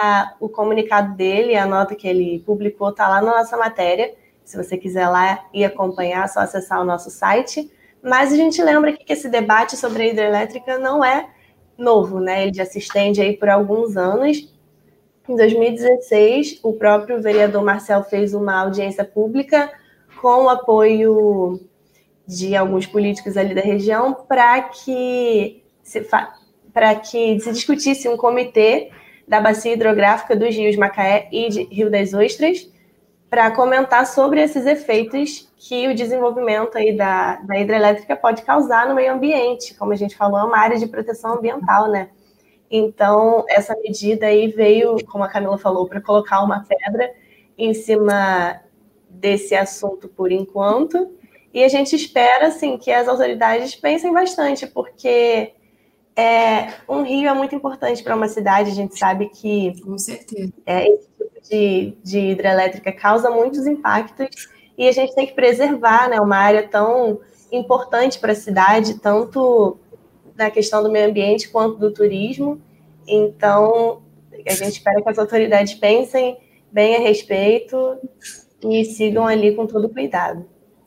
A, 0.00 0.34
o 0.38 0.48
comunicado 0.48 1.16
dele, 1.16 1.56
a 1.56 1.66
nota 1.66 1.96
que 1.96 2.06
ele 2.06 2.40
publicou, 2.46 2.90
está 2.90 3.08
lá 3.08 3.20
na 3.20 3.38
nossa 3.38 3.56
matéria. 3.56 4.14
Se 4.44 4.56
você 4.56 4.76
quiser 4.76 5.08
lá 5.08 5.44
e 5.52 5.64
acompanhar, 5.64 6.24
é 6.24 6.28
só 6.28 6.40
acessar 6.40 6.80
o 6.80 6.84
nosso 6.84 7.10
site. 7.10 7.68
Mas 8.00 8.32
a 8.32 8.36
gente 8.36 8.62
lembra 8.62 8.92
que 8.92 9.12
esse 9.12 9.28
debate 9.28 9.76
sobre 9.76 10.04
a 10.04 10.06
hidrelétrica 10.06 10.78
não 10.78 11.04
é 11.04 11.28
novo, 11.76 12.20
né? 12.20 12.44
Ele 12.44 12.54
já 12.54 12.64
se 12.64 12.78
estende 12.78 13.20
aí 13.20 13.36
por 13.36 13.48
alguns 13.48 13.96
anos. 13.96 14.55
Em 15.28 15.34
2016, 15.34 16.60
o 16.62 16.72
próprio 16.72 17.20
vereador 17.20 17.64
Marcel 17.64 18.04
fez 18.04 18.32
uma 18.32 18.60
audiência 18.60 19.04
pública 19.04 19.72
com 20.20 20.44
o 20.44 20.48
apoio 20.48 21.60
de 22.26 22.54
alguns 22.56 22.86
políticos 22.86 23.36
ali 23.36 23.54
da 23.54 23.60
região 23.60 24.14
para 24.14 24.62
que 24.62 25.62
se 25.82 26.06
para 26.72 26.94
que 26.96 27.40
se 27.40 27.52
discutisse 27.52 28.08
um 28.08 28.16
comitê 28.16 28.90
da 29.26 29.40
bacia 29.40 29.72
hidrográfica 29.72 30.36
dos 30.36 30.54
rios 30.54 30.76
Macaé 30.76 31.28
e 31.32 31.48
Rio 31.64 31.90
das 31.90 32.12
Ostras 32.12 32.70
para 33.28 33.50
comentar 33.50 34.06
sobre 34.06 34.40
esses 34.40 34.66
efeitos 34.66 35.50
que 35.56 35.88
o 35.88 35.94
desenvolvimento 35.94 36.76
aí 36.76 36.96
da, 36.96 37.36
da 37.36 37.58
hidrelétrica 37.58 38.14
pode 38.14 38.42
causar 38.42 38.88
no 38.88 38.94
meio 38.94 39.12
ambiente. 39.12 39.74
Como 39.74 39.92
a 39.92 39.96
gente 39.96 40.16
falou, 40.16 40.38
é 40.38 40.44
uma 40.44 40.58
área 40.58 40.78
de 40.78 40.86
proteção 40.86 41.34
ambiental, 41.34 41.88
né? 41.88 42.10
Então, 42.70 43.44
essa 43.48 43.76
medida 43.76 44.26
aí 44.26 44.48
veio, 44.48 44.96
como 45.06 45.24
a 45.24 45.28
Camila 45.28 45.58
falou, 45.58 45.86
para 45.86 46.00
colocar 46.00 46.42
uma 46.42 46.64
pedra 46.64 47.12
em 47.56 47.72
cima 47.72 48.60
desse 49.08 49.54
assunto 49.54 50.08
por 50.08 50.32
enquanto. 50.32 51.16
E 51.54 51.64
a 51.64 51.68
gente 51.68 51.96
espera, 51.96 52.48
assim, 52.48 52.76
que 52.76 52.90
as 52.90 53.08
autoridades 53.08 53.74
pensem 53.74 54.12
bastante, 54.12 54.66
porque 54.66 55.54
é, 56.14 56.72
um 56.88 57.02
rio 57.02 57.28
é 57.28 57.34
muito 57.34 57.54
importante 57.54 58.02
para 58.02 58.16
uma 58.16 58.28
cidade. 58.28 58.70
A 58.70 58.74
gente 58.74 58.98
sabe 58.98 59.28
que 59.28 59.80
com 59.82 59.96
certeza 59.96 60.52
é, 60.64 60.88
esse 60.88 61.08
tipo 61.08 61.40
de, 61.48 61.96
de 62.02 62.18
hidrelétrica 62.30 62.92
causa 62.92 63.30
muitos 63.30 63.66
impactos 63.66 64.48
e 64.76 64.88
a 64.88 64.92
gente 64.92 65.14
tem 65.14 65.26
que 65.26 65.34
preservar, 65.34 66.08
né, 66.08 66.20
uma 66.20 66.36
área 66.36 66.66
tão 66.66 67.20
importante 67.50 68.18
para 68.18 68.32
a 68.32 68.36
cidade, 68.36 68.98
tanto 68.98 69.78
na 70.36 70.50
questão 70.50 70.82
do 70.82 70.90
meio 70.90 71.08
ambiente 71.08 71.48
quanto 71.48 71.78
do 71.78 71.90
turismo. 71.90 72.60
Então, 73.06 74.02
a 74.46 74.52
gente 74.52 74.72
espera 74.72 75.02
que 75.02 75.08
as 75.08 75.18
autoridades 75.18 75.74
pensem 75.74 76.36
bem 76.70 76.96
a 76.96 77.00
respeito 77.00 77.76
e 78.62 78.84
sigam 78.84 79.26
ali 79.26 79.54
com 79.54 79.66
todo 79.66 79.88
cuidado. 79.88 80.44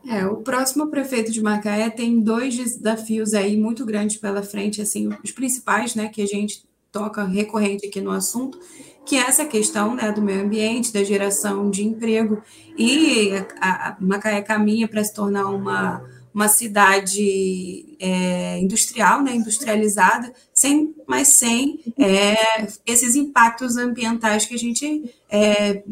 É, 0.07 0.25
o 0.25 0.37
próximo 0.37 0.87
prefeito 0.87 1.31
de 1.31 1.41
Macaé 1.41 1.89
tem 1.89 2.21
dois 2.21 2.55
desafios 2.55 3.33
aí 3.33 3.57
muito 3.57 3.85
grandes 3.85 4.17
pela 4.17 4.41
frente, 4.41 4.81
assim, 4.81 5.09
os 5.23 5.31
principais, 5.31 5.93
né, 5.93 6.07
que 6.07 6.21
a 6.21 6.25
gente 6.25 6.63
toca 6.91 7.23
recorrente 7.23 7.85
aqui 7.85 7.99
no 7.99 8.11
assunto, 8.11 8.59
que 9.05 9.15
é 9.15 9.21
essa 9.21 9.45
questão 9.45 9.95
né, 9.95 10.11
do 10.11 10.21
meio 10.21 10.41
ambiente, 10.41 10.93
da 10.93 11.03
geração 11.03 11.69
de 11.69 11.85
emprego, 11.85 12.41
e 12.77 13.31
a, 13.59 13.89
a 13.89 13.97
Macaé 13.99 14.41
caminha 14.41 14.87
para 14.87 15.03
se 15.03 15.13
tornar 15.13 15.47
uma, 15.47 16.03
uma 16.33 16.47
cidade 16.47 17.97
é, 17.99 18.59
industrial, 18.59 19.21
né, 19.21 19.35
industrializada, 19.35 20.31
sem, 20.53 20.93
mas 21.07 21.29
sem 21.29 21.79
é, 21.97 22.67
esses 22.85 23.15
impactos 23.15 23.77
ambientais 23.77 24.45
que 24.45 24.53
a 24.53 24.57
gente 24.57 25.13
é, 25.29 25.83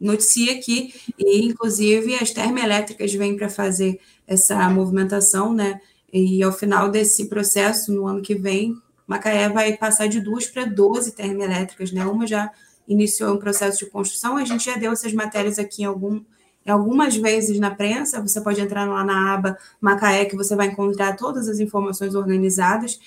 noticia 0.00 0.54
aqui, 0.54 0.94
e 1.18 1.46
inclusive 1.46 2.14
as 2.14 2.30
termoelétricas 2.30 3.12
vêm 3.12 3.36
para 3.36 3.48
fazer 3.48 4.00
essa 4.26 4.68
movimentação, 4.70 5.52
né, 5.52 5.80
e 6.12 6.42
ao 6.42 6.52
final 6.52 6.90
desse 6.90 7.26
processo, 7.26 7.92
no 7.92 8.06
ano 8.06 8.22
que 8.22 8.34
vem, 8.34 8.74
Macaé 9.06 9.48
vai 9.48 9.76
passar 9.76 10.08
de 10.08 10.20
duas 10.20 10.46
para 10.46 10.64
12 10.64 11.16
termoelétricas, 11.16 11.90
né? 11.90 12.04
Uma 12.06 12.28
já 12.28 12.48
iniciou 12.86 13.34
um 13.34 13.38
processo 13.38 13.78
de 13.78 13.90
construção, 13.90 14.36
a 14.36 14.44
gente 14.44 14.64
já 14.64 14.76
deu 14.76 14.92
essas 14.92 15.12
matérias 15.12 15.58
aqui 15.58 15.82
em, 15.82 15.84
algum, 15.84 16.20
algumas 16.66 17.16
vezes 17.16 17.58
na 17.58 17.70
prensa, 17.70 18.20
você 18.20 18.40
pode 18.40 18.60
entrar 18.60 18.86
lá 18.86 19.04
na 19.04 19.34
aba 19.34 19.58
Macaé, 19.80 20.24
que 20.24 20.36
você 20.36 20.54
vai 20.54 20.66
encontrar 20.66 21.16
todas 21.16 21.48
as 21.48 21.58
informações 21.60 22.14
organizadas, 22.14 22.98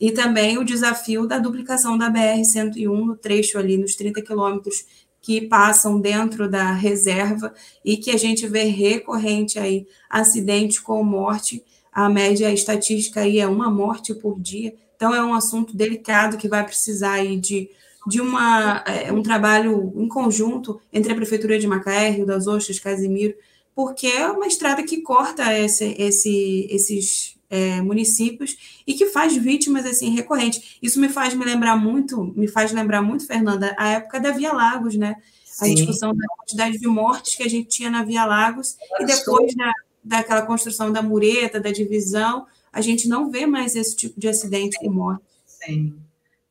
e 0.00 0.10
também 0.10 0.58
o 0.58 0.64
desafio 0.64 1.26
da 1.26 1.38
duplicação 1.38 1.96
da 1.96 2.10
BR-101 2.10 3.04
no 3.04 3.16
trecho 3.16 3.58
ali, 3.58 3.76
nos 3.76 3.94
30 3.94 4.22
quilômetros 4.22 4.84
que 5.20 5.42
passam 5.42 6.00
dentro 6.00 6.50
da 6.50 6.72
reserva 6.72 7.54
e 7.84 7.96
que 7.96 8.10
a 8.10 8.16
gente 8.16 8.46
vê 8.48 8.64
recorrente 8.64 9.58
aí 9.58 9.86
acidentes 10.10 10.80
com 10.80 11.04
morte, 11.04 11.62
a 11.92 12.08
média 12.08 12.52
estatística 12.52 13.20
aí 13.20 13.38
é 13.38 13.46
uma 13.46 13.70
morte 13.70 14.12
por 14.14 14.40
dia, 14.40 14.74
então, 15.02 15.12
é 15.12 15.20
um 15.20 15.34
assunto 15.34 15.76
delicado 15.76 16.36
que 16.36 16.46
vai 16.46 16.64
precisar 16.64 17.14
aí 17.14 17.36
de, 17.36 17.68
de 18.06 18.20
uma, 18.20 18.82
é, 18.86 19.12
um 19.12 19.22
trabalho 19.22 19.92
em 19.96 20.08
conjunto 20.08 20.80
entre 20.92 21.12
a 21.12 21.16
Prefeitura 21.16 21.58
de 21.58 21.66
Macaé, 21.66 22.10
Rio 22.10 22.26
das 22.26 22.46
Ostras, 22.46 22.78
Casimiro, 22.78 23.34
porque 23.74 24.06
é 24.06 24.28
uma 24.28 24.46
estrada 24.46 24.82
que 24.82 25.00
corta 25.00 25.56
esse, 25.58 25.94
esse, 25.98 26.66
esses 26.70 27.38
é, 27.48 27.80
municípios 27.80 28.82
e 28.86 28.94
que 28.94 29.06
faz 29.06 29.36
vítimas 29.36 29.84
assim 29.86 30.10
recorrentes. 30.10 30.78
Isso 30.82 31.00
me 31.00 31.08
faz 31.08 31.34
me 31.34 31.44
lembrar 31.44 31.76
muito, 31.76 32.32
me 32.36 32.48
faz 32.48 32.72
lembrar 32.72 33.02
muito, 33.02 33.26
Fernanda, 33.26 33.74
a 33.78 33.88
época 33.88 34.18
da 34.18 34.30
Via 34.30 34.52
Lagos, 34.52 34.96
né? 34.96 35.16
A 35.60 35.68
discussão 35.68 36.14
da 36.14 36.26
quantidade 36.28 36.78
de 36.78 36.88
mortes 36.88 37.34
que 37.34 37.42
a 37.42 37.48
gente 37.48 37.68
tinha 37.68 37.90
na 37.90 38.02
Via 38.02 38.24
Lagos 38.24 38.76
e 38.98 39.04
depois 39.04 39.54
da, 39.54 39.70
daquela 40.02 40.42
construção 40.42 40.90
da 40.90 41.02
mureta, 41.02 41.60
da 41.60 41.70
divisão, 41.70 42.46
a 42.72 42.80
gente 42.80 43.06
não 43.06 43.30
vê 43.30 43.46
mais 43.46 43.76
esse 43.76 43.94
tipo 43.94 44.18
de 44.18 44.28
acidente 44.28 44.78
com 44.78 44.90
morte. 44.90 45.22
Sim. 45.46 45.94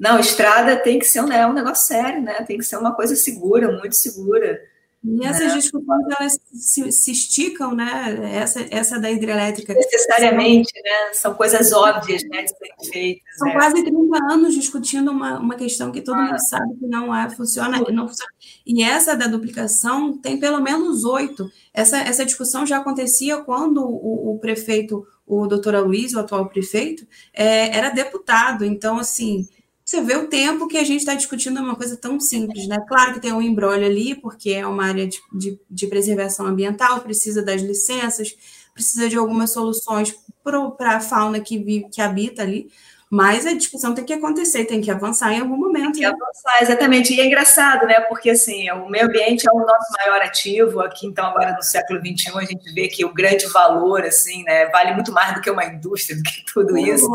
Não, 0.02 0.20
estrada 0.20 0.76
tem 0.78 0.98
que 0.98 1.06
ser 1.06 1.22
um, 1.22 1.32
é 1.32 1.46
um 1.46 1.54
negócio 1.54 1.86
sério, 1.86 2.24
né? 2.24 2.42
Tem 2.42 2.58
que 2.58 2.64
ser 2.64 2.76
uma 2.76 2.92
coisa 2.96 3.16
segura, 3.16 3.78
muito 3.78 3.96
segura. 3.96 4.60
E 5.04 5.24
essas 5.24 5.50
né? 5.50 5.60
discussões 5.60 6.06
elas 6.20 6.40
se, 6.52 6.92
se, 6.92 7.12
esticam, 7.12 7.76
né? 7.76 8.20
Essa, 8.34 8.66
essa 8.72 9.00
da 9.00 9.12
hidrelétrica. 9.12 9.76
Necessariamente, 9.76 10.72
são, 10.74 10.84
né? 10.84 11.14
São 11.14 11.34
coisas 11.36 11.72
óbvias 11.72 12.24
né, 12.24 12.42
de 12.42 12.50
serem 12.50 12.92
feitas. 12.92 13.38
São 13.38 13.48
né? 13.48 13.54
quase 13.54 13.84
30 13.84 14.34
anos 14.34 14.56
discutindo 14.56 15.12
uma, 15.12 15.38
uma 15.38 15.56
questão 15.56 15.92
que 15.92 16.02
todo 16.02 16.18
ah. 16.18 16.24
mundo 16.24 16.40
sabe 16.50 16.76
que 16.80 16.88
não 16.88 17.16
é, 17.16 17.30
funciona, 17.30 17.78
não 17.92 18.08
funciona. 18.08 18.32
E 18.66 18.84
essa 18.84 19.16
da 19.16 19.28
duplicação 19.28 20.18
tem 20.18 20.40
pelo 20.40 20.60
menos 20.60 21.04
oito. 21.04 21.48
Essa, 21.72 22.00
essa 22.00 22.26
discussão 22.26 22.66
já 22.66 22.78
acontecia 22.78 23.38
quando 23.38 23.84
o, 23.84 24.34
o 24.34 24.40
prefeito 24.40 25.06
o 25.28 25.48
doutor 25.48 25.76
Luiz, 25.86 26.14
o 26.14 26.20
atual 26.20 26.50
prefeito, 26.50 27.08
é, 27.34 27.78
era 27.78 27.90
deputado. 27.90 28.66
Então, 28.66 29.00
assim, 29.00 29.48
você 29.92 30.02
vê 30.02 30.16
o 30.16 30.28
tempo 30.28 30.70
que 30.70 30.78
a 30.78 30.86
gente 30.86 31.02
está 31.02 31.14
discutindo 31.14 31.60
uma 31.60 31.76
coisa 31.76 31.98
tão 31.98 32.18
simples, 32.18 32.66
né? 32.66 32.78
Claro 32.88 33.14
que 33.14 33.20
tem 33.20 33.34
um 33.34 33.42
embrólio 33.42 33.86
ali, 33.86 34.16
porque 34.16 34.52
é 34.52 34.66
uma 34.66 34.86
área 34.86 35.06
de, 35.06 35.22
de, 35.34 35.60
de 35.70 35.88
preservação 35.88 36.46
ambiental, 36.46 37.02
precisa 37.02 37.44
das 37.44 37.62
licenças, 37.62 38.34
precisa 38.74 39.10
de 39.10 39.18
algumas 39.18 39.52
soluções 39.52 40.16
para 40.42 40.96
a 40.96 41.02
fauna 41.02 41.42
que, 41.42 41.58
vive, 41.58 41.90
que 41.92 42.00
habita 42.00 42.42
ali, 42.42 42.72
mas 43.12 43.46
a 43.46 43.54
discussão 43.54 43.94
tem 43.94 44.06
que 44.06 44.14
acontecer, 44.14 44.64
tem 44.64 44.80
que 44.80 44.90
avançar 44.90 45.34
em 45.34 45.42
algum 45.42 45.58
momento. 45.58 45.92
Tem 45.92 46.04
que 46.04 46.08
né? 46.08 46.08
avançar, 46.08 46.62
exatamente. 46.62 47.14
E 47.14 47.20
é 47.20 47.26
engraçado, 47.26 47.86
né? 47.86 48.00
Porque 48.00 48.30
assim, 48.30 48.72
o 48.72 48.88
meio 48.88 49.08
ambiente 49.08 49.46
é 49.46 49.52
o 49.52 49.60
nosso 49.60 49.92
maior 50.00 50.22
ativo 50.22 50.80
aqui, 50.80 51.08
então, 51.08 51.26
agora 51.26 51.52
no 51.52 51.62
século 51.62 52.00
XXI, 52.00 52.38
a 52.38 52.46
gente 52.46 52.74
vê 52.74 52.88
que 52.88 53.04
o 53.04 53.14
grande 53.14 53.48
valor, 53.48 54.06
assim, 54.06 54.46
né, 54.46 54.68
vale 54.68 54.94
muito 54.94 55.12
mais 55.12 55.36
do 55.36 55.42
que 55.42 55.52
uma 55.52 55.66
indústria, 55.66 56.16
do 56.16 56.24
que 56.24 56.46
tudo 56.54 56.78
isso. 56.78 57.06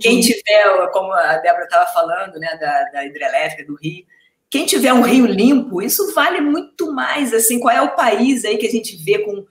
Quem 0.00 0.20
tiver, 0.20 0.88
como 0.92 1.12
a 1.12 1.38
Débora 1.38 1.64
estava 1.64 1.92
falando, 1.92 2.38
né, 2.38 2.56
da, 2.60 2.84
da 2.92 3.04
hidrelétrica 3.04 3.64
do 3.64 3.74
Rio, 3.74 4.04
quem 4.48 4.64
tiver 4.64 4.92
um 4.92 5.02
rio 5.02 5.26
limpo, 5.26 5.82
isso 5.82 6.14
vale 6.14 6.40
muito 6.40 6.92
mais, 6.92 7.34
assim, 7.34 7.58
qual 7.58 7.74
é 7.74 7.82
o 7.82 7.96
país 7.96 8.44
aí 8.44 8.56
que 8.56 8.68
a 8.68 8.70
gente 8.70 8.96
vê 9.04 9.18
com 9.18 9.44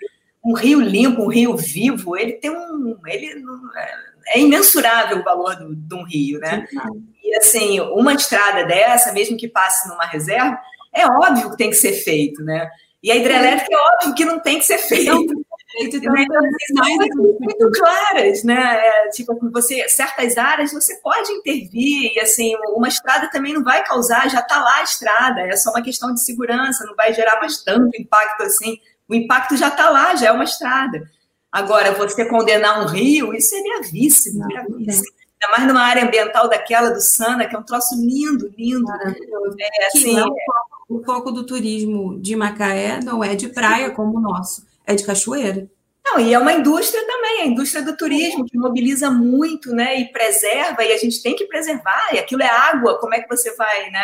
um 0.45 0.53
rio 0.53 0.79
limpo, 0.79 1.23
um 1.23 1.27
rio 1.27 1.57
vivo, 1.57 2.15
ele 2.15 2.33
tem 2.33 2.49
um, 2.49 2.97
ele 3.05 3.25
é 3.27 4.12
imensurável 4.35 5.19
o 5.19 5.23
valor 5.23 5.55
do, 5.55 5.75
de 5.75 5.95
um 5.95 6.03
rio, 6.03 6.39
né? 6.39 6.67
E 7.23 7.35
assim, 7.35 7.79
uma 7.79 8.13
estrada 8.13 8.65
dessa, 8.65 9.11
mesmo 9.11 9.37
que 9.37 9.47
passe 9.47 9.87
numa 9.87 10.05
reserva, 10.05 10.59
é 10.91 11.05
óbvio 11.05 11.51
que 11.51 11.57
tem 11.57 11.69
que 11.69 11.75
ser 11.75 11.93
feito, 11.93 12.43
né? 12.43 12.69
E 13.01 13.11
a 13.11 13.15
hidrelétrica 13.15 13.73
é 13.73 13.95
óbvio 13.95 14.15
que 14.15 14.25
não 14.25 14.39
tem 14.39 14.59
que 14.59 14.65
ser 14.65 14.77
feito. 14.77 15.11
Então, 15.11 16.01
são 16.75 17.17
muito 17.39 17.71
claras, 17.71 18.43
né? 18.43 18.77
É, 18.77 19.09
tipo, 19.09 19.35
você, 19.51 19.87
certas 19.89 20.37
áreas 20.37 20.71
você 20.71 20.95
pode 21.01 21.31
intervir, 21.31 22.13
e 22.15 22.19
assim, 22.19 22.53
uma 22.75 22.87
estrada 22.87 23.29
também 23.31 23.53
não 23.53 23.63
vai 23.63 23.83
causar, 23.83 24.29
já 24.29 24.39
está 24.39 24.59
lá 24.59 24.77
a 24.77 24.83
estrada, 24.83 25.41
é 25.41 25.55
só 25.55 25.71
uma 25.71 25.81
questão 25.81 26.13
de 26.13 26.23
segurança, 26.23 26.85
não 26.85 26.95
vai 26.95 27.13
gerar 27.13 27.39
mais 27.39 27.63
tanto 27.63 27.99
impacto 27.99 28.43
assim. 28.43 28.77
O 29.09 29.15
impacto 29.15 29.57
já 29.57 29.69
está 29.69 29.89
lá, 29.89 30.15
já 30.15 30.27
é 30.27 30.31
uma 30.31 30.43
estrada. 30.43 31.03
Agora, 31.53 31.91
você 31.91 32.25
condenar 32.25 32.81
um 32.81 32.87
rio, 32.87 33.31
isso 33.31 33.53
é 33.55 33.61
gravíssimo, 33.61 34.39
não, 34.39 34.47
gravíssimo. 34.47 35.13
Ainda 35.39 35.55
mais 35.55 35.67
numa 35.67 35.81
área 35.81 36.03
ambiental 36.03 36.49
daquela 36.49 36.89
do 36.89 36.99
Sana, 36.99 37.47
que 37.47 37.55
é 37.55 37.59
um 37.59 37.63
troço 37.63 37.93
lindo, 37.95 38.51
lindo. 38.57 38.91
É, 38.91 39.85
assim, 39.85 40.15
não, 40.15 40.33
o 40.89 41.03
foco 41.03 41.31
do 41.31 41.45
turismo 41.45 42.19
de 42.19 42.35
Macaé 42.35 42.99
não 43.03 43.23
é 43.23 43.35
de 43.35 43.49
praia 43.49 43.91
como 43.91 44.17
o 44.17 44.19
nosso, 44.19 44.65
é 44.83 44.95
de 44.95 45.05
cachoeira. 45.05 45.69
Não, 46.03 46.19
e 46.19 46.33
é 46.33 46.39
uma 46.39 46.53
indústria 46.53 47.05
também, 47.05 47.41
a 47.41 47.45
indústria 47.45 47.83
do 47.83 47.95
turismo, 47.95 48.45
que 48.45 48.57
mobiliza 48.57 49.11
muito, 49.11 49.75
né? 49.75 49.99
E 49.99 50.11
preserva, 50.11 50.83
e 50.83 50.91
a 50.91 50.97
gente 50.97 51.21
tem 51.21 51.35
que 51.35 51.45
preservar, 51.45 52.15
e 52.15 52.17
aquilo 52.17 52.41
é 52.41 52.49
água, 52.49 52.97
como 52.99 53.13
é 53.13 53.21
que 53.21 53.29
você 53.29 53.55
vai, 53.55 53.91
né? 53.91 54.03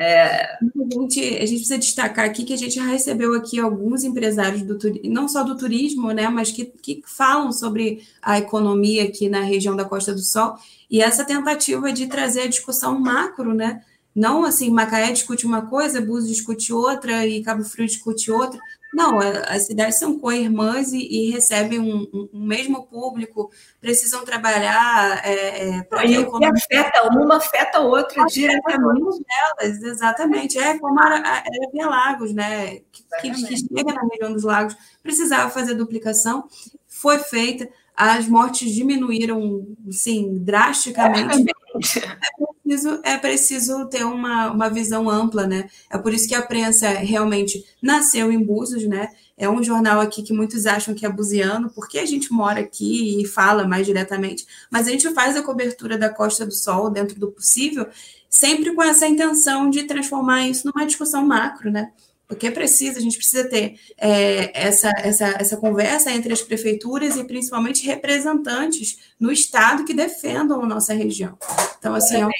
É... 0.00 0.54
A, 0.54 0.94
gente, 0.94 1.20
a 1.20 1.40
gente 1.44 1.56
precisa 1.56 1.76
destacar 1.78 2.24
aqui 2.24 2.42
que 2.42 2.54
a 2.54 2.56
gente 2.56 2.74
já 2.74 2.86
recebeu 2.86 3.34
aqui 3.34 3.60
alguns 3.60 4.02
empresários 4.02 4.62
do 4.62 4.78
não 5.04 5.28
só 5.28 5.44
do 5.44 5.58
turismo, 5.58 6.10
né, 6.12 6.26
mas 6.30 6.50
que, 6.50 6.64
que 6.64 7.02
falam 7.04 7.52
sobre 7.52 8.02
a 8.22 8.38
economia 8.38 9.04
aqui 9.04 9.28
na 9.28 9.42
região 9.42 9.76
da 9.76 9.84
Costa 9.84 10.14
do 10.14 10.20
Sol, 10.20 10.56
e 10.90 11.02
essa 11.02 11.22
tentativa 11.22 11.92
de 11.92 12.06
trazer 12.06 12.42
a 12.42 12.48
discussão 12.48 12.98
macro, 12.98 13.52
né? 13.52 13.82
Não 14.14 14.42
assim, 14.44 14.70
Macaé 14.70 15.12
discute 15.12 15.46
uma 15.46 15.66
coisa, 15.66 16.00
Búzios 16.00 16.34
discute 16.34 16.72
outra 16.72 17.26
e 17.26 17.42
Cabo 17.42 17.62
Frio 17.62 17.86
discute 17.86 18.30
outra. 18.30 18.58
Não, 18.92 19.18
as 19.18 19.66
cidades 19.66 19.98
são 19.98 20.18
co-irmãs 20.18 20.92
e, 20.92 20.98
e, 20.98 21.30
recebem 21.30 21.78
um, 21.78 22.08
um, 22.12 22.28
um, 22.32 22.46
mesmo 22.46 22.86
público, 22.86 23.50
precisam 23.80 24.24
trabalhar 24.24 25.24
é, 25.24 25.68
é, 25.68 25.82
para 25.84 26.02
que 26.02 26.16
afeta 26.44 27.08
uma, 27.08 27.36
afeta 27.36 27.78
a 27.78 27.82
outra 27.82 28.24
diretamente. 28.26 29.22
Delas, 29.24 29.82
exatamente. 29.82 30.58
É 30.58 30.76
como 30.78 30.98
a, 30.98 31.14
a 31.14 31.42
Via 31.72 31.86
Lagos, 31.86 32.34
né? 32.34 32.80
Que, 33.20 33.30
que, 33.30 33.56
chega 33.56 33.92
na 33.92 34.02
região 34.10 34.32
dos 34.32 34.42
lagos, 34.42 34.76
precisava 35.02 35.50
fazer 35.50 35.74
duplicação, 35.74 36.48
foi 36.88 37.18
feita, 37.18 37.68
as 38.00 38.26
mortes 38.26 38.72
diminuíram, 38.72 39.66
sim, 39.90 40.38
drasticamente. 40.38 41.44
É 41.50 42.52
preciso, 42.62 43.00
é 43.04 43.18
preciso 43.18 43.88
ter 43.88 44.04
uma, 44.04 44.50
uma 44.50 44.70
visão 44.70 45.10
ampla, 45.10 45.46
né? 45.46 45.68
É 45.90 45.98
por 45.98 46.14
isso 46.14 46.26
que 46.26 46.34
a 46.34 46.40
prensa 46.40 46.88
realmente 46.88 47.62
nasceu 47.82 48.32
em 48.32 48.42
Búzios, 48.42 48.86
né? 48.86 49.10
É 49.36 49.50
um 49.50 49.62
jornal 49.62 50.00
aqui 50.00 50.22
que 50.22 50.32
muitos 50.32 50.64
acham 50.64 50.94
que 50.94 51.04
é 51.04 51.10
buziano, 51.10 51.70
porque 51.74 51.98
a 51.98 52.06
gente 52.06 52.32
mora 52.32 52.60
aqui 52.60 53.20
e 53.20 53.26
fala 53.26 53.68
mais 53.68 53.86
diretamente, 53.86 54.46
mas 54.70 54.88
a 54.88 54.92
gente 54.92 55.12
faz 55.12 55.36
a 55.36 55.42
cobertura 55.42 55.98
da 55.98 56.08
Costa 56.08 56.46
do 56.46 56.54
Sol 56.54 56.88
dentro 56.88 57.20
do 57.20 57.30
possível, 57.30 57.86
sempre 58.30 58.74
com 58.74 58.82
essa 58.82 59.06
intenção 59.06 59.68
de 59.68 59.82
transformar 59.82 60.46
isso 60.48 60.66
numa 60.66 60.86
discussão 60.86 61.26
macro, 61.26 61.70
né? 61.70 61.92
Porque 62.30 62.48
precisa, 62.48 63.00
a 63.00 63.02
gente 63.02 63.16
precisa 63.16 63.48
ter 63.48 63.74
é, 63.98 64.52
essa, 64.54 64.88
essa, 64.98 65.34
essa 65.36 65.56
conversa 65.56 66.12
entre 66.12 66.32
as 66.32 66.40
prefeituras 66.40 67.16
e 67.16 67.24
principalmente 67.24 67.84
representantes 67.84 69.00
no 69.18 69.32
Estado 69.32 69.84
que 69.84 69.92
defendam 69.92 70.62
a 70.62 70.66
nossa 70.66 70.94
região. 70.94 71.36
Então, 71.76 71.92
assim, 71.92 72.20
é 72.20 72.26
um 72.26 72.30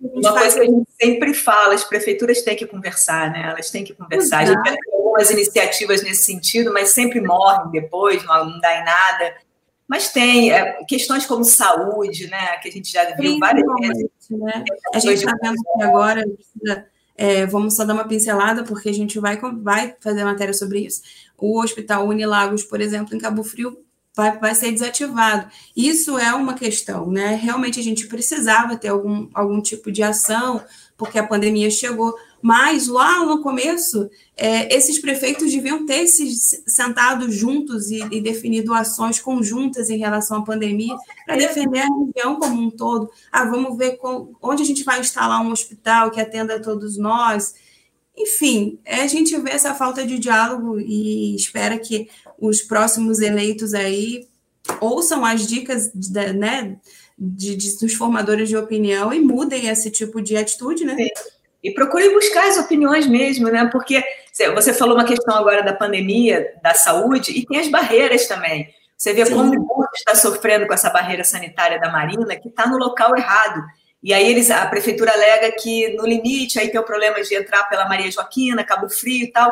Uma 0.00 0.32
coisa 0.32 0.54
que 0.54 0.60
a 0.62 0.64
gente 0.64 0.88
sempre 0.98 1.34
fala, 1.34 1.74
as 1.74 1.84
prefeituras 1.84 2.40
têm 2.40 2.56
que 2.56 2.66
conversar, 2.66 3.30
né? 3.30 3.50
Elas 3.50 3.70
têm 3.70 3.84
que 3.84 3.92
conversar. 3.92 4.44
Exato. 4.44 4.58
A 4.58 4.70
gente 4.70 4.80
tem 4.80 4.94
algumas 4.94 5.30
iniciativas 5.30 6.02
nesse 6.02 6.22
sentido, 6.22 6.72
mas 6.72 6.94
sempre 6.94 7.20
morrem 7.20 7.70
depois, 7.70 8.24
não, 8.24 8.46
não 8.46 8.60
dá 8.60 8.80
em 8.80 8.82
nada. 8.82 9.36
Mas 9.86 10.10
tem 10.10 10.52
é, 10.52 10.82
questões 10.88 11.26
como 11.26 11.44
saúde, 11.44 12.28
né? 12.28 12.56
Que 12.62 12.70
a 12.70 12.72
gente 12.72 12.90
já 12.90 13.14
viu 13.14 13.38
várias 13.38 13.66
vezes. 13.78 14.08
Né? 14.30 14.64
A 14.94 14.98
gente 14.98 15.16
está 15.16 15.36
vendo 15.42 15.56
que 15.56 15.82
agora 15.82 16.24
precisa 16.26 16.93
é, 17.16 17.46
vamos 17.46 17.76
só 17.76 17.84
dar 17.84 17.94
uma 17.94 18.06
pincelada, 18.06 18.64
porque 18.64 18.88
a 18.88 18.94
gente 18.94 19.18
vai, 19.18 19.38
vai 19.62 19.94
fazer 20.00 20.24
matéria 20.24 20.54
sobre 20.54 20.80
isso. 20.80 21.02
O 21.38 21.60
Hospital 21.60 22.08
Unilagos, 22.08 22.64
por 22.64 22.80
exemplo, 22.80 23.14
em 23.14 23.18
Cabo 23.18 23.44
Frio, 23.44 23.78
vai, 24.14 24.38
vai 24.38 24.54
ser 24.54 24.72
desativado. 24.72 25.50
Isso 25.76 26.18
é 26.18 26.32
uma 26.34 26.54
questão, 26.54 27.10
né? 27.10 27.34
Realmente 27.34 27.80
a 27.80 27.82
gente 27.82 28.06
precisava 28.06 28.76
ter 28.76 28.88
algum, 28.88 29.28
algum 29.34 29.60
tipo 29.60 29.90
de 29.90 30.02
ação, 30.02 30.62
porque 30.96 31.18
a 31.18 31.26
pandemia 31.26 31.70
chegou, 31.70 32.14
mas 32.44 32.88
lá 32.88 33.24
no 33.24 33.40
começo, 33.40 34.10
é, 34.36 34.76
esses 34.76 34.98
prefeitos 34.98 35.50
deviam 35.50 35.86
ter 35.86 36.06
se 36.06 36.30
sentado 36.66 37.32
juntos 37.32 37.90
e, 37.90 38.02
e, 38.10 38.20
definido 38.20 38.74
ações 38.74 39.18
conjuntas 39.18 39.88
em 39.88 39.96
relação 39.96 40.40
à 40.40 40.44
pandemia 40.44 40.94
para 41.24 41.36
defender 41.36 41.78
a 41.78 41.88
região 41.88 42.38
como 42.38 42.60
um 42.60 42.70
todo. 42.70 43.10
Ah, 43.32 43.46
vamos 43.46 43.78
ver 43.78 43.96
com, 43.96 44.34
onde 44.42 44.62
a 44.62 44.66
gente 44.66 44.84
vai 44.84 45.00
instalar 45.00 45.40
um 45.40 45.52
hospital 45.52 46.10
que 46.10 46.20
atenda 46.20 46.56
a 46.56 46.60
todos 46.60 46.98
nós. 46.98 47.54
Enfim, 48.14 48.78
é, 48.84 49.00
a 49.00 49.06
gente 49.06 49.34
vê 49.38 49.52
essa 49.52 49.74
falta 49.74 50.06
de 50.06 50.18
diálogo 50.18 50.78
e 50.78 51.34
espera 51.34 51.78
que 51.78 52.10
os 52.38 52.60
próximos 52.60 53.20
eleitos 53.20 53.72
aí 53.72 54.28
ouçam 54.82 55.24
as 55.24 55.46
dicas 55.46 55.90
né, 55.94 56.76
de, 57.18 57.56
de, 57.56 57.78
dos 57.78 57.94
formadores 57.94 58.50
de 58.50 58.56
opinião 58.58 59.14
e 59.14 59.18
mudem 59.18 59.68
esse 59.68 59.90
tipo 59.90 60.20
de 60.20 60.36
atitude, 60.36 60.84
né? 60.84 60.94
Sim 60.94 61.34
e 61.64 61.72
procure 61.72 62.10
buscar 62.10 62.46
as 62.46 62.58
opiniões 62.58 63.06
mesmo, 63.06 63.48
né? 63.48 63.66
Porque 63.72 64.04
você 64.54 64.74
falou 64.74 64.94
uma 64.94 65.06
questão 65.06 65.34
agora 65.34 65.62
da 65.62 65.72
pandemia, 65.72 66.52
da 66.62 66.74
saúde, 66.74 67.32
e 67.32 67.46
tem 67.46 67.58
as 67.58 67.68
barreiras 67.68 68.28
também. 68.28 68.68
Você 68.98 69.14
vê 69.14 69.24
Sim. 69.24 69.34
como 69.34 69.50
o 69.50 69.60
mundo 69.60 69.88
está 69.94 70.14
sofrendo 70.14 70.66
com 70.66 70.74
essa 70.74 70.90
barreira 70.90 71.24
sanitária 71.24 71.80
da 71.80 71.90
Marina, 71.90 72.36
que 72.36 72.48
está 72.48 72.66
no 72.66 72.76
local 72.76 73.16
errado. 73.16 73.62
E 74.02 74.12
aí 74.12 74.30
eles, 74.30 74.50
a 74.50 74.66
prefeitura 74.66 75.10
alega 75.10 75.52
que 75.52 75.96
no 75.96 76.06
limite 76.06 76.58
aí 76.58 76.68
tem 76.68 76.78
o 76.78 76.84
problema 76.84 77.22
de 77.22 77.34
entrar 77.34 77.64
pela 77.64 77.88
Maria 77.88 78.10
Joaquina, 78.10 78.62
Cabo 78.62 78.90
Frio 78.90 79.24
e 79.24 79.32
tal. 79.32 79.50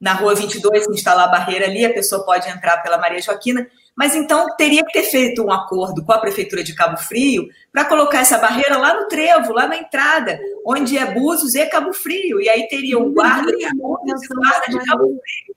Na 0.00 0.14
rua 0.14 0.34
22, 0.34 0.84
se 0.84 0.90
instalar 0.90 1.28
a 1.28 1.30
barreira 1.30 1.66
ali, 1.66 1.86
a 1.86 1.94
pessoa 1.94 2.24
pode 2.24 2.48
entrar 2.48 2.78
pela 2.78 2.98
Maria 2.98 3.22
Joaquina. 3.22 3.66
Mas 3.96 4.14
então 4.14 4.54
teria 4.56 4.84
que 4.84 4.92
ter 4.92 5.04
feito 5.04 5.42
um 5.42 5.50
acordo 5.50 6.04
com 6.04 6.12
a 6.12 6.18
Prefeitura 6.18 6.62
de 6.62 6.74
Cabo 6.74 6.98
Frio 6.98 7.48
para 7.72 7.86
colocar 7.86 8.20
essa 8.20 8.36
barreira 8.36 8.76
lá 8.76 9.00
no 9.00 9.08
trevo, 9.08 9.54
lá 9.54 9.66
na 9.66 9.78
entrada, 9.78 10.38
onde 10.66 10.98
é 10.98 11.14
Búzios 11.14 11.54
e 11.54 11.64
Cabo 11.66 11.94
Frio. 11.94 12.38
E 12.38 12.48
aí 12.48 12.68
teria 12.68 12.98
um 12.98 13.12
guarda 13.12 13.50
de 13.50 13.66
Búzios 13.74 14.22
e 14.22 14.34
guarda 14.34 14.66
de 14.68 14.84
Cabo 14.84 15.04
Frio. 15.04 15.56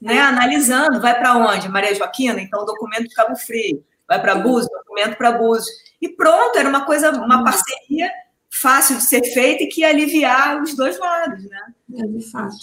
Né, 0.00 0.20
analisando, 0.20 1.00
vai 1.00 1.18
para 1.18 1.36
onde? 1.36 1.68
Maria 1.68 1.92
Joaquina? 1.94 2.40
Então, 2.40 2.64
documento 2.64 3.08
de 3.08 3.14
Cabo 3.14 3.34
Frio. 3.34 3.82
Vai 4.06 4.20
para 4.20 4.34
Búzios? 4.36 4.70
Documento 4.70 5.16
para 5.16 5.32
Búzios. 5.32 5.66
E 6.00 6.08
pronto, 6.08 6.58
era 6.58 6.68
uma 6.68 6.84
coisa, 6.84 7.10
uma 7.10 7.42
parceria 7.42 8.10
fácil 8.50 8.96
de 8.96 9.02
ser 9.04 9.22
feita 9.32 9.64
e 9.64 9.66
que 9.66 9.80
ia 9.80 9.88
aliviar 9.88 10.62
os 10.62 10.74
dois 10.76 10.98
lados, 10.98 11.42
né? 11.44 11.60
É, 11.96 12.06
de 12.06 12.30
fato. 12.30 12.56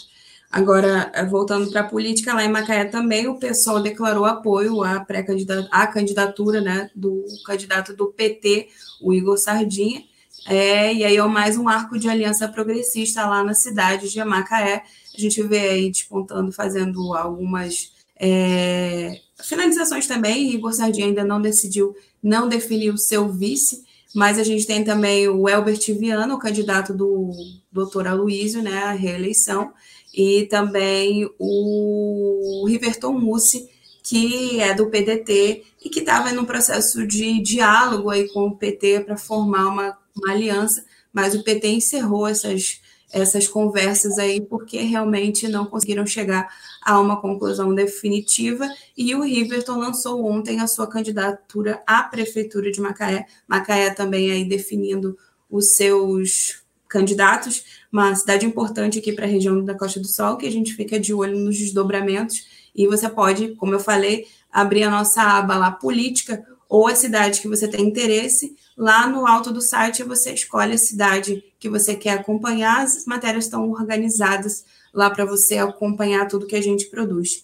Agora, 0.55 1.11
eh, 1.13 1.25
voltando 1.25 1.69
para 1.69 1.81
a 1.81 1.83
política, 1.83 2.33
lá 2.33 2.41
em 2.41 2.49
Macaé 2.49 2.85
também 2.85 3.27
o 3.27 3.37
pessoal 3.37 3.81
declarou 3.83 4.23
apoio 4.23 4.81
à, 4.81 5.01
pré-candidatura, 5.01 5.67
à 5.69 5.85
candidatura 5.85 6.61
né, 6.61 6.89
do 6.95 7.25
candidato 7.45 7.93
do 7.93 8.07
PT, 8.07 8.69
o 9.01 9.13
Igor 9.13 9.37
Sardinha, 9.37 10.01
é, 10.47 10.93
e 10.93 11.03
aí 11.03 11.17
é 11.17 11.23
mais 11.23 11.57
um 11.57 11.67
arco 11.67 11.99
de 11.99 12.07
aliança 12.07 12.47
progressista 12.47 13.25
lá 13.25 13.43
na 13.43 13.53
cidade 13.53 14.09
de 14.09 14.23
Macaé. 14.23 14.83
A 15.13 15.19
gente 15.19 15.43
vê 15.43 15.59
aí 15.59 15.91
despontando, 15.91 16.53
fazendo 16.53 17.13
algumas 17.13 17.91
é, 18.17 19.19
finalizações 19.43 20.07
também. 20.07 20.53
Igor 20.53 20.71
Sardinha 20.71 21.07
ainda 21.07 21.25
não 21.25 21.41
decidiu, 21.41 21.93
não 22.23 22.47
definiu 22.47 22.93
o 22.93 22.97
seu 22.97 23.27
vice, 23.27 23.83
mas 24.15 24.39
a 24.39 24.43
gente 24.43 24.65
tem 24.65 24.85
também 24.85 25.27
o 25.27 25.49
Elbert 25.49 25.81
Viana, 25.99 26.33
o 26.33 26.39
candidato 26.39 26.93
do 26.93 27.33
doutor 27.69 28.07
Aloysio, 28.07 28.63
né, 28.63 28.83
à 28.83 28.93
reeleição 28.93 29.73
e 30.15 30.45
também 30.45 31.29
o 31.37 32.63
Riverton 32.67 33.11
Mussi, 33.11 33.69
que 34.01 34.61
é 34.61 34.73
do 34.73 34.89
PDT 34.89 35.63
e 35.83 35.89
que 35.89 35.99
estava 35.99 36.31
no 36.31 36.45
processo 36.45 37.05
de 37.05 37.41
diálogo 37.41 38.09
aí 38.09 38.29
com 38.29 38.47
o 38.47 38.55
PT 38.55 39.01
para 39.01 39.17
formar 39.17 39.67
uma, 39.67 39.97
uma 40.15 40.31
aliança, 40.31 40.85
mas 41.11 41.35
o 41.35 41.43
PT 41.43 41.67
encerrou 41.67 42.27
essas, 42.27 42.79
essas 43.11 43.47
conversas 43.47 44.17
aí 44.17 44.39
porque 44.39 44.79
realmente 44.79 45.49
não 45.49 45.65
conseguiram 45.65 46.05
chegar 46.05 46.47
a 46.81 46.99
uma 46.99 47.19
conclusão 47.19 47.75
definitiva. 47.75 48.69
E 48.95 49.13
o 49.15 49.23
Riverton 49.23 49.77
lançou 49.77 50.23
ontem 50.25 50.61
a 50.61 50.67
sua 50.67 50.87
candidatura 50.87 51.83
à 51.85 52.03
prefeitura 52.03 52.71
de 52.71 52.79
Macaé, 52.79 53.25
Macaé 53.47 53.89
também 53.89 54.31
aí 54.31 54.45
definindo 54.45 55.17
os 55.49 55.75
seus 55.75 56.64
candidatos, 56.95 57.65
uma 57.91 58.15
cidade 58.15 58.45
importante 58.45 58.99
aqui 58.99 59.11
para 59.11 59.25
a 59.25 59.27
região 59.27 59.61
da 59.65 59.77
Costa 59.77 59.99
do 59.99 60.07
Sol, 60.07 60.37
que 60.37 60.47
a 60.47 60.51
gente 60.51 60.73
fica 60.73 60.97
de 60.97 61.13
olho 61.13 61.37
nos 61.37 61.57
desdobramentos, 61.57 62.47
e 62.73 62.87
você 62.87 63.09
pode, 63.09 63.53
como 63.55 63.73
eu 63.73 63.81
falei, 63.81 64.25
abrir 64.49 64.83
a 64.83 64.89
nossa 64.89 65.21
aba 65.21 65.57
lá, 65.57 65.71
política, 65.71 66.41
ou 66.69 66.87
a 66.87 66.95
cidade 66.95 67.41
que 67.41 67.49
você 67.49 67.67
tem 67.67 67.85
interesse, 67.85 68.55
lá 68.77 69.07
no 69.07 69.27
alto 69.27 69.51
do 69.51 69.61
site 69.61 70.03
você 70.03 70.33
escolhe 70.33 70.73
a 70.73 70.77
cidade 70.77 71.43
que 71.59 71.69
você 71.69 71.95
quer 71.95 72.11
acompanhar, 72.11 72.83
as 72.83 73.05
matérias 73.05 73.43
estão 73.43 73.69
organizadas 73.69 74.63
lá 74.93 75.09
para 75.09 75.25
você 75.25 75.57
acompanhar 75.57 76.29
tudo 76.29 76.47
que 76.47 76.55
a 76.55 76.63
gente 76.63 76.85
produz. 76.85 77.43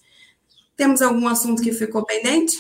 Temos 0.77 1.01
algum 1.01 1.27
assunto 1.27 1.61
que 1.61 1.73
ficou 1.73 2.05
pendente? 2.05 2.57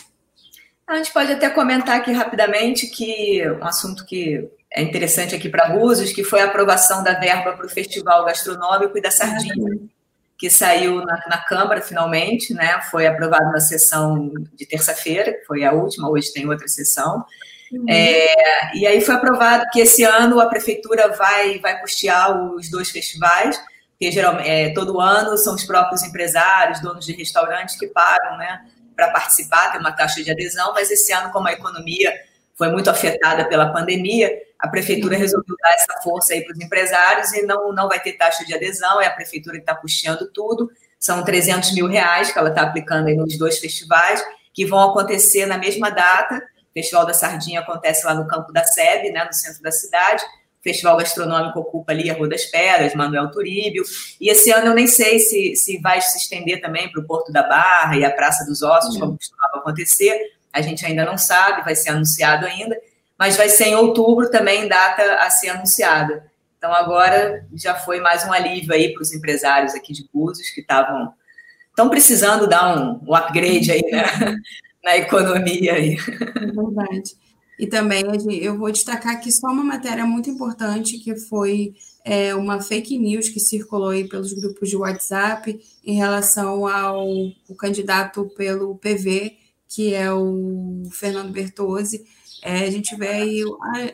A 0.91 0.97
gente 0.97 1.13
pode 1.13 1.31
até 1.31 1.49
comentar 1.49 1.95
aqui 1.95 2.11
rapidamente 2.11 2.85
que 2.87 3.41
um 3.49 3.63
assunto 3.63 4.05
que 4.05 4.45
é 4.69 4.81
interessante 4.81 5.33
aqui 5.33 5.47
para 5.47 5.69
Búzios, 5.69 6.11
que 6.11 6.21
foi 6.21 6.41
a 6.41 6.45
aprovação 6.45 7.01
da 7.01 7.13
verba 7.13 7.53
para 7.53 7.65
o 7.65 7.69
Festival 7.69 8.25
Gastronômico 8.25 8.97
e 8.97 9.01
da 9.01 9.09
Sardinha, 9.09 9.79
que 10.37 10.49
saiu 10.49 10.97
na, 10.97 11.23
na, 11.29 11.37
Câmara 11.37 11.81
finalmente, 11.81 12.53
né? 12.53 12.81
Foi 12.91 13.07
aprovado 13.07 13.53
na 13.53 13.61
sessão 13.61 14.33
de 14.53 14.65
terça-feira, 14.65 15.31
que 15.31 15.45
foi 15.45 15.63
a 15.63 15.71
última, 15.71 16.09
hoje 16.09 16.33
tem 16.33 16.45
outra 16.45 16.67
sessão. 16.67 17.23
Uhum. 17.71 17.85
É, 17.87 18.75
e 18.75 18.85
aí 18.85 18.99
foi 18.99 19.15
aprovado 19.15 19.67
que 19.71 19.79
esse 19.79 20.03
ano 20.03 20.41
a 20.41 20.47
prefeitura 20.47 21.07
vai, 21.15 21.57
vai 21.59 21.79
custear 21.79 22.37
os 22.53 22.69
dois 22.69 22.89
festivais, 22.89 23.57
porque 23.91 24.11
geralmente 24.11 24.49
é, 24.49 24.73
todo 24.73 24.99
ano 24.99 25.37
são 25.37 25.55
os 25.55 25.63
próprios 25.63 26.03
empresários, 26.03 26.81
donos 26.81 27.05
de 27.05 27.13
restaurantes 27.13 27.79
que 27.79 27.87
pagam, 27.87 28.37
né? 28.37 28.61
Para 28.95 29.09
participar, 29.11 29.71
tem 29.71 29.79
uma 29.79 29.91
taxa 29.91 30.23
de 30.23 30.31
adesão, 30.31 30.73
mas 30.73 30.91
esse 30.91 31.11
ano, 31.11 31.31
como 31.31 31.47
a 31.47 31.53
economia 31.53 32.13
foi 32.55 32.69
muito 32.69 32.89
afetada 32.89 33.47
pela 33.47 33.71
pandemia, 33.71 34.31
a 34.59 34.67
prefeitura 34.67 35.17
resolveu 35.17 35.55
dar 35.59 35.71
essa 35.71 36.01
força 36.03 36.33
aí 36.33 36.43
para 36.43 36.53
os 36.53 36.59
empresários 36.59 37.33
e 37.33 37.41
não, 37.43 37.73
não 37.73 37.87
vai 37.87 37.99
ter 37.99 38.13
taxa 38.13 38.45
de 38.45 38.53
adesão, 38.53 39.01
é 39.01 39.07
a 39.07 39.11
prefeitura 39.11 39.55
que 39.55 39.63
está 39.63 39.75
custeando 39.75 40.31
tudo, 40.31 40.69
são 40.99 41.23
300 41.23 41.73
mil 41.73 41.87
reais 41.87 42.31
que 42.31 42.37
ela 42.37 42.49
está 42.49 42.61
aplicando 42.61 43.07
aí 43.07 43.15
nos 43.15 43.37
dois 43.37 43.57
festivais, 43.57 44.23
que 44.53 44.65
vão 44.65 44.91
acontecer 44.91 45.47
na 45.47 45.57
mesma 45.57 45.89
data, 45.89 46.35
o 46.35 46.73
Festival 46.73 47.05
da 47.05 47.13
Sardinha 47.13 47.61
acontece 47.61 48.05
lá 48.05 48.13
no 48.13 48.27
campo 48.27 48.53
da 48.53 48.63
SEB, 48.63 49.11
né, 49.11 49.25
no 49.25 49.33
centro 49.33 49.61
da 49.61 49.71
cidade, 49.71 50.23
Festival 50.63 50.97
Gastronômico 50.97 51.59
ocupa 51.59 51.91
ali 51.91 52.09
a 52.09 52.13
Rua 52.13 52.29
das 52.29 52.45
Pedras, 52.45 52.93
Manuel 52.93 53.31
Turíbio, 53.31 53.83
e 54.19 54.29
esse 54.29 54.51
ano 54.51 54.67
eu 54.67 54.73
nem 54.75 54.87
sei 54.87 55.19
se, 55.19 55.55
se 55.55 55.79
vai 55.79 56.01
se 56.01 56.17
estender 56.17 56.61
também 56.61 56.91
para 56.91 57.01
o 57.01 57.05
Porto 57.05 57.31
da 57.31 57.43
Barra 57.43 57.97
e 57.97 58.05
a 58.05 58.11
Praça 58.11 58.45
dos 58.45 58.61
Ossos, 58.61 58.97
como 58.97 59.17
costumava 59.17 59.57
acontecer, 59.57 60.33
a 60.53 60.61
gente 60.61 60.85
ainda 60.85 61.03
não 61.03 61.17
sabe, 61.17 61.63
vai 61.63 61.75
ser 61.75 61.89
anunciado 61.89 62.45
ainda, 62.45 62.77
mas 63.17 63.37
vai 63.37 63.49
ser 63.49 63.65
em 63.65 63.75
outubro 63.75 64.29
também 64.29 64.67
data 64.67 65.01
a 65.15 65.29
ser 65.29 65.49
anunciada. 65.49 66.29
Então 66.57 66.73
agora 66.73 67.43
já 67.55 67.73
foi 67.73 67.99
mais 67.99 68.23
um 68.23 68.31
alívio 68.31 68.73
aí 68.73 68.93
para 68.93 69.01
os 69.01 69.13
empresários 69.13 69.73
aqui 69.73 69.93
de 69.93 70.07
Búzios 70.13 70.49
que 70.49 70.61
estavam 70.61 71.13
estão 71.69 71.89
precisando 71.89 72.47
dar 72.47 72.77
um, 72.77 73.01
um 73.07 73.15
upgrade 73.15 73.71
aí 73.71 73.81
né? 73.89 74.03
na 74.83 74.97
economia 74.97 75.73
aí. 75.73 75.95
É 75.95 76.45
verdade. 76.45 77.20
E 77.61 77.67
também 77.67 78.03
eu 78.41 78.57
vou 78.57 78.71
destacar 78.71 79.13
aqui 79.13 79.31
só 79.31 79.47
uma 79.47 79.63
matéria 79.63 80.05
muito 80.05 80.29
importante 80.29 80.97
que 80.97 81.15
foi 81.15 81.75
é, 82.03 82.35
uma 82.35 82.59
fake 82.59 82.97
news 82.97 83.29
que 83.29 83.39
circulou 83.39 83.89
aí 83.89 84.09
pelos 84.09 84.33
grupos 84.33 84.67
de 84.67 84.75
WhatsApp 84.75 85.61
em 85.85 85.93
relação 85.93 86.67
ao 86.67 87.05
candidato 87.57 88.29
pelo 88.35 88.75
PV 88.77 89.37
que 89.73 89.93
é 89.93 90.11
o 90.11 90.83
Fernando 90.91 91.31
Bertozzi. 91.31 92.03
É, 92.43 92.65
a 92.65 92.69
gente 92.69 92.95
vê 92.95 93.07
aí 93.07 93.43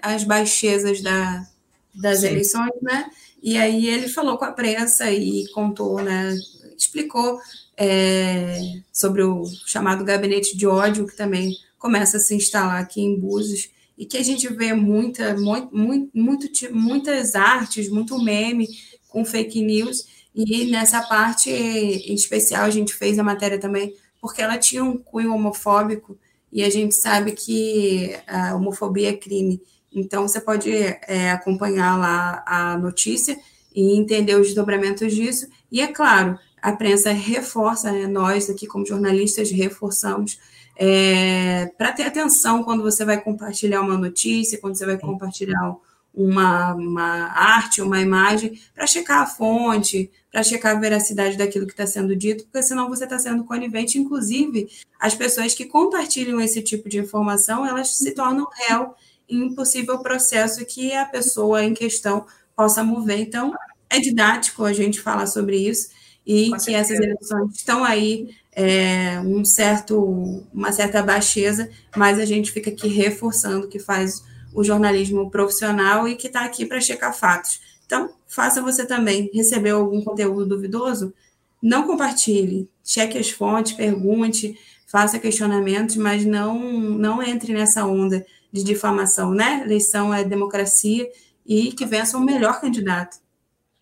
as 0.01 0.23
baixezas 0.23 1.01
da, 1.01 1.45
das 1.93 2.21
Sim. 2.21 2.27
eleições, 2.27 2.73
né? 2.81 3.09
E 3.43 3.57
aí 3.57 3.87
ele 3.87 4.07
falou 4.07 4.37
com 4.37 4.45
a 4.45 4.51
prensa 4.51 5.11
e 5.11 5.47
contou, 5.51 6.01
né? 6.01 6.35
Explicou 6.75 7.39
é, 7.77 8.59
sobre 8.91 9.21
o 9.21 9.43
chamado 9.67 10.03
gabinete 10.03 10.57
de 10.57 10.65
ódio, 10.65 11.05
que 11.05 11.15
também 11.15 11.55
começa 11.77 12.17
a 12.17 12.19
se 12.19 12.35
instalar 12.35 12.81
aqui 12.81 13.01
em 13.01 13.19
Búzios, 13.19 13.69
e 13.97 14.05
que 14.05 14.17
a 14.17 14.23
gente 14.23 14.47
vê 14.53 14.73
muita, 14.73 15.35
muito, 15.35 15.75
muito, 15.75 16.47
muitas 16.71 17.35
artes, 17.35 17.89
muito 17.89 18.21
meme 18.21 18.67
com 19.07 19.25
fake 19.25 19.61
news, 19.61 20.05
e 20.35 20.65
nessa 20.65 21.01
parte 21.01 21.49
em 21.49 22.13
especial 22.13 22.65
a 22.65 22.69
gente 22.69 22.93
fez 22.93 23.17
a 23.17 23.23
matéria 23.23 23.59
também 23.59 23.93
porque 24.21 24.41
ela 24.41 24.57
tinha 24.57 24.83
um 24.83 24.97
cunho 24.97 25.33
homofóbico 25.33 26.17
e 26.51 26.63
a 26.63 26.69
gente 26.69 26.95
sabe 26.95 27.31
que 27.31 28.15
a 28.27 28.55
homofobia 28.55 29.09
é 29.09 29.13
crime. 29.13 29.61
Então, 29.91 30.27
você 30.27 30.39
pode 30.39 30.71
é, 30.71 31.31
acompanhar 31.31 31.97
lá 31.97 32.43
a 32.45 32.77
notícia 32.77 33.37
e 33.73 33.97
entender 33.97 34.35
os 34.35 34.47
desdobramentos 34.47 35.13
disso. 35.13 35.47
E, 35.71 35.81
é 35.81 35.87
claro, 35.87 36.37
a 36.61 36.71
prensa 36.71 37.11
reforça, 37.11 37.91
né, 37.91 38.07
nós 38.07 38.49
aqui 38.49 38.67
como 38.67 38.85
jornalistas 38.85 39.51
reforçamos 39.51 40.39
é, 40.79 41.65
para 41.77 41.91
ter 41.91 42.03
atenção 42.03 42.63
quando 42.63 42.83
você 42.83 43.03
vai 43.03 43.19
compartilhar 43.19 43.81
uma 43.81 43.97
notícia, 43.97 44.59
quando 44.59 44.77
você 44.77 44.85
vai 44.85 44.97
compartilhar 44.97 45.75
uma, 46.13 46.73
uma 46.75 47.31
arte, 47.31 47.81
uma 47.81 47.99
imagem, 47.99 48.59
para 48.75 48.85
checar 48.85 49.21
a 49.21 49.25
fonte, 49.25 50.11
para 50.31 50.43
checar 50.43 50.75
a 50.75 50.79
veracidade 50.79 51.35
daquilo 51.35 51.65
que 51.65 51.73
está 51.73 51.87
sendo 51.87 52.15
dito, 52.15 52.43
porque 52.43 52.61
senão 52.61 52.89
você 52.89 53.05
está 53.05 53.17
sendo 53.17 53.43
conivente. 53.43 53.97
Inclusive, 53.97 54.67
as 54.99 55.15
pessoas 55.15 55.55
que 55.55 55.65
compartilham 55.65 56.39
esse 56.39 56.61
tipo 56.61 56.87
de 56.87 56.99
informação, 56.99 57.65
elas 57.65 57.97
se 57.97 58.11
tornam 58.11 58.47
réu 58.67 58.93
em 59.27 59.43
um 59.43 59.55
possível 59.55 59.99
processo 59.99 60.65
que 60.65 60.93
a 60.93 61.05
pessoa 61.05 61.63
em 61.63 61.73
questão 61.73 62.25
possa 62.55 62.83
mover. 62.83 63.19
Então, 63.19 63.53
é 63.89 63.99
didático 63.99 64.63
a 64.63 64.73
gente 64.73 65.01
falar 65.01 65.27
sobre 65.27 65.57
isso 65.57 65.89
e 66.25 66.51
que 66.63 66.75
essas 66.75 66.99
eleições 66.99 67.55
estão 67.55 67.83
aí 67.83 68.35
é, 68.59 69.19
um 69.19 69.45
certo, 69.45 70.43
uma 70.51 70.71
certa 70.71 71.03
baixeza, 71.03 71.69
mas 71.95 72.17
a 72.17 72.25
gente 72.25 72.51
fica 72.51 72.71
aqui 72.71 72.87
reforçando 72.87 73.67
que 73.67 73.77
faz 73.77 74.23
o 74.51 74.63
jornalismo 74.63 75.29
profissional 75.29 76.07
e 76.07 76.15
que 76.15 76.25
está 76.25 76.43
aqui 76.43 76.65
para 76.65 76.81
checar 76.81 77.15
fatos. 77.15 77.61
Então, 77.85 78.09
faça 78.25 78.59
você 78.59 78.83
também. 78.83 79.29
Recebeu 79.31 79.77
algum 79.77 80.03
conteúdo 80.03 80.47
duvidoso? 80.47 81.13
Não 81.61 81.85
compartilhe. 81.85 82.67
Cheque 82.83 83.19
as 83.19 83.29
fontes, 83.29 83.73
pergunte, 83.73 84.57
faça 84.87 85.19
questionamentos, 85.19 85.95
mas 85.95 86.25
não, 86.25 86.59
não 86.59 87.21
entre 87.21 87.53
nessa 87.53 87.85
onda 87.85 88.25
de 88.51 88.63
difamação, 88.63 89.35
né? 89.35 89.61
Eleição 89.65 90.11
é 90.11 90.23
democracia 90.23 91.07
e 91.45 91.71
que 91.73 91.85
vença 91.85 92.17
o 92.17 92.25
melhor 92.25 92.59
candidato. 92.59 93.17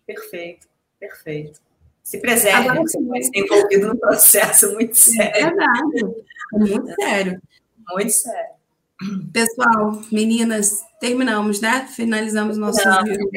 Perfeito, 0.06 0.68
perfeito. 1.00 1.65
Se 2.06 2.18
preserve, 2.18 2.68
Agora, 2.68 2.82
você 2.82 3.02
vai 3.02 3.20
ser 3.20 3.32
envolvido 3.34 3.88
no 3.88 3.98
processo 3.98 4.72
muito 4.74 4.94
sério. 4.94 5.32
É 5.34 5.44
verdade, 5.44 6.04
é 6.54 6.58
muito 6.58 6.94
sério. 6.94 7.42
Muito 7.90 8.12
sério. 8.12 8.56
Pessoal, 9.32 10.00
meninas, 10.12 10.84
terminamos, 11.00 11.60
né? 11.60 11.88
Finalizamos 11.88 12.56
nosso 12.56 12.78
vídeo. 13.02 13.28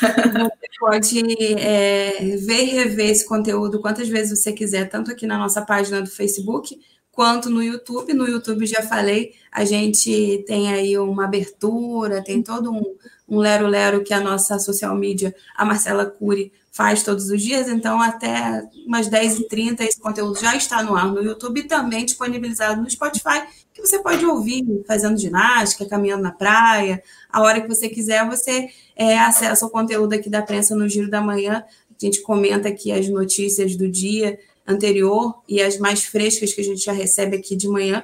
Você 0.00 0.68
pode 0.78 1.20
é, 1.58 2.36
ver 2.36 2.62
e 2.62 2.74
rever 2.74 3.10
esse 3.10 3.26
conteúdo 3.26 3.80
quantas 3.80 4.08
vezes 4.08 4.40
você 4.40 4.52
quiser, 4.52 4.88
tanto 4.88 5.10
aqui 5.10 5.26
na 5.26 5.36
nossa 5.36 5.60
página 5.60 6.00
do 6.00 6.08
Facebook 6.08 6.78
quanto 7.10 7.50
no 7.50 7.60
YouTube. 7.60 8.14
No 8.14 8.28
YouTube, 8.28 8.66
já 8.66 8.82
falei, 8.82 9.34
a 9.50 9.64
gente 9.64 10.44
tem 10.46 10.72
aí 10.72 10.96
uma 10.96 11.24
abertura, 11.24 12.22
tem 12.22 12.40
todo 12.40 12.70
um, 12.72 12.96
um 13.28 13.38
lero-lero 13.38 14.04
que 14.04 14.12
a 14.12 14.20
nossa 14.20 14.58
social 14.58 14.94
media, 14.94 15.34
a 15.56 15.64
Marcela 15.64 16.06
Cury, 16.06 16.52
faz 16.70 17.04
todos 17.04 17.30
os 17.30 17.40
dias, 17.40 17.68
então 17.68 18.02
até 18.02 18.68
umas 18.84 19.08
10h30 19.08 19.80
esse 19.82 20.00
conteúdo 20.00 20.40
já 20.40 20.56
está 20.56 20.82
no 20.82 20.96
ar 20.96 21.06
no 21.06 21.22
YouTube 21.22 21.60
e 21.60 21.68
também 21.68 22.04
disponibilizado 22.04 22.82
no 22.82 22.90
Spotify, 22.90 23.44
que 23.72 23.80
você 23.80 24.00
pode 24.00 24.26
ouvir 24.26 24.64
fazendo 24.84 25.16
ginástica, 25.16 25.86
caminhando 25.86 26.24
na 26.24 26.32
praia, 26.32 27.00
a 27.30 27.42
hora 27.42 27.60
que 27.60 27.68
você 27.68 27.88
quiser, 27.88 28.28
você 28.28 28.68
é, 28.96 29.16
acessa 29.18 29.64
o 29.64 29.70
conteúdo 29.70 30.14
aqui 30.14 30.28
da 30.28 30.42
prensa 30.42 30.74
no 30.74 30.88
Giro 30.88 31.08
da 31.08 31.20
Manhã, 31.20 31.64
a 31.90 32.04
gente 32.04 32.22
comenta 32.22 32.68
aqui 32.68 32.90
as 32.90 33.08
notícias 33.08 33.76
do 33.76 33.88
dia 33.88 34.36
anterior 34.66 35.42
e 35.48 35.62
as 35.62 35.78
mais 35.78 36.04
frescas 36.04 36.52
que 36.52 36.60
a 36.60 36.64
gente 36.64 36.84
já 36.84 36.92
recebe 36.92 37.36
aqui 37.36 37.54
de 37.54 37.68
manhã, 37.68 38.02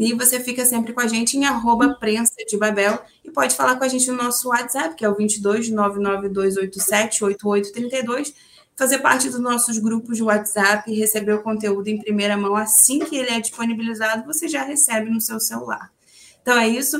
e 0.00 0.14
você 0.14 0.40
fica 0.40 0.64
sempre 0.64 0.94
com 0.94 1.00
a 1.02 1.06
gente 1.06 1.36
em 1.36 1.44
arroba 1.44 1.94
prensa 1.96 2.32
de 2.48 2.56
Babel 2.56 2.98
e 3.22 3.30
pode 3.30 3.54
falar 3.54 3.76
com 3.76 3.84
a 3.84 3.88
gente 3.88 4.10
no 4.10 4.16
nosso 4.16 4.48
WhatsApp, 4.48 4.94
que 4.94 5.04
é 5.04 5.08
o 5.10 5.14
22 5.14 5.68
99287 5.68 7.22
8832, 7.22 8.34
fazer 8.74 9.00
parte 9.00 9.28
dos 9.28 9.38
nossos 9.38 9.76
grupos 9.76 10.16
de 10.16 10.22
WhatsApp 10.22 10.90
e 10.90 10.98
receber 10.98 11.34
o 11.34 11.42
conteúdo 11.42 11.86
em 11.88 12.00
primeira 12.00 12.34
mão 12.34 12.56
assim 12.56 13.00
que 13.00 13.14
ele 13.14 13.28
é 13.28 13.40
disponibilizado, 13.40 14.24
você 14.24 14.48
já 14.48 14.62
recebe 14.62 15.10
no 15.10 15.20
seu 15.20 15.38
celular. 15.38 15.92
Então 16.40 16.58
é 16.58 16.66
isso. 16.66 16.96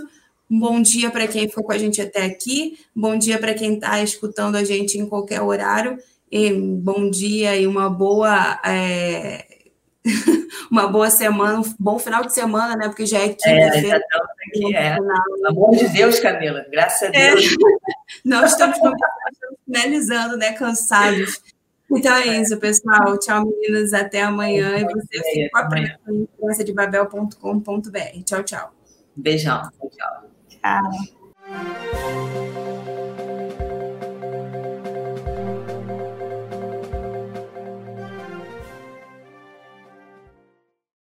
Um 0.51 0.59
bom 0.59 0.82
dia 0.82 1.11
para 1.11 1.26
quem 1.26 1.48
ficou 1.48 1.64
com 1.64 1.72
a 1.72 1.78
gente 1.78 2.03
até 2.03 2.26
aqui. 2.26 2.78
Bom 2.94 3.16
dia 3.16 3.38
para 3.38 3.55
quem 3.55 3.76
está 3.76 4.03
escutando 4.03 4.57
a 4.57 4.64
gente 4.64 4.98
em 4.98 5.07
qualquer 5.07 5.40
horário. 5.40 5.98
E 6.30 6.53
bom 6.53 7.09
dia 7.09 7.57
e 7.57 7.66
uma 7.66 7.88
boa 7.88 8.61
é, 8.62 9.49
uma 10.70 10.88
boa 10.88 11.11
semana, 11.11 11.61
um 11.61 11.74
bom 11.78 11.98
final 11.98 12.24
de 12.24 12.32
semana, 12.32 12.74
né? 12.76 12.88
Porque 12.88 13.05
já 13.07 13.18
é 13.18 13.28
quinta-feira. 13.28 13.76
É, 13.76 13.82
já 13.82 13.98
estamos 13.98 14.30
aqui, 14.48 14.74
é. 14.74 14.96
Pelo 14.96 15.46
amor 15.48 15.76
de 15.76 15.88
Deus, 15.88 16.18
Camila, 16.20 16.64
graças 16.70 17.09
a 17.09 17.11
Deus. 17.11 17.44
É. 18.11 18.28
Nós 18.28 18.53
estamos 18.53 18.76
finalizando, 19.64 20.36
né? 20.36 20.53
Cansados. 20.53 21.40
Então 21.92 22.14
é 22.16 22.40
isso, 22.40 22.57
pessoal. 22.59 23.16
Tchau, 23.18 23.46
meninas. 23.46 23.92
Até 23.92 24.22
amanhã. 24.22 24.78
E 24.78 24.84
você 24.84 25.22
fica 25.32 25.68
com 26.36 26.48
a 26.48 26.53
de 26.53 26.72
babel.com.br. 26.72 28.22
Tchau, 28.24 28.42
tchau. 28.42 28.74
Beijão. 29.16 29.70
Tchau. 29.80 30.24
Tchau. 30.61 30.90